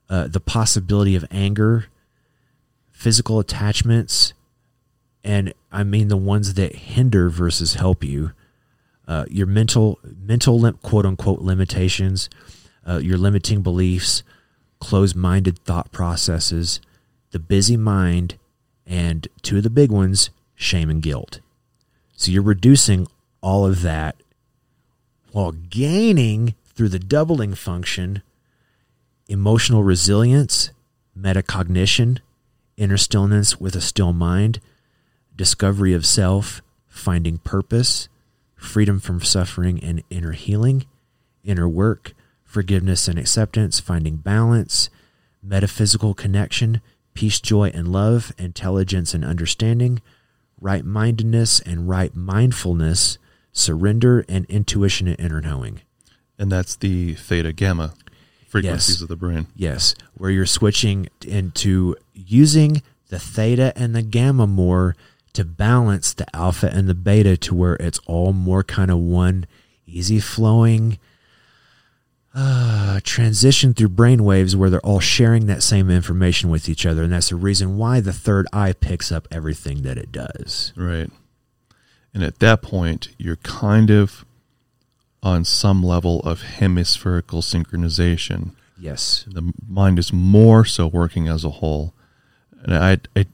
uh, 0.08 0.26
the 0.28 0.40
possibility 0.40 1.16
of 1.16 1.24
anger, 1.30 1.86
physical 2.90 3.38
attachments, 3.38 4.32
and 5.24 5.54
I 5.70 5.84
mean 5.84 6.08
the 6.08 6.16
ones 6.16 6.54
that 6.54 6.74
hinder 6.74 7.28
versus 7.30 7.74
help 7.74 8.04
you. 8.04 8.32
Uh, 9.06 9.24
your 9.28 9.46
mental 9.46 9.98
mental 10.04 10.72
quote 10.74 11.06
unquote 11.06 11.40
limitations, 11.40 12.28
uh, 12.88 12.98
your 12.98 13.18
limiting 13.18 13.62
beliefs, 13.62 14.22
closed 14.80 15.16
minded 15.16 15.58
thought 15.60 15.92
processes, 15.92 16.80
the 17.30 17.38
busy 17.38 17.76
mind, 17.76 18.38
and 18.86 19.28
two 19.42 19.58
of 19.58 19.62
the 19.62 19.70
big 19.70 19.90
ones, 19.90 20.30
shame 20.54 20.90
and 20.90 21.02
guilt. 21.02 21.40
So 22.16 22.30
you're 22.30 22.42
reducing 22.42 23.08
all 23.40 23.66
of 23.66 23.82
that 23.82 24.16
while 25.32 25.52
gaining 25.52 26.54
through 26.74 26.90
the 26.90 26.98
doubling 26.98 27.54
function 27.54 28.22
emotional 29.32 29.82
resilience, 29.82 30.70
metacognition, 31.18 32.18
inner 32.76 32.98
stillness 32.98 33.58
with 33.58 33.74
a 33.74 33.80
still 33.80 34.12
mind, 34.12 34.60
discovery 35.34 35.94
of 35.94 36.04
self, 36.04 36.60
finding 36.86 37.38
purpose, 37.38 38.10
freedom 38.54 39.00
from 39.00 39.22
suffering 39.22 39.82
and 39.82 40.02
inner 40.10 40.32
healing, 40.32 40.84
inner 41.42 41.66
work, 41.66 42.12
forgiveness 42.44 43.08
and 43.08 43.18
acceptance, 43.18 43.80
finding 43.80 44.16
balance, 44.16 44.90
metaphysical 45.42 46.12
connection, 46.12 46.82
peace, 47.14 47.40
joy, 47.40 47.70
and 47.72 47.88
love, 47.88 48.34
intelligence 48.36 49.14
and 49.14 49.24
understanding, 49.24 50.02
right 50.60 50.84
mindedness 50.84 51.58
and 51.60 51.88
right 51.88 52.14
mindfulness, 52.14 53.16
surrender 53.50 54.26
and 54.28 54.44
intuition 54.46 55.08
and 55.08 55.18
inner 55.18 55.40
knowing. 55.40 55.80
and 56.38 56.52
that's 56.52 56.76
the 56.76 57.14
theta 57.14 57.52
gamma 57.52 57.94
frequencies 58.52 58.96
Yes. 58.96 59.00
of 59.02 59.08
the 59.08 59.16
brain. 59.16 59.46
Yes, 59.56 59.94
where 60.14 60.30
you're 60.30 60.46
switching 60.46 61.08
into 61.26 61.96
using 62.12 62.82
the 63.08 63.18
theta 63.18 63.72
and 63.76 63.94
the 63.94 64.02
gamma 64.02 64.46
more 64.46 64.94
to 65.32 65.44
balance 65.44 66.12
the 66.12 66.26
alpha 66.36 66.70
and 66.72 66.88
the 66.88 66.94
beta 66.94 67.36
to 67.38 67.54
where 67.54 67.76
it's 67.76 67.98
all 68.06 68.32
more 68.34 68.62
kind 68.62 68.90
of 68.90 68.98
one 68.98 69.46
easy 69.86 70.20
flowing 70.20 70.98
uh, 72.34 73.00
transition 73.04 73.74
through 73.74 73.88
brain 73.90 74.24
waves 74.24 74.56
where 74.56 74.70
they're 74.70 74.80
all 74.80 75.00
sharing 75.00 75.46
that 75.46 75.62
same 75.62 75.90
information 75.90 76.48
with 76.50 76.68
each 76.68 76.86
other. 76.86 77.02
And 77.02 77.12
that's 77.12 77.28
the 77.28 77.36
reason 77.36 77.76
why 77.76 78.00
the 78.00 78.12
third 78.12 78.46
eye 78.52 78.72
picks 78.72 79.12
up 79.12 79.28
everything 79.30 79.82
that 79.82 79.98
it 79.98 80.10
does. 80.12 80.72
Right. 80.76 81.10
And 82.14 82.22
at 82.22 82.38
that 82.40 82.62
point, 82.62 83.08
you're 83.18 83.36
kind 83.36 83.90
of 83.90 84.24
on 85.22 85.44
some 85.44 85.82
level 85.82 86.20
of 86.20 86.42
hemispherical 86.42 87.42
synchronization. 87.42 88.54
Yes. 88.78 89.24
The 89.28 89.52
mind 89.68 89.98
is 89.98 90.12
more 90.12 90.64
so 90.64 90.86
working 90.86 91.28
as 91.28 91.44
a 91.44 91.50
whole. 91.50 91.94
And 92.62 92.74
I, 92.74 92.98
I, 93.14 93.26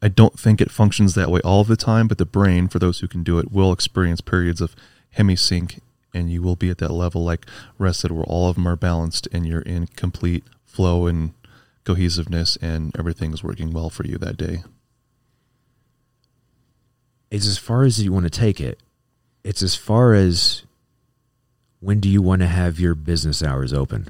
I 0.00 0.08
don't 0.08 0.38
think 0.38 0.60
it 0.60 0.70
functions 0.70 1.14
that 1.14 1.30
way 1.30 1.40
all 1.40 1.64
the 1.64 1.76
time, 1.76 2.08
but 2.08 2.18
the 2.18 2.24
brain, 2.24 2.68
for 2.68 2.78
those 2.78 3.00
who 3.00 3.08
can 3.08 3.22
do 3.22 3.38
it, 3.38 3.52
will 3.52 3.72
experience 3.72 4.20
periods 4.20 4.60
of 4.60 4.74
hemisync, 5.16 5.80
and 6.12 6.30
you 6.30 6.42
will 6.42 6.56
be 6.56 6.70
at 6.70 6.78
that 6.78 6.90
level, 6.90 7.24
like 7.24 7.46
rested, 7.78 8.10
where 8.10 8.24
all 8.24 8.48
of 8.48 8.56
them 8.56 8.66
are 8.66 8.76
balanced 8.76 9.28
and 9.32 9.46
you're 9.46 9.60
in 9.60 9.86
complete 9.88 10.44
flow 10.64 11.06
and 11.06 11.34
cohesiveness, 11.84 12.56
and 12.62 12.94
everything 12.98 13.32
is 13.32 13.44
working 13.44 13.72
well 13.72 13.90
for 13.90 14.06
you 14.06 14.16
that 14.18 14.36
day. 14.36 14.64
It's 17.30 17.46
as 17.46 17.58
far 17.58 17.84
as 17.84 18.02
you 18.02 18.12
want 18.12 18.24
to 18.24 18.30
take 18.30 18.60
it. 18.60 18.80
It's 19.42 19.62
as 19.62 19.74
far 19.74 20.14
as 20.14 20.63
when 21.84 22.00
do 22.00 22.08
you 22.08 22.22
want 22.22 22.40
to 22.40 22.46
have 22.48 22.80
your 22.80 22.94
business 22.94 23.42
hours 23.42 23.72
open 23.72 24.08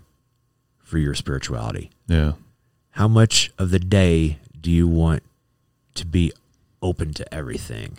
for 0.85 0.99
your 0.99 1.13
spirituality? 1.15 1.91
Yeah. 2.07 2.35
How 2.93 3.09
much 3.09 3.51
of 3.59 3.71
the 3.71 3.81
day 3.81 4.39
do 4.61 4.71
you 4.71 4.87
want 4.87 5.25
to 5.95 6.07
be 6.07 6.33
open 6.81 7.13
to 7.15 7.35
everything? 7.35 7.97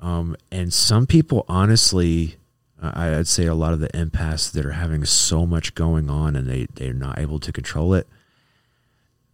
Um, 0.00 0.36
and 0.50 0.72
some 0.72 1.06
people, 1.06 1.44
honestly, 1.48 2.36
I- 2.82 3.14
I'd 3.16 3.28
say 3.28 3.46
a 3.46 3.54
lot 3.54 3.72
of 3.72 3.78
the 3.80 3.88
empaths 3.90 4.50
that 4.52 4.66
are 4.66 4.72
having 4.72 5.04
so 5.04 5.46
much 5.46 5.76
going 5.76 6.10
on 6.10 6.34
and 6.34 6.48
they, 6.48 6.66
they're 6.74 6.92
not 6.92 7.18
able 7.20 7.38
to 7.40 7.52
control 7.52 7.94
it, 7.94 8.08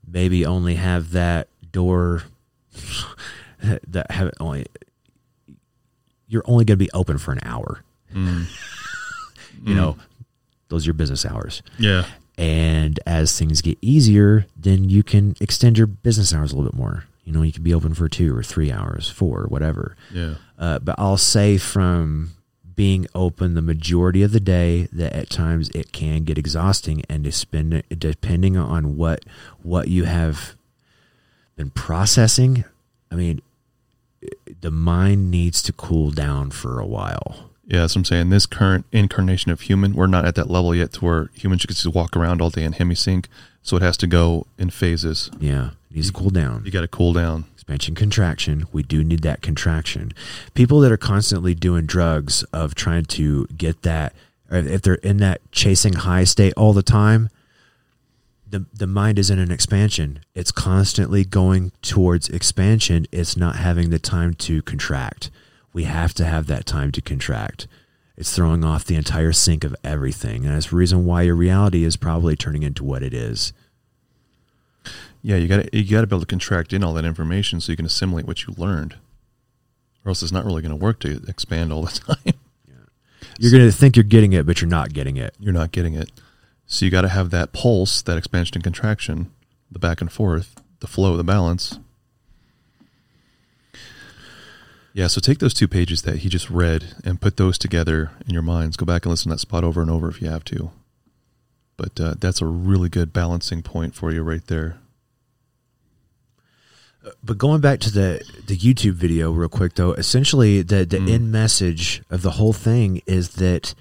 maybe 0.07 0.45
only 0.45 0.75
have 0.75 1.13
that 1.13 1.49
door 1.73 2.25
that 3.63 4.11
have 4.11 4.31
only, 4.39 4.67
you're 6.29 6.45
only 6.45 6.67
going 6.67 6.79
to 6.79 6.85
be 6.85 6.91
open 6.93 7.17
for 7.17 7.33
an 7.33 7.41
hour. 7.43 7.83
Mm. 8.15 8.47
You 9.63 9.75
know, 9.75 9.97
those 10.69 10.85
are 10.85 10.89
your 10.89 10.95
business 10.95 11.25
hours. 11.25 11.63
Yeah. 11.79 12.07
And 12.37 12.99
as 13.07 13.39
things 13.39 13.63
get 13.63 13.79
easier, 13.81 14.47
then 14.57 14.89
you 14.89 15.03
can 15.03 15.37
extend 15.41 15.79
your 15.79 15.87
business 15.87 16.35
hours 16.35 16.53
a 16.53 16.57
little 16.57 16.71
bit 16.71 16.79
more. 16.79 17.05
You 17.25 17.33
know, 17.33 17.43
you 17.43 17.53
can 17.53 17.63
be 17.63 17.73
open 17.73 17.95
for 17.95 18.09
two 18.09 18.37
or 18.37 18.43
three 18.43 18.71
hours, 18.71 19.09
four, 19.09 19.47
whatever. 19.49 19.97
Yeah. 20.13 20.35
Uh, 20.59 20.79
but 20.79 20.97
I'll 20.99 21.17
say 21.17 21.59
from 21.59 22.33
being 22.75 23.07
open 23.15 23.55
the 23.55 23.63
majority 23.63 24.23
of 24.23 24.33
the 24.33 24.41
day 24.41 24.89
that 24.93 25.13
at 25.13 25.31
times 25.31 25.69
it 25.71 25.93
can 25.93 26.25
get 26.25 26.37
exhausting 26.39 27.03
and 27.09 27.33
spend 27.33 27.83
depending 27.99 28.57
on 28.57 28.97
what 28.97 29.25
what 29.63 29.89
you 29.89 30.05
have 30.05 30.57
been 31.57 31.71
processing. 31.71 32.65
I 33.11 33.15
mean, 33.15 33.41
the 34.61 34.71
mind 34.71 35.31
needs 35.31 35.63
to 35.63 35.73
cool 35.73 36.11
down 36.11 36.51
for 36.51 36.81
a 36.81 36.87
while. 36.87 37.51
Yeah, 37.67 37.87
so 37.87 37.99
I'm 37.99 38.05
saying. 38.05 38.31
This 38.31 38.47
current 38.47 38.85
incarnation 38.93 39.51
of 39.51 39.63
human, 39.63 39.95
we're 39.95 40.07
not 40.07 40.27
at 40.27 40.35
that 40.35 40.51
level 40.51 40.75
yet 40.75 40.93
to 40.95 41.05
where 41.05 41.31
humans 41.35 41.63
should 41.63 41.71
just 41.71 41.87
walk 41.87 42.17
around 42.17 42.43
all 42.43 42.51
day 42.51 42.63
in 42.65 42.75
hemisync. 42.75 43.27
So 43.63 43.77
it 43.77 43.83
has 43.83 43.97
to 43.99 44.07
go 44.07 44.47
in 44.59 44.69
phases. 44.71 45.31
Yeah, 45.41 45.71
it 45.91 45.97
needs 45.97 46.09
to 46.09 46.13
cool 46.13 46.31
down. 46.31 46.63
You 46.65 46.71
got 46.71 46.83
to 46.83 46.89
cool 46.89 47.13
down. 47.15 47.45
expansion 47.55 47.95
contraction 47.95 48.67
we 48.73 48.83
do 48.83 49.03
need 49.03 49.23
that 49.23 49.41
contraction 49.41 50.13
people 50.53 50.81
that 50.81 50.93
are 50.93 50.99
constantly 50.99 51.55
doing 51.55 51.87
drugs 51.87 52.43
of 52.53 52.75
trying 52.75 53.07
to 53.07 53.47
get 53.57 53.81
that 53.83 54.13
if 54.51 54.83
they're 54.83 54.97
in 54.97 55.17
that 55.17 55.41
chasing 55.51 55.95
high 55.95 56.25
state 56.25 56.53
all 56.59 56.75
the 56.75 56.83
time 56.83 57.31
the 58.47 58.67
the 58.75 58.87
mind 58.87 59.19
is 59.19 59.31
in 59.31 59.39
an 59.39 59.51
expansion 59.51 60.21
it's 60.35 60.53
constantly 60.53 61.25
going 61.25 61.73
towards 61.81 62.29
expansion 62.29 63.07
it's 63.11 63.35
not 63.35 63.57
having 63.57 63.89
the 63.89 63.99
time 63.99 64.35
to 64.35 64.61
contract 64.61 65.31
we 65.75 65.85
have 65.85 66.15
to 66.15 66.25
have 66.25 66.47
that 66.47 66.65
time 66.65 66.91
to 66.93 67.03
contract 67.03 67.67
it's 68.17 68.35
throwing 68.35 68.65
off 68.65 68.85
the 68.85 68.95
entire 68.97 69.33
sync 69.33 69.63
of 69.65 69.77
everything 69.85 70.47
and 70.47 70.55
that's 70.55 70.71
the 70.71 70.77
reason 70.77 71.05
why 71.05 71.23
your 71.23 71.35
reality 71.35 71.85
is 71.85 71.97
probably 71.97 72.35
turning 72.37 72.63
into 72.63 72.83
what 72.85 73.03
it 73.03 73.13
is 73.13 73.53
Yeah, 75.23 75.37
you 75.37 75.49
got 75.49 75.63
to 75.65 75.77
you 75.77 75.91
got 75.91 76.03
to 76.03 76.07
be 76.07 76.15
able 76.15 76.21
to 76.21 76.27
contract 76.27 76.73
in 76.75 76.85
all 76.85 76.93
that 76.95 77.05
information 77.07 77.59
so 77.61 77.73
you 77.73 77.77
can 77.77 77.87
assimilate 77.87 78.27
what 78.27 78.45
you 78.47 78.55
learned, 78.59 78.95
or 80.05 80.11
else 80.11 80.23
it's 80.23 80.33
not 80.33 80.45
really 80.45 80.61
going 80.61 80.71
to 80.79 80.85
work 80.85 81.01
to 81.01 81.23
expand 81.27 81.73
all 81.73 81.83
the 81.83 81.91
time. 82.15 82.35
you're 83.39 83.51
going 83.51 83.65
to 83.65 83.73
think 83.73 83.97
you're 83.97 84.05
getting 84.05 84.35
it 84.35 84.45
but 84.45 84.61
you're 84.61 84.69
not 84.69 84.93
getting 84.93 85.17
it 85.17 85.35
You're 85.41 85.55
not 85.55 85.73
getting 85.73 85.95
it. 85.95 86.11
So 86.67 86.85
you 86.85 86.91
got 86.91 87.03
to 87.03 87.09
have 87.09 87.31
that 87.31 87.53
pulse, 87.53 88.03
that 88.03 88.19
expansion 88.19 88.57
and 88.57 88.65
contraction, 88.65 89.33
the 89.71 89.79
back 89.79 90.01
and 90.03 90.13
forth, 90.13 90.55
the 90.81 90.87
flow, 90.87 91.17
the 91.17 91.25
balance. 91.25 91.79
Yeah, 94.95 95.09
so 95.09 95.21
take 95.21 95.41
those 95.41 95.55
two 95.55 95.67
pages 95.67 96.03
that 96.03 96.19
he 96.19 96.29
just 96.29 96.49
read 96.49 96.95
and 97.05 97.21
put 97.21 97.37
those 97.37 97.59
together 97.59 98.13
in 98.29 98.33
your 98.33 98.45
minds. 98.45 98.77
Go 98.77 98.87
back 98.87 99.05
and 99.05 99.11
listen 99.11 99.29
to 99.29 99.35
that 99.35 99.41
spot 99.41 99.65
over 99.65 99.83
and 99.83 99.91
over 99.91 100.09
if 100.09 100.23
you 100.23 100.29
have 100.29 100.45
to. 100.45 100.71
But 101.77 101.99
uh, 102.01 102.15
that's 102.21 102.41
a 102.41 102.47
really 102.47 102.89
good 102.89 103.13
balancing 103.13 103.61
point 103.61 103.97
for 103.97 104.13
you 104.13 104.23
right 104.23 104.47
there. 104.47 104.79
But 107.25 107.39
going 107.39 107.61
back 107.61 107.81
to 107.81 107.91
the 107.91 108.25
the 108.47 108.57
YouTube 108.57 108.93
video 108.93 109.33
real 109.33 109.49
quick 109.49 109.75
though, 109.75 109.93
essentially 109.93 110.63
the 110.63 110.87
the 110.87 110.99
end 110.99 111.31
message 111.31 112.03
of 112.09 112.23
the 112.23 112.31
whole 112.33 112.53
thing 112.53 113.03
is 113.05 113.31
that 113.35 113.75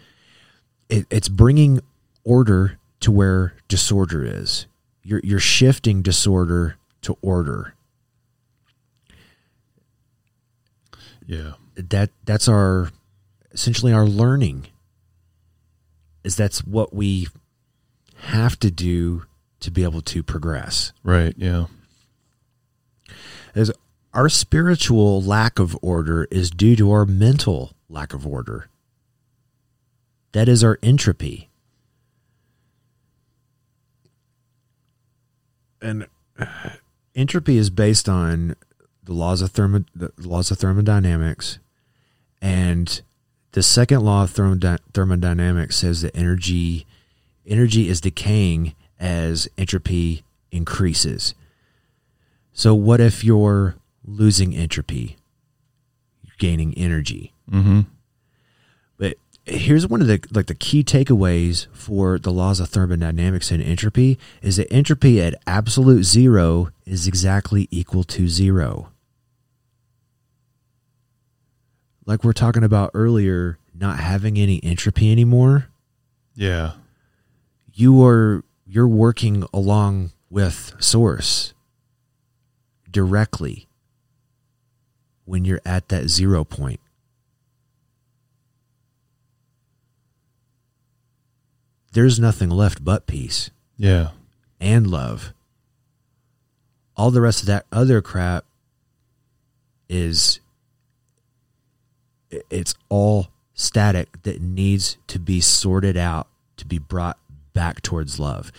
it, 0.89 1.05
it's 1.09 1.29
bringing 1.29 1.79
order 2.25 2.79
to 2.99 3.11
where 3.11 3.53
disorder 3.67 4.25
is. 4.25 4.65
You're 5.03 5.21
you're 5.23 5.39
shifting 5.39 6.01
disorder 6.01 6.77
to 7.03 7.17
order. 7.21 7.75
Yeah. 11.25 11.53
That 11.75 12.11
that's 12.25 12.47
our 12.47 12.91
essentially 13.51 13.93
our 13.93 14.05
learning. 14.05 14.67
Is 16.23 16.35
that's 16.35 16.63
what 16.63 16.93
we 16.93 17.27
have 18.15 18.57
to 18.59 18.71
do 18.71 19.25
to 19.59 19.71
be 19.71 19.83
able 19.83 20.01
to 20.01 20.23
progress. 20.23 20.93
Right. 21.03 21.33
Yeah. 21.37 21.65
is 23.55 23.71
our 24.13 24.29
spiritual 24.29 25.21
lack 25.21 25.59
of 25.59 25.77
order 25.81 26.27
is 26.29 26.51
due 26.51 26.75
to 26.75 26.91
our 26.91 27.05
mental 27.05 27.73
lack 27.89 28.13
of 28.13 28.27
order. 28.27 28.69
That 30.33 30.47
is 30.47 30.63
our 30.63 30.79
entropy. 30.83 31.49
And 35.81 36.07
entropy 37.15 37.57
is 37.57 37.69
based 37.69 38.07
on 38.07 38.55
the 39.03 39.13
laws 39.13 39.41
of 39.41 39.51
thermo, 39.51 39.83
the 39.95 40.11
laws 40.17 40.51
of 40.51 40.59
thermodynamics 40.59 41.59
and 42.41 43.01
the 43.53 43.63
second 43.63 44.01
law 44.01 44.23
of 44.23 44.31
thermody- 44.31 44.79
thermodynamics 44.93 45.77
says 45.77 46.01
that 46.01 46.15
energy 46.15 46.85
energy 47.45 47.89
is 47.89 48.01
decaying 48.01 48.73
as 48.99 49.47
entropy 49.57 50.23
increases. 50.51 51.33
So 52.53 52.73
what 52.75 53.01
if 53.01 53.23
you're 53.23 53.75
losing 54.05 54.55
entropy? 54.55 55.17
You're 56.23 56.35
gaining 56.37 56.73
energy. 56.75 57.33
Mm-hmm. 57.51 57.81
But 58.97 59.17
here's 59.45 59.87
one 59.87 60.01
of 60.01 60.07
the 60.07 60.23
like 60.31 60.47
the 60.47 60.55
key 60.55 60.83
takeaways 60.83 61.67
for 61.73 62.17
the 62.17 62.31
laws 62.31 62.59
of 62.59 62.69
thermodynamics 62.69 63.51
and 63.51 63.61
entropy 63.61 64.17
is 64.41 64.57
that 64.57 64.71
entropy 64.71 65.21
at 65.21 65.35
absolute 65.45 66.03
zero 66.03 66.69
is 66.85 67.07
exactly 67.07 67.67
equal 67.71 68.03
to 68.05 68.27
zero. 68.27 68.92
Like 72.05 72.23
we're 72.23 72.33
talking 72.33 72.63
about 72.63 72.91
earlier, 72.93 73.57
not 73.73 73.99
having 73.99 74.37
any 74.37 74.61
entropy 74.63 75.11
anymore, 75.11 75.67
Yeah. 76.35 76.73
you 77.73 78.03
are 78.03 78.43
you're 78.65 78.87
working 78.87 79.45
along 79.53 80.11
with 80.29 80.73
source 80.79 81.53
directly 82.89 83.67
when 85.25 85.45
you're 85.45 85.61
at 85.65 85.89
that 85.89 86.09
zero 86.09 86.43
point. 86.43 86.79
There's 91.91 92.19
nothing 92.19 92.49
left 92.49 92.83
but 92.83 93.05
peace 93.05 93.51
Yeah. 93.77 94.11
and 94.59 94.87
love. 94.87 95.33
All 96.95 97.11
the 97.11 97.21
rest 97.21 97.41
of 97.41 97.47
that 97.47 97.65
other 97.71 98.01
crap 98.01 98.45
is 99.89 100.39
it's 102.49 102.75
all 102.89 103.27
static 103.53 104.21
that 104.23 104.41
needs 104.41 104.97
to 105.07 105.19
be 105.19 105.39
sorted 105.41 105.95
out 105.97 106.27
to 106.57 106.65
be 106.65 106.79
brought 106.79 107.17
back 107.53 107.81
towards 107.81 108.19
love. 108.19 108.51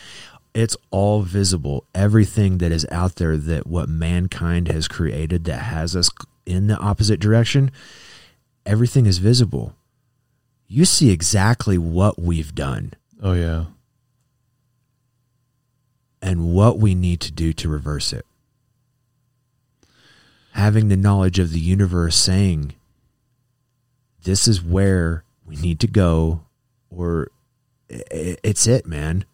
It's 0.54 0.76
all 0.90 1.22
visible. 1.22 1.84
Everything 1.94 2.58
that 2.58 2.70
is 2.70 2.86
out 2.90 3.16
there 3.16 3.36
that 3.36 3.66
what 3.66 3.88
mankind 3.88 4.68
has 4.68 4.86
created 4.86 5.44
that 5.44 5.62
has 5.62 5.96
us 5.96 6.08
in 6.46 6.68
the 6.68 6.76
opposite 6.78 7.18
direction, 7.18 7.72
everything 8.64 9.06
is 9.06 9.18
visible. 9.18 9.74
You 10.68 10.84
see 10.84 11.10
exactly 11.10 11.76
what 11.76 12.20
we've 12.20 12.54
done 12.54 12.94
Oh 13.22 13.32
yeah. 13.32 13.64
and 16.22 16.52
what 16.52 16.78
we 16.78 16.94
need 16.94 17.20
to 17.20 17.32
do 17.32 17.52
to 17.52 17.68
reverse 17.68 18.12
it. 18.12 18.24
Having 20.52 20.88
the 20.88 20.96
knowledge 20.96 21.38
of 21.38 21.50
the 21.52 21.60
universe 21.60 22.16
saying, 22.16 22.74
this 24.24 24.48
is 24.48 24.62
where 24.62 25.24
we 25.44 25.56
need 25.56 25.80
to 25.80 25.86
go, 25.86 26.42
or 26.90 27.28
it's 27.88 28.66
it, 28.66 28.86
man. 28.86 29.24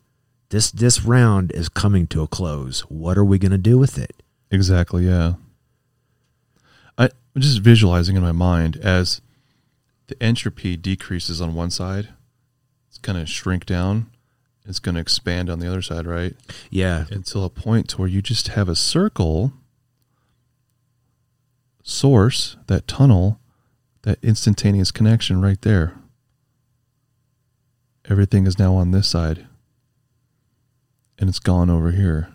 This 0.51 0.71
this 0.71 1.05
round 1.05 1.53
is 1.53 1.69
coming 1.69 2.07
to 2.09 2.23
a 2.23 2.27
close. 2.29 2.81
What 2.83 3.17
are 3.17 3.25
we 3.25 3.39
going 3.39 3.53
to 3.53 3.59
do 3.59 3.79
with 3.79 3.99
it? 3.99 4.23
Exactly. 4.51 5.07
Yeah. 5.07 5.35
I, 6.99 7.05
I'm 7.05 7.43
just 7.43 7.61
visualizing 7.61 8.17
in 8.17 8.23
my 8.23 8.33
mind 8.33 8.77
as 8.77 9.21
the 10.09 10.21
entropy 10.23 10.77
decreases 10.77 11.41
on 11.41 11.55
one 11.55 11.71
side, 11.71 12.09
it's 12.89 12.99
going 12.99 13.19
to 13.19 13.27
shrink 13.27 13.65
down. 13.65 14.11
It's 14.67 14.81
going 14.81 14.97
to 14.97 15.01
expand 15.01 15.49
on 15.49 15.61
the 15.61 15.69
other 15.69 15.83
side, 15.83 16.07
right? 16.07 16.37
Yeah, 16.69 17.07
Until 17.11 17.45
a 17.45 17.51
point 17.51 17.89
to 17.91 17.97
where 17.97 18.09
you 18.09 18.21
just 18.21 18.49
have 18.49 18.69
a 18.69 18.77
circle 18.77 19.53
source, 21.83 22.57
that 22.67 22.87
tunnel, 22.87 23.40
that 24.03 24.19
instantaneous 24.23 24.91
connection 24.91 25.41
right 25.41 25.61
there. 25.63 25.95
Everything 28.09 28.47
is 28.47 28.59
now 28.59 28.75
on 28.75 28.91
this 28.91 29.09
side. 29.09 29.47
And 31.19 31.29
it's 31.29 31.39
gone 31.39 31.69
over 31.69 31.91
here. 31.91 32.29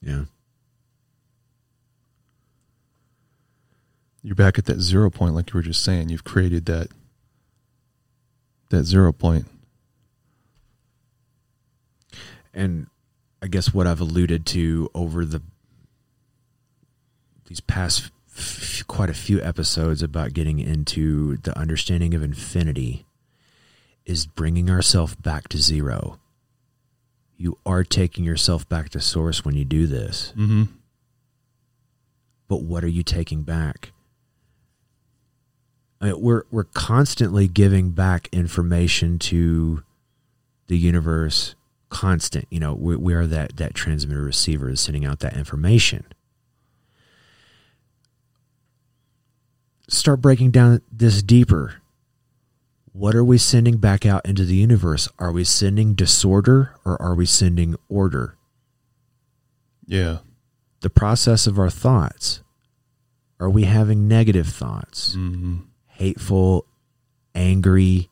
yeah, 0.00 0.24
you're 4.22 4.34
back 4.34 4.58
at 4.58 4.64
that 4.66 4.80
zero 4.80 5.10
point 5.10 5.34
like 5.34 5.52
you 5.52 5.58
were 5.58 5.62
just 5.62 5.82
saying 5.82 6.08
you've 6.08 6.24
created 6.24 6.66
that 6.66 6.88
that 8.70 8.84
zero 8.84 9.12
point 9.12 9.46
and 12.54 12.86
I 13.42 13.48
guess 13.48 13.74
what 13.74 13.86
I've 13.86 14.00
alluded 14.00 14.46
to 14.46 14.88
over 14.94 15.24
the 15.24 15.42
these 17.46 17.60
past 17.60 18.11
f- 18.36 18.84
quite 18.86 19.10
a 19.10 19.14
few 19.14 19.40
episodes 19.42 20.02
about 20.02 20.32
getting 20.32 20.58
into 20.58 21.36
the 21.38 21.56
understanding 21.58 22.14
of 22.14 22.22
infinity 22.22 23.06
is 24.04 24.26
bringing 24.26 24.68
ourselves 24.70 25.14
back 25.14 25.48
to 25.48 25.58
zero. 25.58 26.18
You 27.36 27.58
are 27.64 27.84
taking 27.84 28.24
yourself 28.24 28.68
back 28.68 28.88
to 28.90 29.00
source 29.00 29.44
when 29.44 29.54
you 29.54 29.64
do 29.64 29.86
this. 29.86 30.32
mm-hmm. 30.36 30.64
But 32.48 32.62
what 32.62 32.84
are 32.84 32.88
you 32.88 33.02
taking 33.02 33.42
back? 33.42 33.92
I 36.00 36.06
mean, 36.06 36.20
we're 36.20 36.42
we're 36.50 36.64
constantly 36.64 37.48
giving 37.48 37.92
back 37.92 38.28
information 38.32 39.18
to 39.20 39.82
the 40.66 40.76
universe. 40.76 41.54
Constant, 41.88 42.46
you 42.50 42.58
know, 42.58 42.74
we, 42.74 42.96
we 42.96 43.14
are 43.14 43.26
that 43.26 43.56
that 43.56 43.74
transmitter 43.74 44.22
receiver 44.22 44.68
is 44.68 44.80
sending 44.80 45.04
out 45.04 45.20
that 45.20 45.36
information. 45.36 46.04
Start 49.92 50.20
breaking 50.20 50.50
down 50.50 50.80
this 50.90 51.22
deeper. 51.22 51.74
What 52.92 53.14
are 53.14 53.24
we 53.24 53.38
sending 53.38 53.78
back 53.78 54.04
out 54.04 54.26
into 54.26 54.44
the 54.44 54.56
universe? 54.56 55.08
Are 55.18 55.32
we 55.32 55.44
sending 55.44 55.94
disorder 55.94 56.74
or 56.84 57.00
are 57.00 57.14
we 57.14 57.24
sending 57.26 57.76
order? 57.88 58.36
Yeah. 59.86 60.18
The 60.80 60.90
process 60.90 61.46
of 61.46 61.58
our 61.58 61.70
thoughts. 61.70 62.42
Are 63.40 63.50
we 63.50 63.64
having 63.64 64.06
negative 64.08 64.48
thoughts? 64.48 65.14
hmm 65.14 65.58
Hateful, 65.86 66.66
angry? 67.34 68.08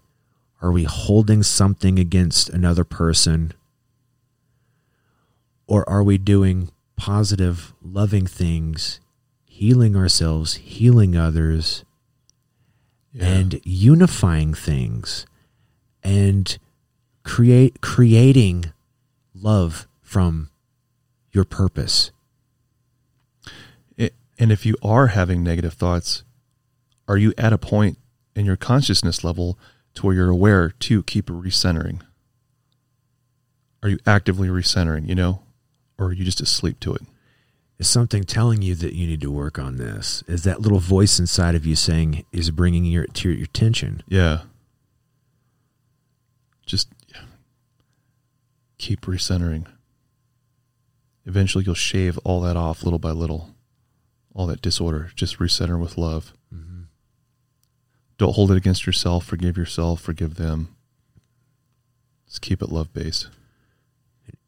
Are 0.62 0.70
we 0.70 0.84
holding 0.84 1.42
something 1.42 1.98
against 1.98 2.48
another 2.50 2.84
person? 2.84 3.52
Or 5.66 5.88
are 5.88 6.02
we 6.02 6.18
doing 6.18 6.70
positive, 6.96 7.72
loving 7.82 8.26
things, 8.26 9.00
healing 9.60 9.94
ourselves, 9.94 10.54
healing 10.54 11.14
others, 11.14 11.84
Yeah. 13.12 13.26
and 13.26 13.60
unifying 13.62 14.54
things 14.54 15.26
and 16.02 16.56
create 17.24 17.82
creating 17.82 18.72
love 19.34 19.86
from 20.00 20.48
your 21.30 21.44
purpose. 21.44 22.10
It, 23.98 24.14
and 24.38 24.50
if 24.50 24.64
you 24.64 24.76
are 24.82 25.08
having 25.08 25.44
negative 25.44 25.74
thoughts, 25.74 26.22
are 27.06 27.18
you 27.18 27.34
at 27.36 27.52
a 27.52 27.58
point 27.58 27.98
in 28.34 28.46
your 28.46 28.56
consciousness 28.56 29.22
level 29.22 29.58
to 29.92 30.06
where 30.06 30.14
you're 30.14 30.30
aware 30.30 30.70
to 30.70 31.02
keep 31.02 31.26
recentering? 31.26 32.00
Are 33.82 33.90
you 33.90 33.98
actively 34.06 34.48
recentering, 34.48 35.06
you 35.06 35.14
know? 35.14 35.42
Or 35.98 36.06
are 36.06 36.12
you 36.14 36.24
just 36.24 36.40
asleep 36.40 36.80
to 36.80 36.94
it? 36.94 37.02
Is 37.80 37.88
something 37.88 38.24
telling 38.24 38.60
you 38.60 38.74
that 38.74 38.92
you 38.92 39.06
need 39.06 39.22
to 39.22 39.30
work 39.30 39.58
on 39.58 39.78
this? 39.78 40.22
Is 40.28 40.44
that 40.44 40.60
little 40.60 40.80
voice 40.80 41.18
inside 41.18 41.54
of 41.54 41.64
you 41.64 41.74
saying 41.74 42.26
is 42.30 42.50
bringing 42.50 42.84
your 42.84 43.06
to 43.06 43.30
your 43.30 43.44
attention? 43.44 44.02
Yeah. 44.06 44.42
Just 46.66 46.88
yeah. 47.08 47.22
keep 48.76 49.06
recentering. 49.06 49.64
Eventually, 51.24 51.64
you'll 51.64 51.74
shave 51.74 52.18
all 52.18 52.42
that 52.42 52.54
off 52.54 52.82
little 52.82 52.98
by 52.98 53.12
little. 53.12 53.54
All 54.34 54.46
that 54.48 54.60
disorder. 54.60 55.10
Just 55.14 55.38
recenter 55.38 55.80
with 55.80 55.96
love. 55.96 56.34
Mm-hmm. 56.54 56.82
Don't 58.18 58.34
hold 58.34 58.50
it 58.50 58.58
against 58.58 58.84
yourself. 58.84 59.24
Forgive 59.24 59.56
yourself. 59.56 60.02
Forgive 60.02 60.34
them. 60.34 60.76
Just 62.26 62.42
keep 62.42 62.60
it 62.60 62.68
love 62.68 62.92
based. 62.92 63.30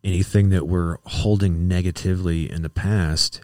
Anything 0.05 0.48
that 0.50 0.66
we're 0.66 0.96
holding 1.05 1.68
negatively 1.68 2.50
in 2.50 2.62
the 2.62 2.68
past, 2.68 3.40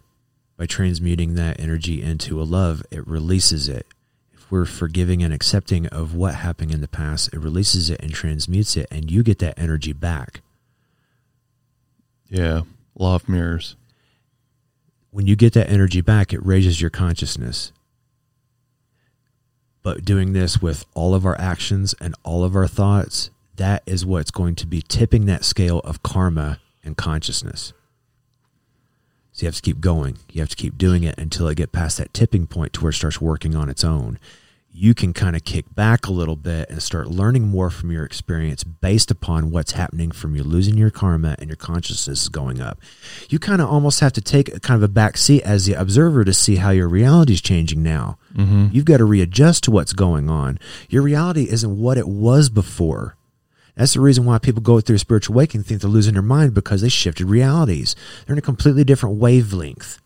by 0.57 0.67
transmuting 0.67 1.35
that 1.35 1.61
energy 1.61 2.03
into 2.03 2.41
a 2.41 2.43
love, 2.43 2.83
it 2.91 3.07
releases 3.07 3.69
it. 3.69 3.87
If 4.33 4.51
we're 4.51 4.65
forgiving 4.65 5.23
and 5.23 5.33
accepting 5.33 5.87
of 5.87 6.15
what 6.15 6.35
happened 6.35 6.73
in 6.75 6.81
the 6.81 6.89
past, 6.89 7.33
it 7.33 7.39
releases 7.39 7.91
it 7.91 8.01
and 8.01 8.13
transmutes 8.13 8.77
it, 8.77 8.89
and 8.91 9.09
you 9.09 9.23
get 9.23 9.39
that 9.39 9.57
energy 9.57 9.93
back. 9.93 10.41
Yeah. 12.29 12.63
Law 12.97 13.15
of 13.15 13.29
mirrors. 13.29 13.77
when 15.11 15.27
you 15.27 15.37
get 15.37 15.53
that 15.55 15.71
energy 15.71 16.01
back, 16.01 16.33
it 16.33 16.45
raises 16.45 16.81
your 16.81 16.91
consciousness. 16.91 17.73
But 19.83 20.05
doing 20.05 20.33
this 20.33 20.61
with 20.61 20.85
all 20.95 21.15
of 21.15 21.25
our 21.25 21.39
actions 21.41 21.95
and 22.01 22.15
all 22.25 22.45
of 22.45 22.55
our 22.55 22.69
thoughts, 22.69 23.31
that 23.59 23.83
is 23.87 24.07
what's 24.07 24.31
going 24.31 24.55
to 24.57 24.67
be 24.67 24.83
tipping 24.83 25.27
that 25.27 25.45
scale 25.45 25.81
of 25.81 26.03
karma 26.03 26.61
and 26.83 26.97
consciousness. 26.97 27.73
So 29.33 29.45
you 29.45 29.49
have 29.49 29.57
to 29.57 29.63
keep 29.63 29.81
going. 29.81 30.19
You 30.33 30.41
have 30.41 30.49
to 30.49 30.57
keep 30.57 30.77
doing 30.77 31.05
it 31.05 31.17
until 31.17 31.47
it 31.47 31.57
get 31.57 31.71
past 31.71 31.99
that 31.99 32.13
tipping 32.13 32.47
point 32.49 32.73
to 32.73 32.81
where 32.81 32.91
it 32.91 32.95
starts 32.95 33.21
working 33.21 33.55
on 33.55 33.69
its 33.69 33.85
own. 33.85 34.19
You 34.71 34.95
can 34.95 35.13
kind 35.13 35.35
of 35.35 35.45
kick 35.45 35.75
back 35.75 36.07
a 36.07 36.13
little 36.13 36.37
bit 36.37 36.69
and 36.71 36.83
start 36.83 37.09
learning 37.09 37.49
more 37.49 37.71
from 37.71 37.91
your 37.91 38.05
experience 38.05 38.65
based 38.65 39.11
upon 39.11 39.51
what's 39.51 39.73
happening 39.73 40.11
from 40.13 40.35
you 40.35 40.43
losing 40.45 40.77
your 40.77 40.91
karma 40.91 41.37
and 41.39 41.49
your 41.49 41.57
consciousness 41.57 42.23
is 42.23 42.29
going 42.29 42.61
up. 42.61 42.81
You 43.29 43.39
kind 43.39 43.61
of 43.61 43.69
almost 43.69 44.01
have 44.01 44.13
to 44.15 44.21
take 44.21 44.55
a 44.55 44.61
kind 44.61 44.77
of 44.77 44.83
a 44.83 44.93
back 44.93 45.17
seat 45.17 45.43
as 45.43 45.67
the 45.67 45.75
observer 45.75 46.25
to 46.25 46.33
see 46.33 46.57
how 46.57 46.71
your 46.71 46.89
reality 46.89 47.33
is 47.33 47.41
changing 47.41 47.83
now. 47.83 48.19
Mm-hmm. 48.35 48.69
You've 48.73 48.85
got 48.85 48.99
to 48.99 49.05
readjust 49.05 49.65
to 49.65 49.71
what's 49.71 49.93
going 49.93 50.29
on. 50.29 50.59
Your 50.89 51.03
reality 51.03 51.49
isn't 51.49 51.79
what 51.79 51.99
it 51.99 52.09
was 52.09 52.49
before. 52.49 53.18
That's 53.79 53.95
the 53.95 54.01
reason 54.01 54.25
why 54.25 54.39
people 54.39 54.61
go 54.61 54.81
through 54.81 54.97
a 54.97 54.99
spiritual 54.99 55.37
awakening 55.37 55.63
think 55.63 55.81
they're 55.81 55.89
losing 55.89 56.15
their 56.15 56.23
mind 56.23 56.53
because 56.53 56.81
they 56.83 56.89
shifted 56.89 57.27
realities. 57.27 57.95
They're 58.27 58.35
in 58.35 58.39
a 58.39 58.43
completely 58.43 58.83
different 58.83 59.21
wavelength. 59.21 60.01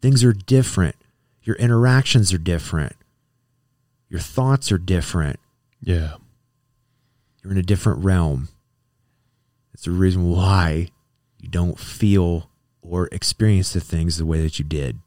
Things 0.00 0.22
are 0.22 0.32
different. 0.32 0.94
Your 1.42 1.56
interactions 1.56 2.32
are 2.32 2.38
different. 2.38 2.94
Your 4.08 4.20
thoughts 4.20 4.70
are 4.70 4.78
different. 4.78 5.40
Yeah. 5.82 6.14
You're 7.42 7.50
in 7.50 7.58
a 7.58 7.62
different 7.62 8.04
realm. 8.04 8.50
It's 9.74 9.82
the 9.82 9.90
reason 9.90 10.30
why 10.30 10.90
you 11.40 11.48
don't 11.48 11.76
feel 11.76 12.50
or 12.82 13.08
experience 13.10 13.72
the 13.72 13.80
things 13.80 14.16
the 14.16 14.24
way 14.24 14.42
that 14.42 14.60
you 14.60 14.64
did, 14.64 15.00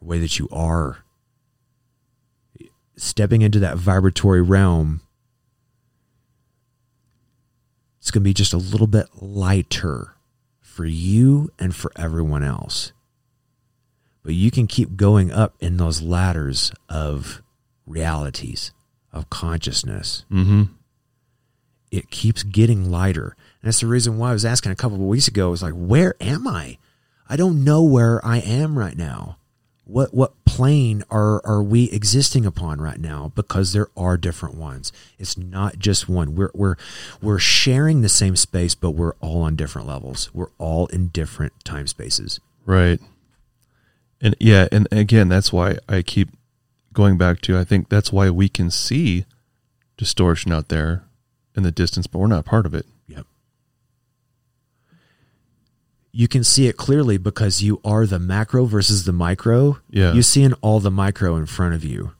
the 0.00 0.06
way 0.06 0.18
that 0.18 0.40
you 0.40 0.48
are. 0.50 1.04
Stepping 3.02 3.40
into 3.40 3.58
that 3.58 3.78
vibratory 3.78 4.42
realm, 4.42 5.00
it's 7.98 8.10
going 8.10 8.20
to 8.22 8.28
be 8.28 8.34
just 8.34 8.52
a 8.52 8.58
little 8.58 8.86
bit 8.86 9.06
lighter 9.22 10.16
for 10.60 10.84
you 10.84 11.50
and 11.58 11.74
for 11.74 11.90
everyone 11.96 12.42
else. 12.42 12.92
But 14.22 14.34
you 14.34 14.50
can 14.50 14.66
keep 14.66 14.96
going 14.96 15.32
up 15.32 15.54
in 15.60 15.78
those 15.78 16.02
ladders 16.02 16.72
of 16.90 17.40
realities, 17.86 18.70
of 19.14 19.30
consciousness. 19.30 20.26
Mm-hmm. 20.30 20.64
It 21.90 22.10
keeps 22.10 22.42
getting 22.42 22.90
lighter. 22.90 23.34
And 23.62 23.68
that's 23.68 23.80
the 23.80 23.86
reason 23.86 24.18
why 24.18 24.28
I 24.28 24.34
was 24.34 24.44
asking 24.44 24.72
a 24.72 24.76
couple 24.76 24.98
of 24.98 25.04
weeks 25.04 25.26
ago, 25.26 25.46
I 25.46 25.50
was 25.50 25.62
like, 25.62 25.72
where 25.72 26.16
am 26.20 26.46
I? 26.46 26.76
I 27.30 27.36
don't 27.36 27.64
know 27.64 27.82
where 27.82 28.22
I 28.22 28.40
am 28.40 28.78
right 28.78 28.96
now. 28.96 29.38
What 29.90 30.14
what 30.14 30.44
plane 30.44 31.02
are 31.10 31.44
are 31.44 31.62
we 31.62 31.90
existing 31.90 32.46
upon 32.46 32.80
right 32.80 33.00
now? 33.00 33.32
Because 33.34 33.72
there 33.72 33.88
are 33.96 34.16
different 34.16 34.54
ones. 34.54 34.92
It's 35.18 35.36
not 35.36 35.78
just 35.78 36.08
one. 36.08 36.36
We're 36.36 36.52
we're 36.54 36.76
we're 37.20 37.40
sharing 37.40 38.02
the 38.02 38.08
same 38.08 38.36
space, 38.36 38.76
but 38.76 38.92
we're 38.92 39.14
all 39.20 39.42
on 39.42 39.56
different 39.56 39.88
levels. 39.88 40.30
We're 40.32 40.50
all 40.58 40.86
in 40.86 41.08
different 41.08 41.52
time 41.64 41.88
spaces. 41.88 42.38
Right. 42.64 43.00
And 44.20 44.36
yeah, 44.38 44.68
and 44.70 44.86
again, 44.92 45.28
that's 45.28 45.52
why 45.52 45.78
I 45.88 46.02
keep 46.02 46.28
going 46.92 47.18
back 47.18 47.40
to 47.42 47.58
I 47.58 47.64
think 47.64 47.88
that's 47.88 48.12
why 48.12 48.30
we 48.30 48.48
can 48.48 48.70
see 48.70 49.24
distortion 49.96 50.52
out 50.52 50.68
there 50.68 51.04
in 51.56 51.62
the 51.62 51.72
distance, 51.72 52.06
but 52.06 52.18
we're 52.18 52.26
not 52.28 52.44
part 52.44 52.66
of 52.66 52.74
it. 52.74 52.86
Yep. 53.08 53.26
You 56.12 56.26
can 56.28 56.42
see 56.42 56.66
it 56.66 56.76
clearly 56.76 57.18
because 57.18 57.62
you 57.62 57.80
are 57.84 58.06
the 58.06 58.18
macro 58.18 58.64
versus 58.64 59.04
the 59.04 59.12
micro. 59.12 59.78
Yeah. 59.90 60.12
You 60.12 60.22
seeing 60.22 60.54
all 60.54 60.80
the 60.80 60.90
micro 60.90 61.36
in 61.36 61.46
front 61.46 61.74
of 61.74 61.84
you. 61.84 62.12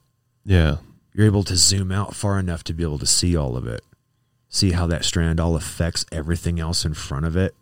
Yeah. 0.45 0.77
You're 1.13 1.27
able 1.27 1.45
to 1.45 1.57
zoom 1.57 1.91
out 1.91 2.15
far 2.15 2.39
enough 2.39 2.63
to 2.65 2.73
be 2.73 2.85
able 2.85 2.99
to 2.99 3.07
see 3.07 3.37
all 3.37 3.57
of 3.57 3.67
it. 3.67 3.83
See 4.49 4.73
how 4.73 4.87
that 4.89 5.05
strand 5.05 5.41
all 5.41 5.57
affects 5.57 6.07
everything 6.13 6.61
else 6.61 6.85
in 6.85 6.95
front 6.95 7.25
of 7.27 7.37
it. 7.37 7.55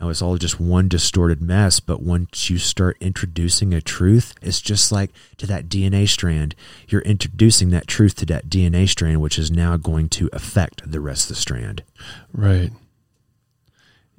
How 0.00 0.08
it's 0.08 0.22
all 0.22 0.36
just 0.36 0.58
one 0.58 0.88
distorted 0.88 1.40
mess, 1.40 1.78
but 1.78 2.02
once 2.02 2.50
you 2.50 2.58
start 2.58 2.96
introducing 3.00 3.72
a 3.72 3.80
truth, 3.80 4.34
it's 4.42 4.60
just 4.60 4.90
like 4.90 5.12
to 5.36 5.46
that 5.46 5.68
DNA 5.68 6.08
strand. 6.08 6.56
You're 6.88 7.00
introducing 7.02 7.70
that 7.70 7.86
truth 7.86 8.16
to 8.16 8.26
that 8.26 8.48
DNA 8.48 8.88
strand, 8.88 9.20
which 9.20 9.38
is 9.38 9.52
now 9.52 9.76
going 9.76 10.08
to 10.10 10.28
affect 10.32 10.90
the 10.90 11.00
rest 11.00 11.30
of 11.30 11.36
the 11.36 11.40
strand. 11.40 11.84
Right. 12.32 12.72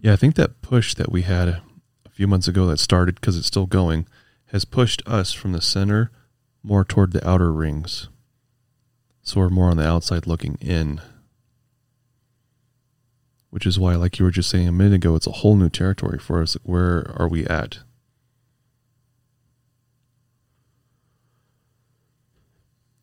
Yeah, 0.05 0.13
I 0.13 0.17
think 0.17 0.35
that 0.35 0.61
push 0.61 0.93
that 0.93 1.11
we 1.11 1.23
had 1.23 1.47
a 1.47 1.63
few 2.11 2.27
months 2.27 2.47
ago 2.47 2.67
that 2.67 2.77
started 2.77 3.15
because 3.15 3.39
it's 3.39 3.47
still 3.47 3.65
going 3.65 4.05
has 4.51 4.63
pushed 4.63 5.01
us 5.07 5.33
from 5.33 5.51
the 5.51 5.61
center 5.61 6.11
more 6.61 6.85
toward 6.85 7.11
the 7.11 7.27
outer 7.27 7.51
rings. 7.51 8.07
So 9.23 9.39
we're 9.39 9.49
more 9.49 9.71
on 9.71 9.77
the 9.77 9.87
outside 9.87 10.27
looking 10.27 10.59
in. 10.61 11.01
Which 13.49 13.65
is 13.65 13.79
why, 13.79 13.95
like 13.95 14.19
you 14.19 14.25
were 14.25 14.31
just 14.31 14.47
saying 14.47 14.67
a 14.67 14.71
minute 14.71 14.93
ago, 14.93 15.15
it's 15.15 15.25
a 15.25 15.31
whole 15.31 15.55
new 15.55 15.69
territory 15.69 16.19
for 16.19 16.39
us. 16.39 16.55
Where 16.61 17.11
are 17.19 17.27
we 17.27 17.47
at? 17.47 17.79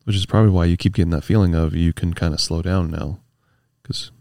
Which 0.05 0.15
is 0.15 0.25
probably 0.25 0.51
why 0.51 0.63
you 0.63 0.77
keep 0.77 0.93
getting 0.93 1.11
that 1.11 1.25
feeling 1.25 1.53
of 1.53 1.75
you 1.75 1.91
can 1.91 2.13
kind 2.13 2.33
of 2.33 2.39
slow 2.39 2.61
down 2.61 2.91
now. 2.91 3.19
Because 3.81 4.11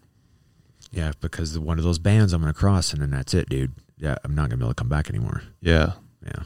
Yeah, 0.92 1.12
because 1.20 1.58
one 1.58 1.78
of 1.78 1.84
those 1.84 1.98
bands 1.98 2.32
I'm 2.32 2.42
going 2.42 2.52
to 2.52 2.58
cross, 2.58 2.92
and 2.92 3.00
then 3.02 3.10
that's 3.10 3.32
it, 3.34 3.48
dude. 3.48 3.72
Yeah, 3.96 4.16
I'm 4.24 4.34
not 4.34 4.42
going 4.42 4.50
to 4.50 4.56
be 4.58 4.64
able 4.64 4.74
to 4.74 4.78
come 4.80 4.88
back 4.90 5.08
anymore. 5.08 5.42
Yeah. 5.60 5.92
Yeah. 6.24 6.42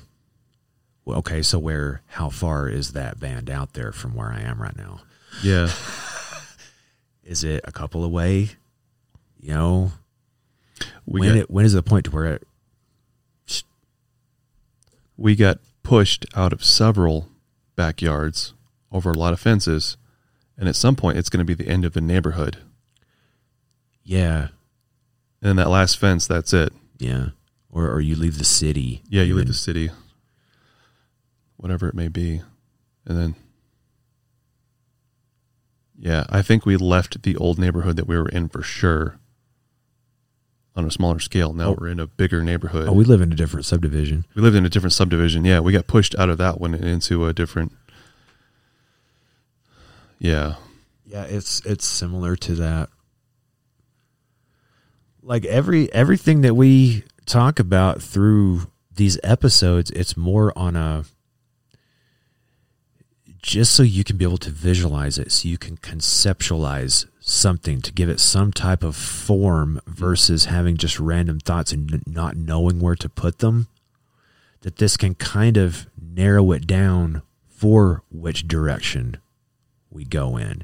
Well, 1.05 1.19
okay, 1.19 1.43
so 1.43 1.59
where, 1.59 2.03
how 2.07 2.31
far 2.31 2.69
is 2.69 2.93
that 2.93 3.19
band 3.21 3.51
out 3.51 3.73
there 3.75 3.93
from 3.93 4.15
where 4.15 4.29
I 4.33 4.41
am 4.41 4.63
right 4.63 4.77
now? 4.77 5.01
Yeah. 5.43 5.71
Is 7.25 7.43
it 7.45 7.61
a 7.65 7.73
couple 7.73 8.05
away? 8.05 8.51
You 9.41 9.55
know, 9.55 9.93
We 11.07 11.21
when 11.21 11.29
got, 11.31 11.39
it 11.39 11.51
when 11.51 11.65
is 11.65 11.73
the 11.73 11.83
point 11.83 12.05
to 12.07 12.11
where 12.13 12.25
it, 12.35 12.47
we 15.17 15.35
got 15.35 15.59
pushed 15.83 16.27
out 16.35 16.53
of 16.53 16.65
several 16.65 17.29
backyards 17.75 18.55
over 18.93 19.11
a 19.11 19.15
lot 19.19 19.33
of 19.33 19.41
fences, 19.41 19.97
and 20.57 20.69
at 20.69 20.77
some 20.77 20.97
point, 20.97 21.19
it's 21.19 21.29
going 21.29 21.45
to 21.45 21.45
be 21.45 21.55
the 21.55 21.71
end 21.71 21.85
of 21.85 21.93
the 21.95 22.01
neighborhood. 22.01 22.59
Yeah. 24.09 24.49
And 25.43 25.49
then 25.51 25.57
that 25.57 25.69
last 25.69 25.99
fence, 25.99 26.27
that's 26.27 26.55
it. 26.55 26.73
Yeah. 26.99 27.31
Or 27.71 27.91
or 27.91 28.01
you 28.01 28.15
leave 28.17 28.39
the 28.39 28.45
city. 28.45 29.03
Yeah, 29.11 29.23
you 29.25 29.35
leave 29.35 29.49
the 29.49 29.53
city, 29.53 29.91
whatever 31.59 31.89
it 31.89 31.95
may 31.95 32.09
be, 32.09 32.41
and 33.05 33.19
then. 33.19 33.35
Yeah, 35.99 36.25
I 36.31 36.41
think 36.43 36.65
we 36.65 36.77
left 36.77 37.23
the 37.23 37.37
old 37.37 37.59
neighborhood 37.59 37.97
that 37.97 38.07
we 38.07 38.17
were 38.17 38.29
in 38.29 38.49
for 38.49 38.63
sure. 38.63 39.19
On 40.75 40.85
a 40.85 40.91
smaller 40.91 41.19
scale, 41.19 41.53
now 41.55 41.69
Oh. 41.71 41.77
we're 41.81 41.89
in 41.89 41.99
a 42.01 42.07
bigger 42.07 42.43
neighborhood. 42.43 42.87
Oh, 42.89 42.93
we 42.93 43.05
live 43.05 43.21
in 43.23 43.33
a 43.33 43.35
different 43.35 43.65
subdivision. 43.67 44.25
We 44.35 44.43
lived 44.43 44.57
in 44.57 44.65
a 44.67 44.69
different 44.71 44.93
subdivision. 44.93 45.45
Yeah, 45.47 45.61
we 45.61 45.73
got 45.73 45.87
pushed 45.87 46.15
out 46.19 46.29
of 46.31 46.37
that 46.39 46.61
one 46.61 46.75
and 46.75 46.85
into 46.85 47.27
a 47.27 47.33
different. 47.33 47.73
Yeah, 50.19 50.55
Yeah, 51.07 51.23
it's 51.25 51.61
it's 51.67 51.85
similar 51.85 52.37
to 52.37 52.55
that. 52.57 52.89
Like 55.27 55.45
every 55.47 55.93
everything 55.93 56.43
that 56.43 56.55
we 56.55 57.03
talk 57.27 57.59
about 57.59 58.01
through 58.01 58.71
these 58.95 59.19
episodes, 59.25 59.91
it's 59.91 60.17
more 60.17 60.57
on 60.57 60.77
a 60.77 61.05
just 63.43 63.75
so 63.75 63.83
you 63.83 64.05
can 64.05 64.17
be 64.17 64.25
able 64.25 64.39
to 64.39 64.51
visualize 64.51 65.19
it, 65.19 65.33
so 65.33 65.49
you 65.49 65.59
can 65.59 65.79
conceptualize 65.79 67.07
something 67.19 67.81
to 67.81 67.93
give 67.93 68.09
it 68.09 68.21
some 68.21 68.53
type 68.53 68.85
of 68.85 68.95
form 68.95 69.81
versus 69.89 70.45
having 70.45 70.77
just 70.77 71.01
random 71.01 71.41
thoughts 71.41 71.73
and 71.73 72.05
not 72.07 72.37
knowing 72.37 72.79
where 72.79 72.95
to 72.95 73.09
put 73.09 73.41
them. 73.41 73.67
That 74.61 74.77
this 74.77 74.97
can 74.97 75.17
kind 75.17 75.57
of 75.57 75.89
narrow 76.01 76.53
it 76.53 76.69
down 76.69 77.23
for 77.49 78.05
which 78.13 78.47
direction 78.47 79.17
we 79.91 80.05
go 80.05 80.37
in. 80.37 80.63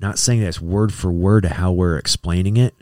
Not 0.00 0.18
saying 0.18 0.40
that's 0.40 0.60
word 0.60 0.92
for 0.92 1.12
word 1.12 1.44
to 1.44 1.50
how 1.50 1.70
we're 1.70 1.96
explaining 1.96 2.56
it, 2.56 2.74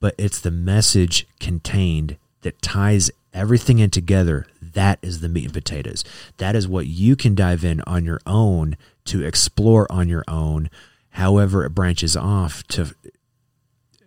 but 0.00 0.14
it's 0.18 0.40
the 0.40 0.50
message 0.50 1.26
contained 1.40 2.16
that 2.42 2.62
ties 2.62 3.10
everything 3.32 3.78
in 3.78 3.90
together. 3.90 4.46
That 4.60 4.98
is 5.02 5.20
the 5.20 5.28
meat 5.28 5.44
and 5.44 5.54
potatoes. 5.54 6.04
That 6.38 6.56
is 6.56 6.68
what 6.68 6.86
you 6.86 7.16
can 7.16 7.34
dive 7.34 7.64
in 7.64 7.80
on 7.82 8.04
your 8.04 8.20
own 8.26 8.76
to 9.06 9.24
explore 9.24 9.90
on 9.90 10.08
your 10.08 10.24
own. 10.28 10.70
However, 11.10 11.64
it 11.64 11.70
branches 11.70 12.16
off 12.16 12.62
to 12.68 12.94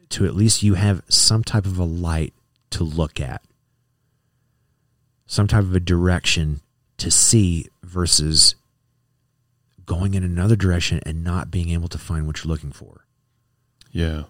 to 0.09 0.25
at 0.25 0.35
least 0.35 0.63
you 0.63 0.73
have 0.73 1.03
some 1.07 1.43
type 1.43 1.65
of 1.65 1.77
a 1.77 1.83
light 1.83 2.33
to 2.71 2.83
look 2.83 3.19
at, 3.19 3.43
some 5.27 5.47
type 5.47 5.61
of 5.63 5.75
a 5.75 5.79
direction 5.79 6.61
to 6.97 7.11
see 7.11 7.67
versus 7.83 8.55
going 9.85 10.15
in 10.15 10.23
another 10.23 10.55
direction 10.55 10.99
and 11.05 11.23
not 11.23 11.51
being 11.51 11.69
able 11.69 11.87
to 11.87 11.97
find 11.97 12.25
what 12.25 12.43
you're 12.43 12.51
looking 12.51 12.71
for. 12.71 13.05
yeah, 13.91 14.23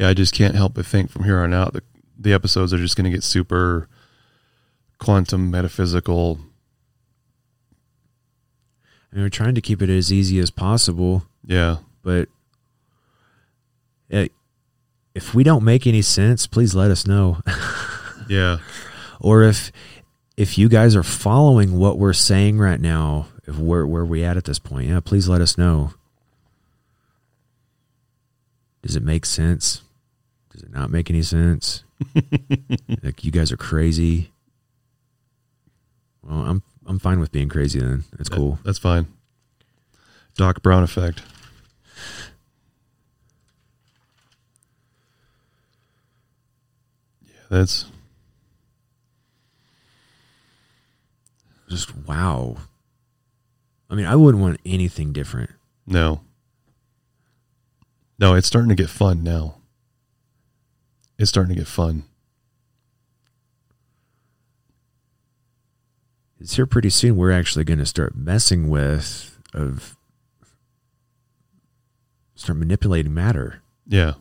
yeah. 0.00 0.08
I 0.08 0.14
just 0.14 0.34
can't 0.34 0.54
help 0.54 0.74
but 0.74 0.86
think 0.86 1.10
from 1.10 1.24
here 1.24 1.38
on 1.38 1.54
out 1.54 1.72
the 1.72 1.82
the 2.18 2.32
episodes 2.32 2.72
are 2.74 2.78
just 2.78 2.96
going 2.96 3.04
to 3.04 3.10
get 3.10 3.24
super 3.24 3.88
quantum 4.98 5.50
metaphysical. 5.50 6.38
I 9.10 9.16
mean, 9.16 9.24
we're 9.24 9.30
trying 9.30 9.54
to 9.54 9.60
keep 9.60 9.82
it 9.82 9.88
as 9.88 10.12
easy 10.12 10.38
as 10.38 10.50
possible, 10.50 11.24
Yeah, 11.44 11.78
but 12.02 12.28
eh, 14.10 14.28
if 15.14 15.34
we 15.34 15.42
don't 15.42 15.64
make 15.64 15.86
any 15.86 16.02
sense, 16.02 16.46
please 16.46 16.74
let 16.74 16.90
us 16.90 17.06
know. 17.06 17.40
yeah, 18.28 18.58
or 19.20 19.42
if 19.42 19.72
if 20.36 20.56
you 20.58 20.68
guys 20.68 20.94
are 20.94 21.02
following 21.02 21.78
what 21.78 21.98
we're 21.98 22.12
saying 22.12 22.58
right 22.58 22.80
now, 22.80 23.26
if 23.46 23.58
where 23.58 23.86
where 23.86 24.04
we 24.04 24.22
at 24.24 24.36
at 24.36 24.44
this 24.44 24.58
point, 24.58 24.88
yeah, 24.88 25.00
please 25.00 25.28
let 25.28 25.40
us 25.40 25.58
know. 25.58 25.94
Does 28.82 28.94
it 28.96 29.02
make 29.02 29.26
sense? 29.26 29.82
It 30.70 30.76
not 30.76 30.90
make 30.90 31.10
any 31.10 31.22
sense? 31.22 31.84
like 33.02 33.24
you 33.24 33.30
guys 33.30 33.50
are 33.52 33.56
crazy. 33.56 34.30
Well, 36.22 36.38
I'm 36.38 36.62
I'm 36.86 36.98
fine 36.98 37.20
with 37.20 37.32
being 37.32 37.48
crazy 37.48 37.80
then. 37.80 38.04
That's 38.16 38.28
cool. 38.28 38.58
That's 38.64 38.78
fine. 38.78 39.06
Doc 40.36 40.62
Brown 40.62 40.82
effect. 40.82 41.22
Yeah, 47.26 47.32
that's 47.50 47.86
Just 51.68 51.96
wow. 51.96 52.56
I 53.88 53.94
mean, 53.94 54.06
I 54.06 54.16
wouldn't 54.16 54.42
want 54.42 54.60
anything 54.64 55.12
different. 55.12 55.50
no. 55.86 56.20
No, 58.18 58.34
it's 58.34 58.46
starting 58.46 58.68
to 58.68 58.74
get 58.74 58.90
fun 58.90 59.22
now. 59.24 59.59
It's 61.20 61.28
starting 61.28 61.54
to 61.54 61.60
get 61.60 61.68
fun. 61.68 62.04
It's 66.40 66.56
here 66.56 66.64
pretty 66.64 66.88
soon. 66.88 67.18
We're 67.18 67.30
actually 67.30 67.64
going 67.64 67.78
to 67.78 67.84
start 67.84 68.16
messing 68.16 68.70
with 68.70 69.38
of 69.52 69.98
start 72.34 72.58
manipulating 72.58 73.12
matter. 73.12 73.60
Yeah. 73.86 74.14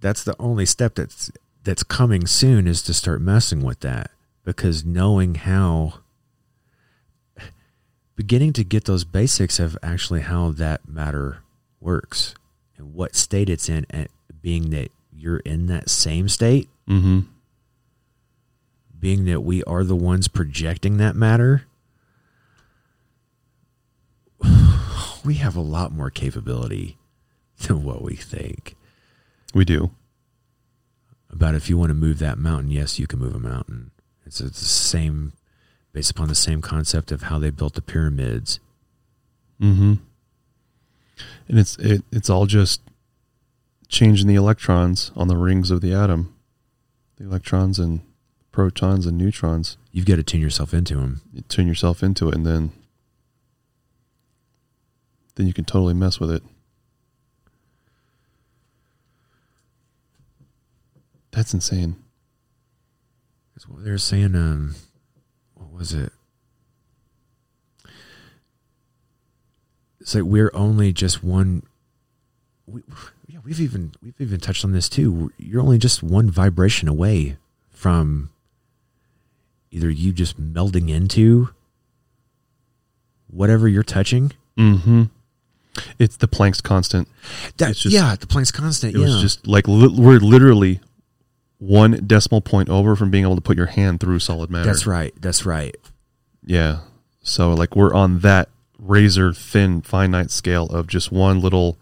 That's 0.00 0.24
the 0.24 0.36
only 0.38 0.64
step 0.64 0.94
that's 0.94 1.30
that's 1.62 1.82
coming 1.82 2.26
soon 2.26 2.66
is 2.66 2.80
to 2.84 2.94
start 2.94 3.20
messing 3.20 3.62
with 3.62 3.80
that 3.80 4.10
because 4.42 4.86
knowing 4.86 5.34
how 5.34 6.00
beginning 8.14 8.54
to 8.54 8.64
get 8.64 8.86
those 8.86 9.04
basics 9.04 9.60
of 9.60 9.76
actually 9.82 10.22
how 10.22 10.50
that 10.52 10.88
matter 10.88 11.42
works 11.78 12.34
and 12.78 12.94
what 12.94 13.14
state 13.14 13.48
it's 13.48 13.68
in 13.68 13.86
and 13.90 14.08
being 14.40 14.70
that 14.70 14.90
you're 15.12 15.38
in 15.38 15.66
that 15.66 15.88
same 15.90 16.28
state 16.28 16.68
Mm-hmm. 16.88 17.20
being 19.00 19.24
that 19.24 19.40
we 19.40 19.62
are 19.64 19.82
the 19.82 19.96
ones 19.96 20.28
projecting 20.28 20.98
that 20.98 21.16
matter, 21.16 21.64
we 25.24 25.34
have 25.34 25.56
a 25.56 25.60
lot 25.60 25.92
more 25.92 26.10
capability 26.10 26.96
than 27.66 27.82
what 27.82 28.02
we 28.02 28.14
think. 28.14 28.76
We 29.54 29.64
do. 29.64 29.90
About 31.30 31.54
if 31.54 31.68
you 31.68 31.76
want 31.76 31.90
to 31.90 31.94
move 31.94 32.18
that 32.20 32.38
mountain, 32.38 32.70
yes, 32.70 32.98
you 32.98 33.06
can 33.06 33.18
move 33.18 33.34
a 33.34 33.40
mountain. 33.40 33.90
It's, 34.24 34.40
it's 34.40 34.60
the 34.60 34.64
same, 34.66 35.32
based 35.92 36.10
upon 36.12 36.28
the 36.28 36.34
same 36.34 36.62
concept 36.62 37.10
of 37.10 37.22
how 37.22 37.38
they 37.38 37.50
built 37.50 37.74
the 37.74 37.82
pyramids. 37.82 38.60
Mm-hmm. 39.60 39.94
And 41.48 41.58
it's 41.58 41.76
it, 41.78 42.02
it's 42.12 42.30
all 42.30 42.46
just 42.46 42.80
changing 43.88 44.26
the 44.26 44.34
electrons 44.34 45.12
on 45.16 45.28
the 45.28 45.36
rings 45.36 45.70
of 45.70 45.80
the 45.80 45.92
atom. 45.92 46.34
The 47.16 47.24
electrons 47.24 47.78
and 47.78 48.00
protons 48.52 49.06
and 49.06 49.16
neutrons. 49.16 49.76
You've 49.92 50.06
got 50.06 50.16
to 50.16 50.22
tune 50.22 50.40
yourself 50.40 50.74
into 50.74 50.96
them. 50.96 51.22
You 51.32 51.42
tune 51.42 51.66
yourself 51.66 52.02
into 52.02 52.28
it 52.28 52.34
and 52.34 52.46
then 52.46 52.72
then 55.36 55.46
you 55.46 55.52
can 55.52 55.64
totally 55.64 55.94
mess 55.94 56.18
with 56.18 56.30
it. 56.30 56.42
That's 61.30 61.52
insane. 61.52 61.96
That's 63.54 63.68
what 63.68 63.84
they 63.84 63.90
were 63.90 63.98
saying. 63.98 64.34
Um, 64.34 64.74
what 65.54 65.70
was 65.70 65.92
it? 65.92 66.12
It's 70.06 70.14
like 70.14 70.22
we're 70.22 70.52
only 70.54 70.92
just 70.92 71.24
one. 71.24 71.64
We, 72.64 72.80
yeah, 73.26 73.40
we've 73.44 73.60
even 73.60 73.90
we've 74.00 74.14
even 74.20 74.38
touched 74.38 74.64
on 74.64 74.70
this 74.70 74.88
too. 74.88 75.32
You're 75.36 75.60
only 75.60 75.78
just 75.78 76.00
one 76.00 76.30
vibration 76.30 76.86
away 76.86 77.38
from 77.70 78.30
either 79.72 79.90
you 79.90 80.12
just 80.12 80.40
melding 80.40 80.88
into 80.90 81.48
whatever 83.28 83.66
you're 83.66 83.82
touching. 83.82 84.30
Mm-hmm. 84.56 85.02
It's 85.98 86.16
the 86.18 86.28
Planck's 86.28 86.60
constant. 86.60 87.08
That, 87.56 87.74
just- 87.74 87.86
yeah, 87.92 88.14
the 88.14 88.28
Planck's 88.28 88.52
constant. 88.52 88.94
It 88.94 89.00
yeah, 89.00 89.06
was 89.06 89.20
just 89.20 89.44
like 89.48 89.66
li- 89.66 89.92
we're 89.92 90.20
literally 90.20 90.78
one 91.58 92.06
decimal 92.06 92.42
point 92.42 92.68
over 92.68 92.94
from 92.94 93.10
being 93.10 93.24
able 93.24 93.34
to 93.34 93.42
put 93.42 93.56
your 93.56 93.66
hand 93.66 93.98
through 93.98 94.20
solid 94.20 94.50
matter. 94.52 94.66
that's 94.66 94.86
right. 94.86 95.12
That's 95.20 95.44
right. 95.44 95.74
Yeah. 96.44 96.82
So 97.24 97.54
like 97.54 97.74
we're 97.74 97.92
on 97.92 98.20
that 98.20 98.50
razor 98.78 99.32
thin 99.32 99.80
finite 99.82 100.30
scale 100.30 100.66
of 100.66 100.86
just 100.86 101.10
one 101.10 101.40
little 101.40 101.78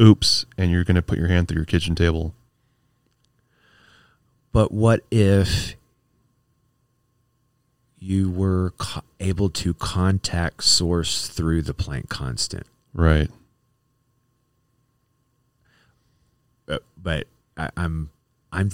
oops 0.00 0.46
and 0.56 0.70
you're 0.70 0.84
going 0.84 0.94
to 0.94 1.02
put 1.02 1.18
your 1.18 1.28
hand 1.28 1.48
through 1.48 1.56
your 1.58 1.64
kitchen 1.66 1.94
table. 1.94 2.34
But 4.52 4.72
what 4.72 5.04
if 5.10 5.74
you 7.98 8.30
were 8.30 8.72
co- 8.78 9.02
able 9.20 9.50
to 9.50 9.74
contact 9.74 10.64
source 10.64 11.28
through 11.28 11.62
the 11.62 11.74
Planck 11.74 12.08
constant? 12.08 12.66
Right. 12.94 13.30
uh, 16.68 16.78
but 17.00 17.26
I, 17.56 17.70
I'm 17.76 18.10
I'm 18.52 18.70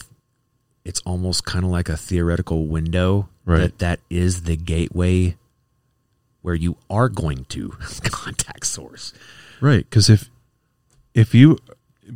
it's 0.85 1.01
almost 1.01 1.45
kind 1.45 1.65
of 1.65 1.71
like 1.71 1.89
a 1.89 1.97
theoretical 1.97 2.67
window 2.67 3.29
Right. 3.47 3.59
that 3.61 3.79
that 3.81 4.01
is 4.09 4.43
the 4.43 4.57
gateway 4.57 5.37
where 6.45 6.55
you 6.55 6.77
are 6.91 7.09
going 7.09 7.47
to 7.47 7.71
contact 8.05 8.67
source. 8.67 9.15
Right, 9.63 9.89
because 9.89 10.11
if 10.11 10.29
if 11.15 11.35
you 11.35 11.57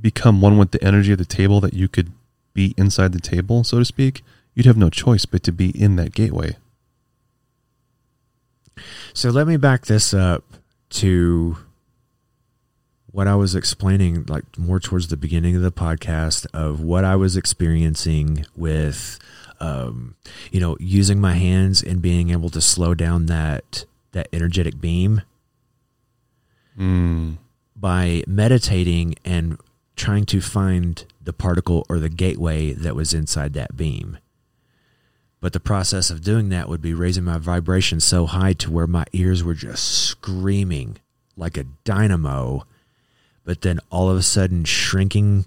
become 0.02 0.42
one 0.42 0.58
with 0.58 0.70
the 0.72 0.84
energy 0.84 1.12
of 1.12 1.18
the 1.18 1.24
table, 1.24 1.62
that 1.62 1.72
you 1.72 1.88
could 1.88 2.12
be 2.52 2.74
inside 2.76 3.12
the 3.12 3.20
table, 3.20 3.64
so 3.64 3.78
to 3.78 3.86
speak, 3.86 4.22
you'd 4.54 4.66
have 4.66 4.76
no 4.76 4.90
choice 4.90 5.24
but 5.24 5.42
to 5.44 5.50
be 5.50 5.70
in 5.70 5.96
that 5.96 6.12
gateway. 6.12 6.56
So 9.14 9.30
let 9.30 9.46
me 9.46 9.56
back 9.56 9.86
this 9.86 10.12
up 10.12 10.44
to 10.90 11.56
what 13.10 13.26
I 13.26 13.34
was 13.34 13.54
explaining, 13.54 14.26
like 14.28 14.58
more 14.58 14.78
towards 14.78 15.08
the 15.08 15.16
beginning 15.16 15.56
of 15.56 15.62
the 15.62 15.72
podcast, 15.72 16.46
of 16.52 16.82
what 16.82 17.02
I 17.02 17.16
was 17.16 17.34
experiencing 17.34 18.44
with, 18.54 19.18
um, 19.58 20.16
you 20.52 20.60
know, 20.60 20.76
using 20.80 21.18
my 21.18 21.32
hands 21.32 21.82
and 21.82 22.02
being 22.02 22.28
able 22.28 22.50
to 22.50 22.60
slow 22.60 22.92
down 22.92 23.24
that 23.26 23.86
that 24.12 24.28
energetic 24.32 24.80
beam 24.80 25.22
Mm. 26.78 27.38
by 27.74 28.22
meditating 28.26 29.16
and 29.24 29.59
trying 29.96 30.24
to 30.26 30.40
find 30.40 31.04
the 31.20 31.32
particle 31.32 31.84
or 31.88 31.98
the 31.98 32.09
gateway 32.09 32.72
that 32.72 32.94
was 32.94 33.12
inside 33.12 33.52
that 33.54 33.76
beam. 33.76 34.18
But 35.40 35.52
the 35.52 35.61
process 35.61 36.09
of 36.11 36.22
doing 36.22 36.48
that 36.50 36.68
would 36.68 36.80
be 36.80 36.94
raising 36.94 37.24
my 37.24 37.38
vibration 37.38 37.98
so 38.00 38.26
high 38.26 38.52
to 38.54 38.70
where 38.70 38.86
my 38.86 39.04
ears 39.12 39.42
were 39.42 39.54
just 39.54 39.84
screaming 39.84 40.98
like 41.36 41.56
a 41.56 41.64
dynamo, 41.84 42.64
but 43.44 43.62
then 43.62 43.80
all 43.90 44.09
of 44.09 44.16
a 44.16 44.22
sudden 44.22 44.64
shrinking. 44.64 45.46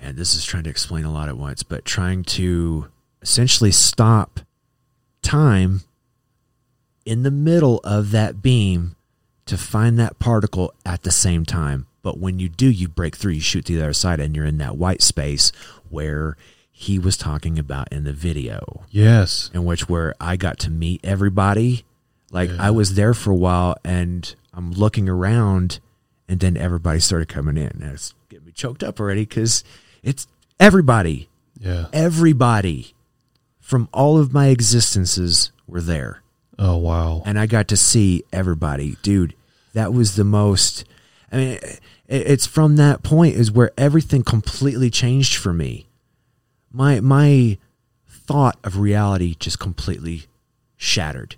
Man, 0.00 0.16
this 0.16 0.34
is 0.34 0.44
trying 0.44 0.64
to 0.64 0.70
explain 0.70 1.04
a 1.04 1.12
lot 1.12 1.28
at 1.28 1.36
once, 1.38 1.62
but 1.62 1.84
trying 1.84 2.22
to 2.24 2.88
essentially 3.22 3.72
stop 3.72 4.40
time 5.22 5.82
in 7.06 7.22
the 7.22 7.30
middle 7.30 7.78
of 7.84 8.10
that 8.10 8.42
beam 8.42 8.96
to 9.46 9.56
find 9.56 9.98
that 9.98 10.18
particle 10.18 10.74
at 10.84 11.02
the 11.04 11.10
same 11.10 11.44
time. 11.44 11.86
But 12.02 12.18
when 12.18 12.38
you 12.38 12.48
do, 12.48 12.68
you 12.68 12.88
break 12.88 13.16
through, 13.16 13.32
you 13.32 13.40
shoot 13.40 13.64
to 13.66 13.76
the 13.76 13.82
other 13.82 13.92
side, 13.92 14.20
and 14.20 14.34
you're 14.36 14.44
in 14.44 14.58
that 14.58 14.76
white 14.76 15.02
space 15.02 15.50
where 15.88 16.36
he 16.70 16.98
was 16.98 17.16
talking 17.16 17.58
about 17.58 17.90
in 17.92 18.04
the 18.04 18.12
video, 18.12 18.84
Yes. 18.90 19.50
in 19.54 19.64
which 19.64 19.88
where 19.88 20.14
I 20.20 20.36
got 20.36 20.58
to 20.60 20.70
meet 20.70 21.00
everybody. 21.04 21.84
Like 22.30 22.50
Yeah. 22.50 22.56
I 22.60 22.70
was 22.70 22.94
there 22.94 23.14
for 23.14 23.30
a 23.30 23.36
while, 23.36 23.76
and 23.84 24.34
I'm 24.52 24.72
looking 24.72 25.08
around, 25.08 25.80
and 26.28 26.40
then 26.40 26.56
everybody 26.56 27.00
started 27.00 27.28
coming 27.28 27.56
in. 27.56 27.68
And 27.80 27.84
it's 27.92 28.14
getting 28.28 28.46
me 28.46 28.52
choked 28.52 28.82
up 28.82 29.00
already 29.00 29.22
because 29.22 29.64
it's 30.02 30.26
everybody, 30.60 31.28
Yeah. 31.58 31.86
everybody 31.92 32.94
from 33.60 33.88
all 33.92 34.18
of 34.18 34.32
my 34.34 34.48
existences 34.48 35.50
were 35.66 35.80
there 35.80 36.20
Oh 36.58 36.76
wow. 36.78 37.22
and 37.26 37.38
I 37.38 37.46
got 37.46 37.68
to 37.68 37.76
see 37.76 38.24
everybody, 38.32 38.96
dude. 39.02 39.34
That 39.74 39.92
was 39.92 40.16
the 40.16 40.24
most. 40.24 40.84
I 41.30 41.36
mean, 41.36 41.50
it, 41.52 41.80
it's 42.08 42.46
from 42.46 42.76
that 42.76 43.02
point 43.02 43.34
is 43.36 43.52
where 43.52 43.72
everything 43.76 44.22
completely 44.22 44.90
changed 44.90 45.36
for 45.36 45.52
me. 45.52 45.86
My 46.72 47.00
my 47.00 47.58
thought 48.08 48.58
of 48.64 48.78
reality 48.78 49.36
just 49.38 49.58
completely 49.58 50.24
shattered. 50.76 51.36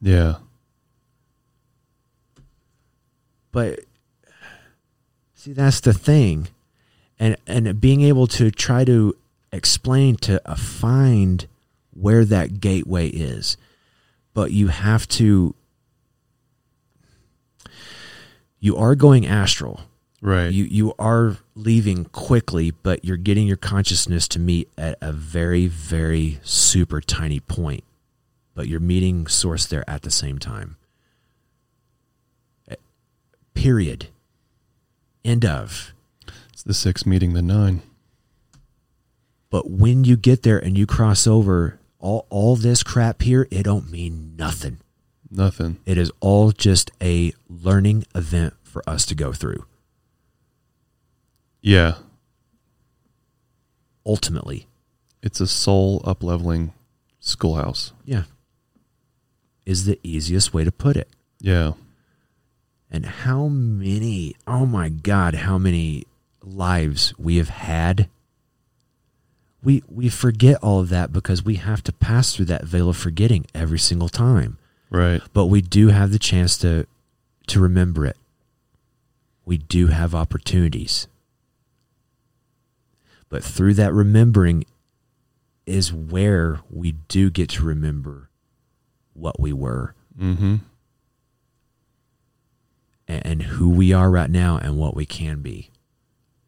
Yeah. 0.00 0.36
But 3.50 3.80
see, 5.34 5.52
that's 5.52 5.80
the 5.80 5.92
thing, 5.92 6.48
and 7.18 7.36
and 7.46 7.80
being 7.80 8.00
able 8.02 8.26
to 8.28 8.50
try 8.50 8.84
to 8.84 9.14
explain 9.52 10.16
to 10.16 10.40
uh, 10.48 10.54
find 10.54 11.46
where 11.92 12.24
that 12.24 12.60
gateway 12.60 13.08
is, 13.08 13.58
but 14.34 14.52
you 14.52 14.68
have 14.68 15.06
to. 15.08 15.54
You 18.60 18.76
are 18.76 18.94
going 18.94 19.26
astral. 19.26 19.80
Right. 20.20 20.52
You 20.52 20.64
you 20.64 20.94
are 20.98 21.36
leaving 21.56 22.04
quickly, 22.04 22.70
but 22.70 23.04
you're 23.04 23.16
getting 23.16 23.48
your 23.48 23.56
consciousness 23.56 24.28
to 24.28 24.38
meet 24.38 24.70
at 24.78 24.96
a 25.00 25.12
very 25.12 25.66
very 25.66 26.38
super 26.44 27.00
tiny 27.00 27.40
point, 27.40 27.82
but 28.54 28.68
you're 28.68 28.78
meeting 28.78 29.26
source 29.26 29.66
there 29.66 29.88
at 29.90 30.02
the 30.02 30.12
same 30.12 30.38
time. 30.38 30.76
Eh, 32.68 32.76
Period. 33.54 34.08
End 35.24 35.44
of. 35.44 35.92
it's 36.52 36.62
the 36.62 36.74
six 36.74 37.04
meeting 37.04 37.32
the 37.32 37.42
nine. 37.42 37.82
But 39.50 39.70
when 39.70 40.04
you 40.04 40.16
get 40.16 40.44
there 40.44 40.58
and 40.58 40.78
you 40.78 40.86
cross 40.86 41.26
over, 41.26 41.78
all 42.02 42.26
all 42.28 42.56
this 42.56 42.82
crap 42.82 43.22
here, 43.22 43.48
it 43.50 43.62
don't 43.62 43.90
mean 43.90 44.34
nothing. 44.36 44.78
Nothing. 45.30 45.78
It 45.86 45.96
is 45.96 46.12
all 46.20 46.52
just 46.52 46.90
a 47.02 47.32
learning 47.48 48.04
event 48.14 48.52
for 48.62 48.82
us 48.86 49.06
to 49.06 49.14
go 49.14 49.32
through. 49.32 49.64
Yeah. 51.62 51.94
Ultimately, 54.04 54.66
It's 55.22 55.40
a 55.40 55.46
soul 55.46 56.02
up 56.04 56.22
leveling 56.24 56.72
schoolhouse. 57.20 57.92
yeah, 58.04 58.24
is 59.64 59.84
the 59.84 59.98
easiest 60.02 60.52
way 60.52 60.64
to 60.64 60.72
put 60.72 60.96
it. 60.96 61.08
Yeah. 61.40 61.72
and 62.90 63.06
how 63.06 63.46
many 63.48 64.34
oh 64.46 64.66
my 64.66 64.88
god 64.90 65.34
how 65.34 65.56
many 65.56 66.04
lives 66.42 67.14
we 67.18 67.36
have 67.36 67.48
had 67.48 68.08
we 69.62 69.82
we 69.88 70.08
forget 70.08 70.56
all 70.62 70.80
of 70.80 70.88
that 70.88 71.12
because 71.12 71.44
we 71.44 71.56
have 71.56 71.82
to 71.84 71.92
pass 71.92 72.34
through 72.34 72.46
that 72.46 72.64
veil 72.64 72.88
of 72.88 72.96
forgetting 72.96 73.46
every 73.54 73.78
single 73.78 74.08
time 74.08 74.58
Right. 74.90 75.22
but 75.32 75.46
we 75.46 75.60
do 75.62 75.88
have 75.88 76.10
the 76.12 76.18
chance 76.18 76.56
to 76.58 76.86
to 77.48 77.60
remember 77.60 78.04
it 78.06 78.16
we 79.44 79.58
do 79.58 79.88
have 79.88 80.14
opportunities 80.14 81.06
but 83.28 83.42
through 83.42 83.74
that 83.74 83.92
remembering 83.92 84.64
is 85.66 85.92
where 85.92 86.60
we 86.70 86.92
do 87.08 87.30
get 87.30 87.48
to 87.50 87.64
remember 87.64 88.28
what 89.14 89.38
we 89.40 89.52
were 89.52 89.94
Mm-hmm. 90.20 90.56
and, 93.08 93.26
and 93.26 93.42
who 93.42 93.68
we 93.70 93.92
are 93.92 94.10
right 94.10 94.30
now 94.30 94.58
and 94.58 94.76
what 94.76 94.94
we 94.94 95.06
can 95.06 95.40
be, 95.40 95.70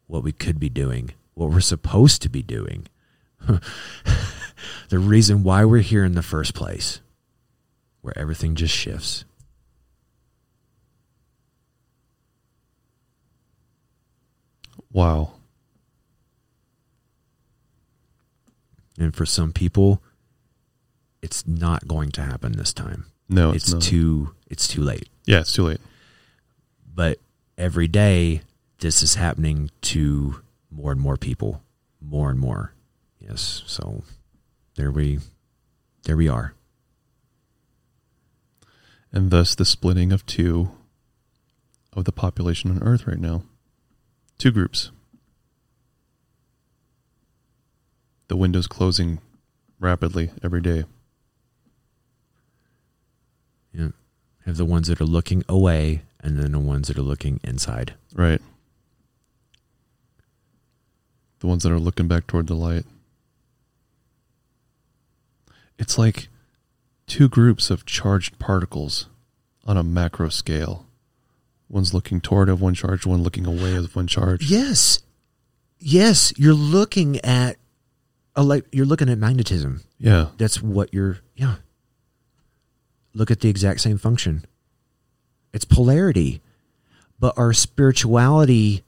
what 0.07 0.21
we 0.23 0.31
could 0.31 0.59
be 0.59 0.69
doing, 0.69 1.11
what 1.33 1.49
we're 1.49 1.59
supposed 1.61 2.21
to 2.21 2.29
be 2.29 2.43
doing. 2.43 2.87
the 4.89 4.99
reason 4.99 5.43
why 5.43 5.65
we're 5.65 5.81
here 5.81 6.03
in 6.03 6.13
the 6.13 6.21
first 6.21 6.53
place, 6.53 7.01
where 8.01 8.17
everything 8.17 8.55
just 8.55 8.73
shifts. 8.73 9.25
Wow. 14.91 15.33
And 18.97 19.13
for 19.13 19.25
some 19.25 19.51
people, 19.51 20.01
it's 21.21 21.45
not 21.45 21.87
going 21.87 22.11
to 22.11 22.21
happen 22.21 22.53
this 22.53 22.71
time. 22.71 23.07
No, 23.27 23.51
it's, 23.51 23.73
it's 23.73 23.87
too 23.87 24.35
it's 24.49 24.67
too 24.67 24.81
late. 24.81 25.09
Yeah, 25.25 25.39
it's 25.39 25.51
too 25.51 25.63
late. 25.63 25.81
But 26.93 27.19
every 27.57 27.87
day 27.87 28.41
this 28.79 29.01
is 29.01 29.15
happening 29.15 29.71
to 29.81 30.41
more 30.71 30.91
and 30.91 31.01
more 31.01 31.17
people, 31.17 31.61
more 31.99 32.29
and 32.29 32.39
more. 32.39 32.74
Yes, 33.27 33.63
so 33.65 34.03
there 34.75 34.91
we 34.91 35.19
there 36.03 36.17
we 36.17 36.27
are. 36.27 36.53
And 39.11 39.31
thus 39.31 39.55
the 39.55 39.65
splitting 39.65 40.11
of 40.11 40.25
two 40.25 40.71
of 41.93 42.05
the 42.05 42.11
population 42.11 42.69
on 42.69 42.83
Earth 42.83 43.07
right 43.07 43.19
now. 43.19 43.43
Two 44.37 44.51
groups. 44.51 44.91
The 48.27 48.35
window's 48.35 48.67
closing 48.67 49.19
rapidly 49.79 50.31
every 50.43 50.61
day. 50.61 50.83
Yeah. 53.73 53.89
Have 54.45 54.57
the 54.57 54.65
ones 54.65 54.87
that 54.87 55.01
are 55.01 55.05
looking 55.05 55.43
away 55.47 56.03
and 56.19 56.37
then 56.37 56.51
the 56.51 56.59
ones 56.59 56.87
that 56.87 56.97
are 56.97 57.03
looking 57.03 57.39
inside. 57.43 57.93
Right. 58.13 58.41
The 61.39 61.47
ones 61.47 61.63
that 61.63 61.71
are 61.71 61.79
looking 61.79 62.07
back 62.07 62.27
toward 62.27 62.47
the 62.47 62.55
light. 62.55 62.85
It's 65.77 65.97
like 65.97 66.27
two 67.07 67.29
groups 67.29 67.69
of 67.69 67.85
charged 67.85 68.39
particles 68.39 69.07
on 69.65 69.77
a 69.77 69.83
macro 69.83 70.29
scale. 70.29 70.85
One's 71.69 71.93
looking 71.93 72.21
toward 72.21 72.49
of 72.49 72.61
one 72.61 72.75
charge, 72.75 73.05
one 73.05 73.23
looking 73.23 73.45
away 73.45 73.75
of 73.75 73.95
one 73.95 74.07
charge. 74.07 74.49
Yes. 74.49 74.99
Yes, 75.79 76.33
you're 76.37 76.53
looking 76.53 77.19
at 77.21 77.57
a 78.35 78.43
like 78.43 78.65
you're 78.71 78.85
looking 78.85 79.09
at 79.09 79.17
magnetism. 79.17 79.81
Yeah. 79.97 80.27
That's 80.37 80.61
what 80.61 80.93
you're 80.93 81.19
yeah. 81.35 81.55
Look 83.13 83.31
at 83.31 83.39
the 83.39 83.49
exact 83.49 83.81
same 83.81 83.97
function. 83.97 84.45
It's 85.53 85.65
polarity. 85.65 86.41
But 87.17 87.37
our 87.37 87.53
spirituality 87.53 88.83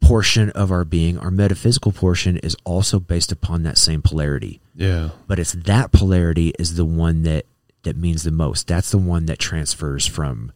portion 0.00 0.48
of 0.50 0.72
our 0.72 0.84
being, 0.84 1.18
our 1.18 1.30
metaphysical 1.30 1.92
portion, 1.92 2.38
is 2.38 2.56
also 2.64 2.98
based 2.98 3.30
upon 3.30 3.62
that 3.64 3.76
same 3.76 4.00
polarity. 4.00 4.60
Yeah. 4.78 5.10
But 5.26 5.40
it's 5.40 5.52
that 5.52 5.90
polarity 5.90 6.54
is 6.56 6.76
the 6.76 6.84
one 6.84 7.24
that 7.24 7.46
that 7.82 7.96
means 7.96 8.22
the 8.22 8.30
most. 8.30 8.68
That's 8.68 8.92
the 8.92 8.98
one 8.98 9.26
that 9.26 9.40
transfers 9.40 10.06
from 10.06 10.52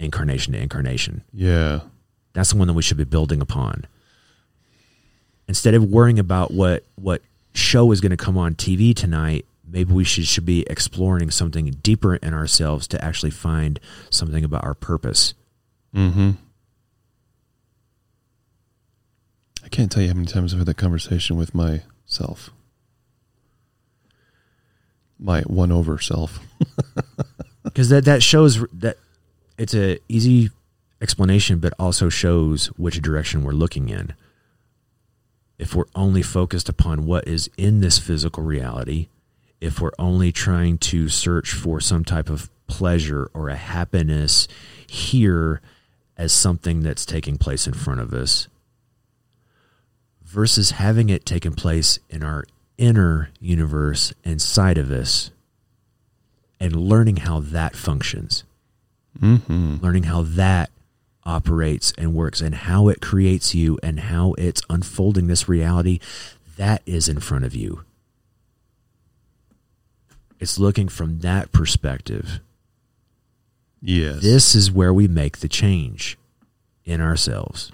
incarnation 0.00 0.52
to 0.52 0.58
incarnation. 0.58 1.22
Yeah. 1.32 1.80
That's 2.32 2.50
the 2.50 2.56
one 2.56 2.66
that 2.66 2.74
we 2.74 2.82
should 2.82 2.96
be 2.96 3.04
building 3.04 3.40
upon. 3.40 3.86
Instead 5.46 5.74
of 5.74 5.84
worrying 5.84 6.18
about 6.18 6.50
what 6.50 6.82
what 6.96 7.22
show 7.54 7.92
is 7.92 8.00
going 8.00 8.10
to 8.10 8.16
come 8.16 8.36
on 8.36 8.56
TV 8.56 8.94
tonight, 8.94 9.46
maybe 9.64 9.92
we 9.92 10.02
should 10.02 10.26
should 10.26 10.44
be 10.44 10.66
exploring 10.68 11.30
something 11.30 11.70
deeper 11.82 12.16
in 12.16 12.34
ourselves 12.34 12.88
to 12.88 13.04
actually 13.04 13.30
find 13.30 13.78
something 14.10 14.42
about 14.42 14.64
our 14.64 14.74
purpose. 14.74 15.34
Mm-hmm. 15.94 16.32
I 19.64 19.68
can't 19.68 19.92
tell 19.92 20.02
you 20.02 20.08
how 20.08 20.14
many 20.14 20.26
times 20.26 20.52
I've 20.52 20.58
had 20.58 20.66
that 20.66 20.76
conversation 20.76 21.36
with 21.36 21.54
myself. 21.54 22.50
My 25.18 25.42
one 25.42 25.72
over 25.72 25.98
self. 25.98 26.38
because 27.64 27.88
that 27.88 28.04
that 28.04 28.22
shows 28.22 28.64
that 28.72 28.96
it's 29.56 29.74
a 29.74 29.98
easy 30.08 30.50
explanation, 31.00 31.58
but 31.58 31.74
also 31.78 32.08
shows 32.08 32.66
which 32.76 33.02
direction 33.02 33.42
we're 33.42 33.52
looking 33.52 33.88
in. 33.88 34.14
If 35.58 35.74
we're 35.74 35.84
only 35.94 36.22
focused 36.22 36.68
upon 36.68 37.06
what 37.06 37.26
is 37.26 37.50
in 37.56 37.80
this 37.80 37.98
physical 37.98 38.44
reality, 38.44 39.08
if 39.60 39.80
we're 39.80 39.92
only 39.98 40.30
trying 40.30 40.78
to 40.78 41.08
search 41.08 41.52
for 41.52 41.80
some 41.80 42.04
type 42.04 42.30
of 42.30 42.48
pleasure 42.68 43.30
or 43.34 43.48
a 43.48 43.56
happiness 43.56 44.46
here 44.86 45.60
as 46.16 46.32
something 46.32 46.82
that's 46.82 47.04
taking 47.04 47.38
place 47.38 47.66
in 47.66 47.74
front 47.74 48.00
of 48.00 48.12
us, 48.12 48.48
versus 50.22 50.72
having 50.72 51.08
it 51.08 51.24
taken 51.24 51.54
place 51.54 51.98
in 52.10 52.22
our 52.22 52.44
inner 52.78 53.30
universe 53.40 54.14
inside 54.24 54.78
of 54.78 54.90
us 54.90 55.30
and 56.60 56.74
learning 56.74 57.16
how 57.16 57.40
that 57.40 57.76
functions, 57.76 58.44
Mm-hmm. 59.20 59.76
learning 59.82 60.04
how 60.04 60.22
that 60.22 60.70
operates 61.24 61.92
and 61.98 62.14
works 62.14 62.40
and 62.40 62.54
how 62.54 62.88
it 62.88 63.00
creates 63.02 63.52
you 63.54 63.78
and 63.82 63.98
how 64.00 64.34
it's 64.38 64.62
unfolding 64.70 65.26
this 65.26 65.48
reality 65.48 65.98
that 66.56 66.82
is 66.86 67.08
in 67.08 67.18
front 67.20 67.44
of 67.44 67.54
you. 67.54 67.84
It's 70.40 70.58
looking 70.58 70.88
from 70.88 71.18
that 71.20 71.50
perspective. 71.50 72.40
Yes. 73.82 74.22
This 74.22 74.54
is 74.54 74.70
where 74.70 74.94
we 74.94 75.08
make 75.08 75.38
the 75.38 75.48
change 75.48 76.16
in 76.84 77.00
ourselves. 77.00 77.72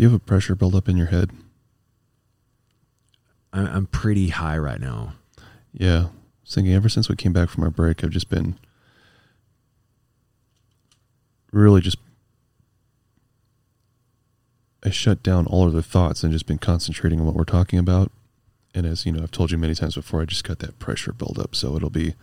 Do 0.00 0.04
you 0.04 0.12
have 0.12 0.22
a 0.22 0.24
pressure 0.24 0.54
buildup 0.54 0.88
in 0.88 0.96
your 0.96 1.08
head? 1.08 1.30
I- 3.52 3.66
I'm 3.66 3.84
pretty 3.84 4.30
high 4.30 4.56
right 4.56 4.80
now. 4.80 5.12
Yeah. 5.74 6.06
Thinking 6.48 6.72
ever 6.72 6.88
since 6.88 7.10
we 7.10 7.16
came 7.16 7.34
back 7.34 7.50
from 7.50 7.64
our 7.64 7.70
break, 7.70 8.02
I've 8.02 8.08
just 8.08 8.30
been 8.30 8.58
really 11.52 11.82
just 11.82 11.98
I 14.82 14.88
shut 14.88 15.22
down 15.22 15.44
all 15.46 15.66
other 15.66 15.82
thoughts 15.82 16.24
and 16.24 16.32
just 16.32 16.46
been 16.46 16.56
concentrating 16.56 17.20
on 17.20 17.26
what 17.26 17.34
we're 17.34 17.44
talking 17.44 17.78
about. 17.78 18.10
And 18.74 18.86
as 18.86 19.04
you 19.04 19.12
know, 19.12 19.22
I've 19.22 19.30
told 19.30 19.50
you 19.50 19.58
many 19.58 19.74
times 19.74 19.96
before, 19.96 20.22
I 20.22 20.24
just 20.24 20.44
got 20.44 20.60
that 20.60 20.78
pressure 20.78 21.12
buildup. 21.12 21.54
So 21.54 21.76
it'll 21.76 21.90
be 21.90 22.14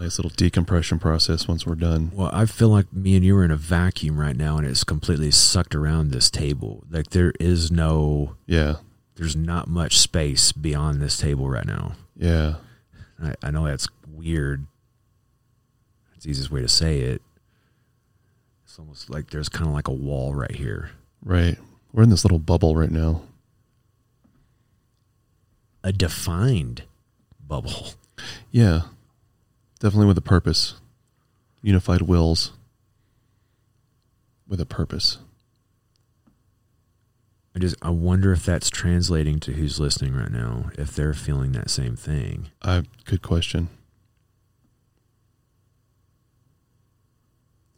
nice 0.00 0.18
little 0.18 0.30
decompression 0.34 0.98
process 0.98 1.46
once 1.46 1.66
we're 1.66 1.74
done. 1.74 2.10
Well, 2.14 2.30
I 2.32 2.46
feel 2.46 2.68
like 2.68 2.92
me 2.92 3.16
and 3.16 3.24
you 3.24 3.36
are 3.36 3.44
in 3.44 3.50
a 3.50 3.56
vacuum 3.56 4.18
right 4.18 4.36
now 4.36 4.56
and 4.58 4.66
it's 4.66 4.84
completely 4.84 5.30
sucked 5.30 5.74
around 5.74 6.10
this 6.10 6.30
table. 6.30 6.84
Like 6.90 7.10
there 7.10 7.32
is 7.38 7.70
no 7.70 8.36
Yeah. 8.46 8.76
there's 9.16 9.36
not 9.36 9.68
much 9.68 9.98
space 9.98 10.52
beyond 10.52 11.00
this 11.00 11.18
table 11.18 11.48
right 11.48 11.66
now. 11.66 11.92
Yeah. 12.16 12.54
I, 13.22 13.34
I 13.42 13.50
know 13.50 13.66
that's 13.66 13.88
weird. 14.08 14.66
It's 16.16 16.24
the 16.24 16.30
easiest 16.30 16.50
way 16.50 16.60
to 16.62 16.68
say 16.68 17.00
it. 17.00 17.22
It's 18.64 18.78
almost 18.78 19.10
like 19.10 19.30
there's 19.30 19.48
kind 19.48 19.68
of 19.68 19.74
like 19.74 19.86
a 19.88 19.92
wall 19.92 20.34
right 20.34 20.54
here. 20.54 20.90
Right. 21.22 21.56
We're 21.92 22.02
in 22.02 22.10
this 22.10 22.24
little 22.24 22.40
bubble 22.40 22.74
right 22.74 22.90
now. 22.90 23.22
A 25.84 25.92
defined 25.92 26.84
bubble. 27.46 27.88
Yeah. 28.50 28.82
Definitely 29.84 30.06
with 30.06 30.16
a 30.16 30.22
purpose. 30.22 30.76
Unified 31.60 32.00
wills 32.00 32.52
with 34.48 34.58
a 34.58 34.64
purpose. 34.64 35.18
I 37.54 37.58
just 37.58 37.76
I 37.82 37.90
wonder 37.90 38.32
if 38.32 38.46
that's 38.46 38.70
translating 38.70 39.40
to 39.40 39.52
who's 39.52 39.78
listening 39.78 40.14
right 40.14 40.30
now, 40.30 40.70
if 40.78 40.96
they're 40.96 41.12
feeling 41.12 41.52
that 41.52 41.68
same 41.68 41.96
thing. 41.96 42.46
Uh, 42.62 42.84
good 43.04 43.20
question. 43.20 43.68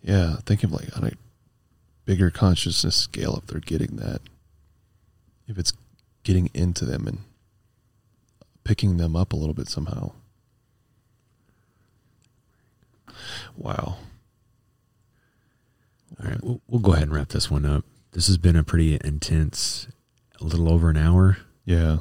Yeah, 0.00 0.36
think 0.46 0.62
of 0.62 0.70
like 0.70 0.96
on 0.96 1.02
a 1.06 1.12
bigger 2.04 2.30
consciousness 2.30 2.94
scale 2.94 3.36
if 3.36 3.48
they're 3.48 3.58
getting 3.58 3.96
that. 3.96 4.20
If 5.48 5.58
it's 5.58 5.72
getting 6.22 6.50
into 6.54 6.84
them 6.84 7.08
and 7.08 7.18
picking 8.62 8.96
them 8.96 9.16
up 9.16 9.32
a 9.32 9.36
little 9.36 9.54
bit 9.54 9.66
somehow. 9.66 10.12
Wow. 13.56 13.96
All 16.18 16.30
right, 16.30 16.42
we'll, 16.42 16.60
we'll 16.66 16.80
go 16.80 16.92
ahead 16.92 17.04
and 17.04 17.12
wrap 17.12 17.28
this 17.28 17.50
one 17.50 17.66
up. 17.66 17.84
This 18.12 18.26
has 18.28 18.38
been 18.38 18.56
a 18.56 18.64
pretty 18.64 18.98
intense, 19.04 19.88
a 20.40 20.44
little 20.44 20.72
over 20.72 20.88
an 20.88 20.96
hour. 20.96 21.38
Yeah. 21.64 21.98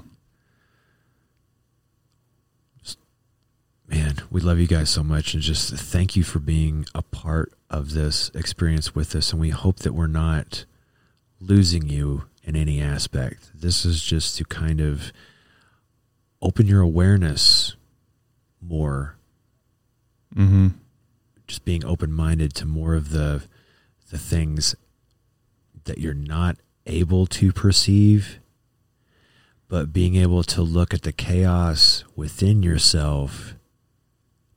Man, 3.87 4.15
we 4.31 4.41
love 4.41 4.57
you 4.59 4.67
guys 4.67 4.89
so 4.89 5.03
much 5.03 5.33
and 5.33 5.43
just 5.43 5.73
thank 5.73 6.15
you 6.15 6.23
for 6.23 6.39
being 6.39 6.85
a 6.95 7.01
part 7.01 7.53
of 7.69 7.91
this 7.91 8.31
experience 8.33 8.95
with 8.95 9.15
us. 9.15 9.31
And 9.31 9.39
we 9.39 9.49
hope 9.49 9.79
that 9.79 9.93
we're 9.93 10.07
not 10.07 10.65
losing 11.39 11.87
you 11.89 12.25
in 12.43 12.55
any 12.55 12.81
aspect. 12.81 13.51
This 13.53 13.85
is 13.85 14.03
just 14.03 14.37
to 14.37 14.45
kind 14.45 14.79
of 14.81 15.11
open 16.41 16.65
your 16.67 16.81
awareness 16.81 17.75
more, 18.61 19.15
Mm-hmm. 20.35 20.67
Just 21.47 21.65
being 21.65 21.85
open 21.85 22.11
minded 22.11 22.53
to 22.55 22.65
more 22.65 22.95
of 22.95 23.09
the 23.09 23.43
the 24.11 24.17
things 24.17 24.75
that 25.85 25.97
you're 25.97 26.13
not 26.13 26.57
able 26.85 27.25
to 27.25 27.51
perceive, 27.51 28.39
but 29.67 29.91
being 29.91 30.15
able 30.15 30.43
to 30.43 30.61
look 30.61 30.93
at 30.93 31.01
the 31.01 31.11
chaos 31.11 32.03
within 32.15 32.61
yourself 32.61 33.55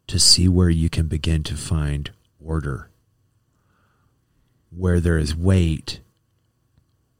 to 0.06 0.19
see 0.19 0.48
where 0.48 0.70
you 0.70 0.89
can 0.89 1.06
begin 1.06 1.43
to 1.43 1.55
find 1.55 2.10
order. 2.43 2.90
Where 4.70 5.01
there 5.01 5.19
is 5.19 5.35
weight, 5.35 6.01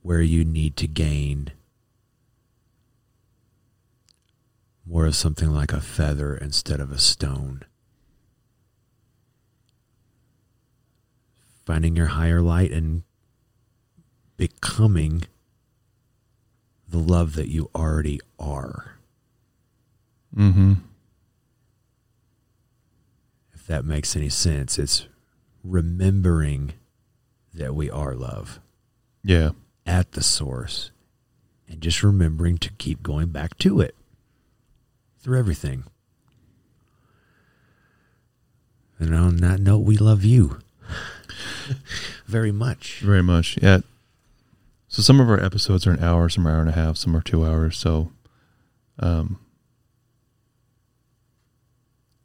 where 0.03 0.21
you 0.21 0.45
need 0.45 0.77
to 0.77 0.87
gain 0.87 1.53
more 4.87 5.07
of 5.07 5.17
something 5.17 5.51
like 5.51 5.73
a 5.73 5.81
feather 5.81 6.35
instead 6.35 6.81
of 6.81 6.91
a 6.91 6.99
stone. 6.99 7.63
Finding 11.69 11.97
your 11.97 12.07
higher 12.07 12.41
light 12.41 12.73
and 12.73 13.03
becoming 14.39 15.25
the 16.89 16.97
love 16.97 17.35
that 17.35 17.49
you 17.49 17.69
already 17.75 18.19
are. 18.39 18.95
Mm-hmm. 20.35 20.73
If 23.53 23.67
that 23.67 23.85
makes 23.85 24.17
any 24.17 24.31
sense, 24.31 24.79
it's 24.79 25.09
remembering 25.63 26.73
that 27.53 27.75
we 27.75 27.91
are 27.91 28.15
love 28.15 28.61
Yeah. 29.23 29.51
at 29.85 30.13
the 30.13 30.23
source 30.23 30.91
and 31.69 31.83
just 31.83 32.03
remembering 32.03 32.57
to 32.57 32.71
keep 32.79 33.03
going 33.03 33.29
back 33.29 33.59
to 33.59 33.83
it 33.83 33.95
through 35.21 35.39
everything. 35.39 35.85
And 38.99 39.15
on 39.15 39.37
that 39.43 39.61
note, 39.61 39.81
we 39.81 39.99
love 39.99 40.25
you 40.25 40.61
very 42.27 42.53
much. 42.53 43.01
Very 43.01 43.23
much. 43.23 43.59
Yeah. 43.63 43.81
So 44.89 45.03
some 45.03 45.21
of 45.21 45.29
our 45.29 45.43
episodes 45.43 45.87
are 45.87 45.93
an 45.93 46.03
hour, 46.03 46.29
some 46.29 46.47
are 46.47 46.51
an 46.51 46.57
hour 46.57 46.61
and 46.61 46.71
a 46.71 46.73
half, 46.73 46.97
some 46.97 47.17
are 47.17 47.21
two 47.21 47.45
hours. 47.45 47.77
So, 47.77 48.11
um, 48.99 49.39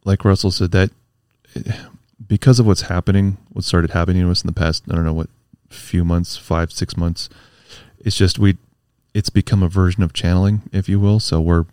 like 0.06 0.24
Russell 0.24 0.52
said, 0.52 0.72
that 0.72 0.92
because 2.28 2.60
of 2.60 2.66
what's 2.66 2.84
happening, 2.84 3.38
what 3.52 3.66
started 3.66 3.92
happening 3.92 4.24
to 4.24 4.32
us 4.32 4.42
in 4.42 4.48
the 4.48 4.54
past, 4.54 4.84
I 4.90 4.96
don't 4.96 5.06
know 5.06 5.14
what 5.14 5.30
few 5.70 6.06
months, 6.06 6.38
five, 6.38 6.72
six 6.72 6.96
months, 6.96 7.30
it's 8.00 8.16
just 8.16 8.40
we, 8.40 8.58
it's 9.14 9.30
become 9.30 9.64
a 9.64 9.70
version 9.70 10.04
of 10.04 10.14
channeling, 10.14 10.64
if 10.72 10.88
you 10.88 11.00
will. 11.00 11.20
So 11.20 11.42
we're 11.42 11.66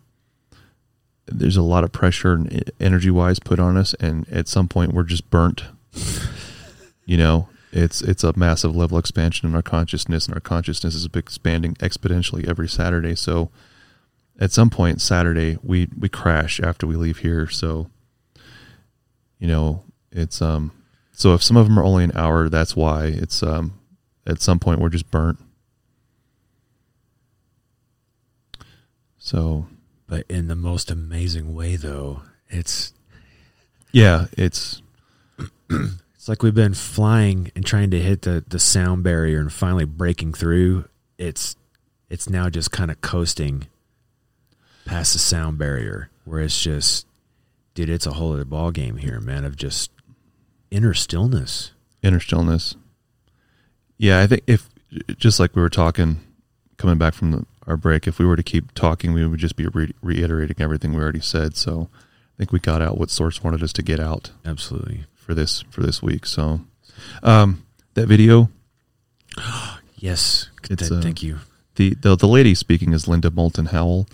there's 1.26 1.56
a 1.56 1.62
lot 1.62 1.84
of 1.84 1.92
pressure 1.92 2.32
and 2.32 2.72
energy 2.80 3.10
wise 3.10 3.38
put 3.38 3.60
on 3.60 3.76
us, 3.76 3.94
and 3.94 4.28
at 4.30 4.48
some 4.48 4.68
point 4.68 4.92
we're 4.92 5.04
just 5.04 5.30
burnt 5.30 5.64
You 7.10 7.16
know, 7.16 7.48
it's 7.72 8.02
it's 8.02 8.22
a 8.22 8.38
massive 8.38 8.76
level 8.76 8.96
expansion 8.96 9.48
in 9.48 9.56
our 9.56 9.62
consciousness, 9.62 10.26
and 10.26 10.34
our 10.36 10.40
consciousness 10.40 10.94
is 10.94 11.08
expanding 11.12 11.74
exponentially 11.80 12.48
every 12.48 12.68
Saturday. 12.68 13.16
So, 13.16 13.50
at 14.38 14.52
some 14.52 14.70
point 14.70 15.00
Saturday, 15.00 15.58
we 15.60 15.88
we 15.98 16.08
crash 16.08 16.60
after 16.60 16.86
we 16.86 16.94
leave 16.94 17.18
here. 17.18 17.48
So, 17.48 17.90
you 19.40 19.48
know, 19.48 19.82
it's 20.12 20.40
um. 20.40 20.70
So 21.10 21.34
if 21.34 21.42
some 21.42 21.56
of 21.56 21.66
them 21.66 21.80
are 21.80 21.84
only 21.84 22.04
an 22.04 22.12
hour, 22.14 22.48
that's 22.48 22.76
why 22.76 23.06
it's 23.06 23.42
um. 23.42 23.72
At 24.24 24.40
some 24.40 24.60
point, 24.60 24.78
we're 24.78 24.88
just 24.88 25.10
burnt. 25.10 25.40
So 29.18 29.66
But 30.06 30.26
in 30.28 30.46
the 30.46 30.54
most 30.54 30.92
amazing 30.92 31.56
way, 31.56 31.74
though, 31.74 32.22
it's 32.48 32.92
yeah, 33.90 34.26
it's 34.38 34.80
it's 36.20 36.28
like 36.28 36.42
we've 36.42 36.54
been 36.54 36.74
flying 36.74 37.50
and 37.56 37.64
trying 37.64 37.90
to 37.92 37.98
hit 37.98 38.22
the 38.22 38.44
the 38.46 38.58
sound 38.58 39.02
barrier 39.02 39.40
and 39.40 39.50
finally 39.50 39.86
breaking 39.86 40.34
through. 40.34 40.84
It's 41.16 41.56
it's 42.10 42.28
now 42.28 42.50
just 42.50 42.70
kind 42.70 42.90
of 42.90 43.00
coasting 43.00 43.68
past 44.84 45.14
the 45.14 45.18
sound 45.18 45.56
barrier, 45.56 46.10
where 46.26 46.40
it's 46.40 46.60
just, 46.60 47.06
dude, 47.72 47.88
it's 47.88 48.04
a 48.04 48.12
whole 48.12 48.34
other 48.34 48.44
ball 48.44 48.70
game 48.70 48.98
here, 48.98 49.18
man. 49.18 49.46
Of 49.46 49.56
just 49.56 49.92
inner 50.70 50.92
stillness. 50.92 51.72
inner 52.02 52.20
stillness. 52.20 52.74
Yeah, 53.96 54.20
I 54.20 54.26
think 54.26 54.42
if 54.46 54.68
just 55.16 55.40
like 55.40 55.56
we 55.56 55.62
were 55.62 55.70
talking 55.70 56.20
coming 56.76 56.98
back 56.98 57.14
from 57.14 57.30
the, 57.30 57.46
our 57.66 57.78
break, 57.78 58.06
if 58.06 58.18
we 58.18 58.26
were 58.26 58.36
to 58.36 58.42
keep 58.42 58.74
talking, 58.74 59.14
we 59.14 59.26
would 59.26 59.40
just 59.40 59.56
be 59.56 59.68
re- 59.68 59.94
reiterating 60.02 60.56
everything 60.60 60.92
we 60.92 61.00
already 61.00 61.20
said. 61.20 61.56
So 61.56 61.88
I 61.94 62.36
think 62.36 62.52
we 62.52 62.58
got 62.58 62.82
out 62.82 62.98
what 62.98 63.08
Source 63.08 63.42
wanted 63.42 63.62
us 63.62 63.72
to 63.72 63.82
get 63.82 64.00
out 64.00 64.32
Absolutely. 64.44 65.06
For 65.30 65.34
this 65.36 65.62
for 65.70 65.80
this 65.80 66.02
week. 66.02 66.26
So 66.26 66.60
um, 67.22 67.64
that 67.94 68.08
video, 68.08 68.50
Yes. 69.96 70.48
It's, 70.68 70.90
uh, 70.90 71.00
thank 71.00 71.22
you. 71.22 71.38
the, 71.76 71.94
the 71.94 72.16
the 72.16 72.26
lady 72.26 72.56
speaking 72.56 72.92
is 72.92 73.06
Linda 73.06 73.30
Moulton 73.30 73.66
Howe, 73.66 74.06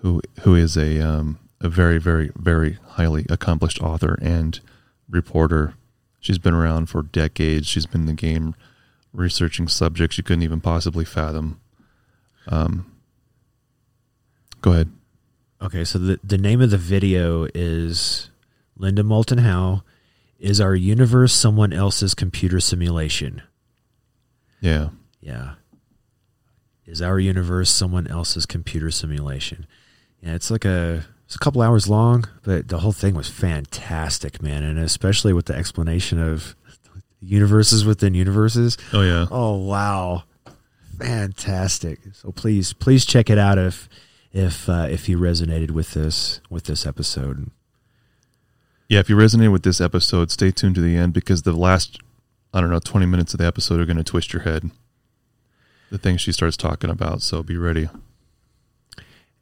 who 0.00 0.20
who 0.40 0.56
is 0.56 0.76
a 0.76 1.00
um, 1.00 1.38
a 1.60 1.68
very 1.68 1.98
very 1.98 2.32
very 2.34 2.78
highly 2.88 3.24
accomplished 3.30 3.80
author 3.80 4.18
and 4.20 4.58
reporter. 5.08 5.74
She's 6.18 6.38
been 6.38 6.54
around 6.54 6.86
for 6.86 7.02
decades. 7.02 7.68
She's 7.68 7.86
been 7.86 8.00
in 8.00 8.06
the 8.08 8.14
game 8.14 8.56
researching 9.12 9.68
subjects 9.68 10.18
you 10.18 10.24
couldn't 10.24 10.42
even 10.42 10.60
possibly 10.60 11.04
fathom. 11.04 11.60
Um, 12.48 12.90
go 14.60 14.72
ahead. 14.72 14.90
Okay, 15.62 15.84
so 15.84 16.00
the 16.00 16.18
the 16.24 16.38
name 16.38 16.60
of 16.60 16.70
the 16.70 16.78
video 16.78 17.46
is 17.54 18.30
Linda 18.76 19.04
Moulton 19.04 19.38
Howe. 19.38 19.82
Is 20.38 20.60
our 20.60 20.74
universe 20.74 21.32
someone 21.32 21.72
else's 21.72 22.14
computer 22.14 22.60
simulation? 22.60 23.42
Yeah, 24.60 24.90
Yeah. 25.20 25.54
Is 26.86 27.02
our 27.02 27.18
universe 27.20 27.68
someone 27.68 28.06
else's 28.06 28.46
computer 28.46 28.90
simulation? 28.90 29.66
Yeah, 30.22 30.34
it's 30.34 30.50
like 30.50 30.64
a 30.64 31.04
it's 31.26 31.34
a 31.36 31.38
couple 31.38 31.60
hours 31.60 31.86
long, 31.86 32.24
but 32.42 32.68
the 32.68 32.78
whole 32.78 32.92
thing 32.92 33.14
was 33.14 33.28
fantastic, 33.28 34.40
man, 34.40 34.62
and 34.64 34.78
especially 34.78 35.34
with 35.34 35.44
the 35.44 35.54
explanation 35.54 36.18
of 36.18 36.56
universes 37.20 37.84
within 37.84 38.14
universes. 38.14 38.78
Oh 38.94 39.02
yeah. 39.02 39.26
Oh 39.30 39.56
wow, 39.56 40.24
fantastic! 40.98 42.00
So 42.14 42.32
please, 42.32 42.72
please 42.72 43.04
check 43.04 43.28
it 43.28 43.36
out 43.36 43.58
if 43.58 43.88
if 44.32 44.66
uh, 44.68 44.86
if 44.90 45.08
you 45.10 45.18
resonated 45.18 45.70
with 45.72 45.92
this 45.92 46.40
with 46.48 46.64
this 46.64 46.86
episode. 46.86 47.50
Yeah, 48.88 49.00
if 49.00 49.10
you 49.10 49.16
resonate 49.16 49.52
with 49.52 49.64
this 49.64 49.80
episode, 49.80 50.30
stay 50.30 50.50
tuned 50.50 50.74
to 50.76 50.80
the 50.80 50.96
end 50.96 51.12
because 51.12 51.42
the 51.42 51.52
last, 51.52 51.98
I 52.54 52.60
don't 52.60 52.70
know, 52.70 52.78
20 52.78 53.04
minutes 53.04 53.34
of 53.34 53.38
the 53.38 53.46
episode 53.46 53.80
are 53.80 53.86
going 53.86 53.98
to 53.98 54.04
twist 54.04 54.32
your 54.32 54.42
head. 54.42 54.70
The 55.90 55.98
things 55.98 56.20
she 56.20 56.32
starts 56.32 56.56
talking 56.56 56.90
about. 56.90 57.22
So 57.22 57.42
be 57.42 57.56
ready. 57.56 57.88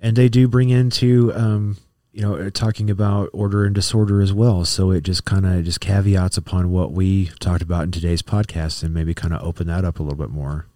And 0.01 0.17
they 0.17 0.29
do 0.29 0.49
bring 0.49 0.71
into 0.71 1.33
um, 1.35 1.77
you 2.17 2.23
know 2.23 2.35
uh, 2.35 2.51
talking 2.51 2.91
about 2.91 3.29
order 3.35 3.65
and 3.65 3.75
disorder 3.75 4.21
as 4.23 4.33
well. 4.33 4.65
So 4.65 4.91
it 4.91 5.03
just 5.03 5.25
kind 5.25 5.45
of 5.47 5.65
just 5.65 5.81
caveats 5.81 6.39
upon 6.39 6.71
what 6.71 6.93
we 6.93 7.27
talked 7.41 7.63
about 7.63 7.85
in 7.85 7.93
today's 7.93 8.23
podcast, 8.23 8.83
and 8.83 8.95
maybe 8.95 9.13
kind 9.13 9.35
of 9.35 9.43
open 9.43 9.67
that 9.67 9.85
up 9.85 10.01
a 10.01 10.03
little 10.03 10.19
bit 10.19 10.31
more. 10.31 10.67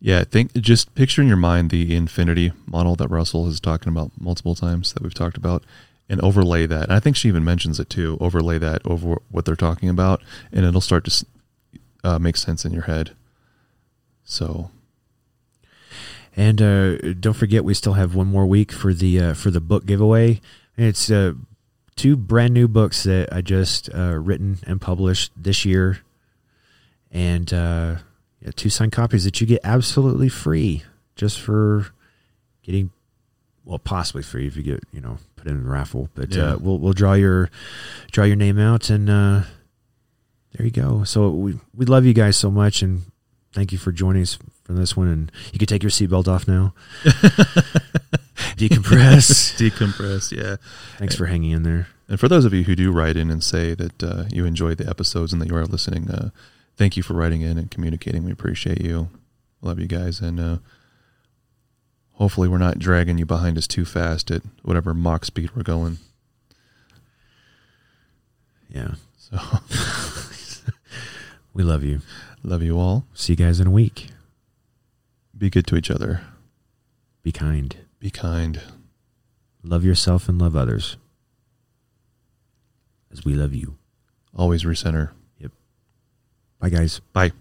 Yeah, 0.00 0.20
I 0.20 0.24
think 0.24 0.52
just 0.54 0.94
picture 0.94 1.22
in 1.22 1.28
your 1.28 1.36
mind 1.36 1.70
the 1.70 1.94
infinity 1.94 2.52
model 2.66 2.94
that 2.96 3.08
Russell 3.08 3.48
is 3.48 3.58
talking 3.58 3.88
about 3.88 4.12
multiple 4.20 4.54
times 4.54 4.92
that 4.92 5.02
we've 5.02 5.14
talked 5.14 5.36
about 5.36 5.64
and 6.08 6.20
overlay 6.20 6.66
that. 6.66 6.84
And 6.84 6.92
I 6.92 7.00
think 7.00 7.16
she 7.16 7.28
even 7.28 7.44
mentions 7.44 7.80
it 7.80 7.90
too. 7.90 8.16
Overlay 8.20 8.58
that 8.58 8.82
over 8.84 9.20
what 9.30 9.44
they're 9.44 9.56
talking 9.56 9.88
about, 9.88 10.22
and 10.52 10.64
it'll 10.64 10.80
start 10.80 11.04
to 11.04 11.26
uh, 12.04 12.18
make 12.18 12.36
sense 12.36 12.64
in 12.64 12.72
your 12.72 12.84
head. 12.84 13.16
So, 14.24 14.70
And 16.36 16.60
uh, 16.60 17.14
don't 17.14 17.34
forget, 17.34 17.64
we 17.64 17.74
still 17.74 17.94
have 17.94 18.14
one 18.14 18.26
more 18.26 18.46
week 18.46 18.72
for 18.72 18.92
the 18.92 19.20
uh, 19.20 19.34
for 19.34 19.50
the 19.50 19.60
book 19.60 19.86
giveaway. 19.86 20.40
It's 20.76 21.10
uh, 21.10 21.34
two 21.96 22.16
brand 22.16 22.52
new 22.54 22.68
books 22.68 23.04
that 23.04 23.32
I 23.32 23.40
just 23.40 23.88
uh, 23.94 24.18
written 24.18 24.58
and 24.66 24.80
published 24.80 25.32
this 25.36 25.64
year, 25.64 26.00
and 27.10 27.52
uh, 27.52 27.96
yeah, 28.40 28.50
two 28.54 28.68
signed 28.68 28.92
copies 28.92 29.24
that 29.24 29.40
you 29.40 29.46
get 29.46 29.60
absolutely 29.64 30.28
free, 30.28 30.82
just 31.14 31.40
for 31.40 31.86
getting 32.62 32.90
well, 33.64 33.78
possibly 33.78 34.22
free 34.22 34.46
if 34.46 34.56
you 34.56 34.62
get 34.62 34.84
you 34.92 35.00
know 35.00 35.18
put 35.46 35.50
in 35.56 35.62
the 35.64 35.70
raffle. 35.70 36.08
But 36.14 36.34
Yeah. 36.34 36.52
uh, 36.54 36.56
we'll 36.58 36.78
we'll 36.78 36.92
draw 36.92 37.14
your 37.14 37.50
draw 38.10 38.24
your 38.24 38.36
name 38.36 38.58
out, 38.58 38.90
and 38.90 39.08
uh, 39.08 39.42
there 40.52 40.64
you 40.66 40.70
go. 40.72 41.04
So 41.04 41.30
we 41.30 41.58
we 41.74 41.86
love 41.86 42.04
you 42.04 42.12
guys 42.12 42.36
so 42.36 42.50
much, 42.50 42.82
and 42.82 43.02
thank 43.52 43.72
you 43.72 43.78
for 43.78 43.92
joining 43.92 44.22
us 44.22 44.38
for 44.64 44.72
this 44.72 44.96
one. 44.96 45.08
And 45.08 45.32
you 45.52 45.58
can 45.58 45.66
take 45.68 45.82
your 45.82 45.90
seatbelt 45.90 46.28
off 46.28 46.46
now. 46.48 46.74
Decompress. 48.56 49.56
decompress. 49.58 50.32
Yeah. 50.36 50.56
Thanks 50.98 51.14
for 51.14 51.26
hanging 51.26 51.50
in 51.52 51.62
there. 51.62 51.88
And 52.08 52.20
for 52.20 52.28
those 52.28 52.44
of 52.44 52.54
you 52.54 52.64
who 52.64 52.76
do 52.76 52.92
write 52.92 53.16
in 53.16 53.30
and 53.30 53.42
say 53.42 53.74
that 53.74 54.02
uh, 54.02 54.24
you 54.30 54.44
enjoyed 54.44 54.78
the 54.78 54.88
episodes 54.88 55.32
and 55.32 55.42
that 55.42 55.48
you 55.48 55.56
are 55.56 55.64
listening, 55.66 56.10
uh, 56.10 56.30
thank 56.76 56.96
you 56.96 57.02
for 57.02 57.14
writing 57.14 57.42
in 57.42 57.58
and 57.58 57.70
communicating. 57.70 58.24
We 58.24 58.30
appreciate 58.32 58.80
you. 58.80 59.08
Love 59.60 59.78
you 59.80 59.86
guys. 59.86 60.20
And 60.20 60.38
uh, 60.38 60.58
hopefully, 62.16 62.48
we're 62.48 62.58
not 62.58 62.78
dragging 62.78 63.16
you 63.18 63.24
behind 63.24 63.56
us 63.56 63.66
too 63.66 63.84
fast 63.84 64.30
at 64.30 64.42
whatever 64.62 64.92
Mach 64.92 65.24
speed 65.24 65.50
we're 65.56 65.62
going. 65.62 65.98
Yeah. 68.68 68.94
So, 69.16 69.38
We 71.56 71.62
love 71.62 71.82
you. 71.82 72.02
love 72.42 72.62
you 72.62 72.78
all. 72.78 73.06
See 73.14 73.32
you 73.32 73.36
guys 73.38 73.60
in 73.60 73.66
a 73.66 73.70
week. 73.70 74.08
Be 75.36 75.48
good 75.48 75.66
to 75.68 75.76
each 75.76 75.90
other. 75.90 76.20
Be 77.22 77.32
kind. 77.32 77.74
Be 77.98 78.10
kind. 78.10 78.60
Love 79.62 79.82
yourself 79.82 80.28
and 80.28 80.38
love 80.38 80.54
others. 80.54 80.98
As 83.10 83.24
we 83.24 83.32
love 83.32 83.54
you. 83.54 83.78
Always 84.34 84.64
recenter. 84.64 85.12
Yep. 85.38 85.52
Bye, 86.60 86.68
guys. 86.68 87.00
Bye. 87.14 87.32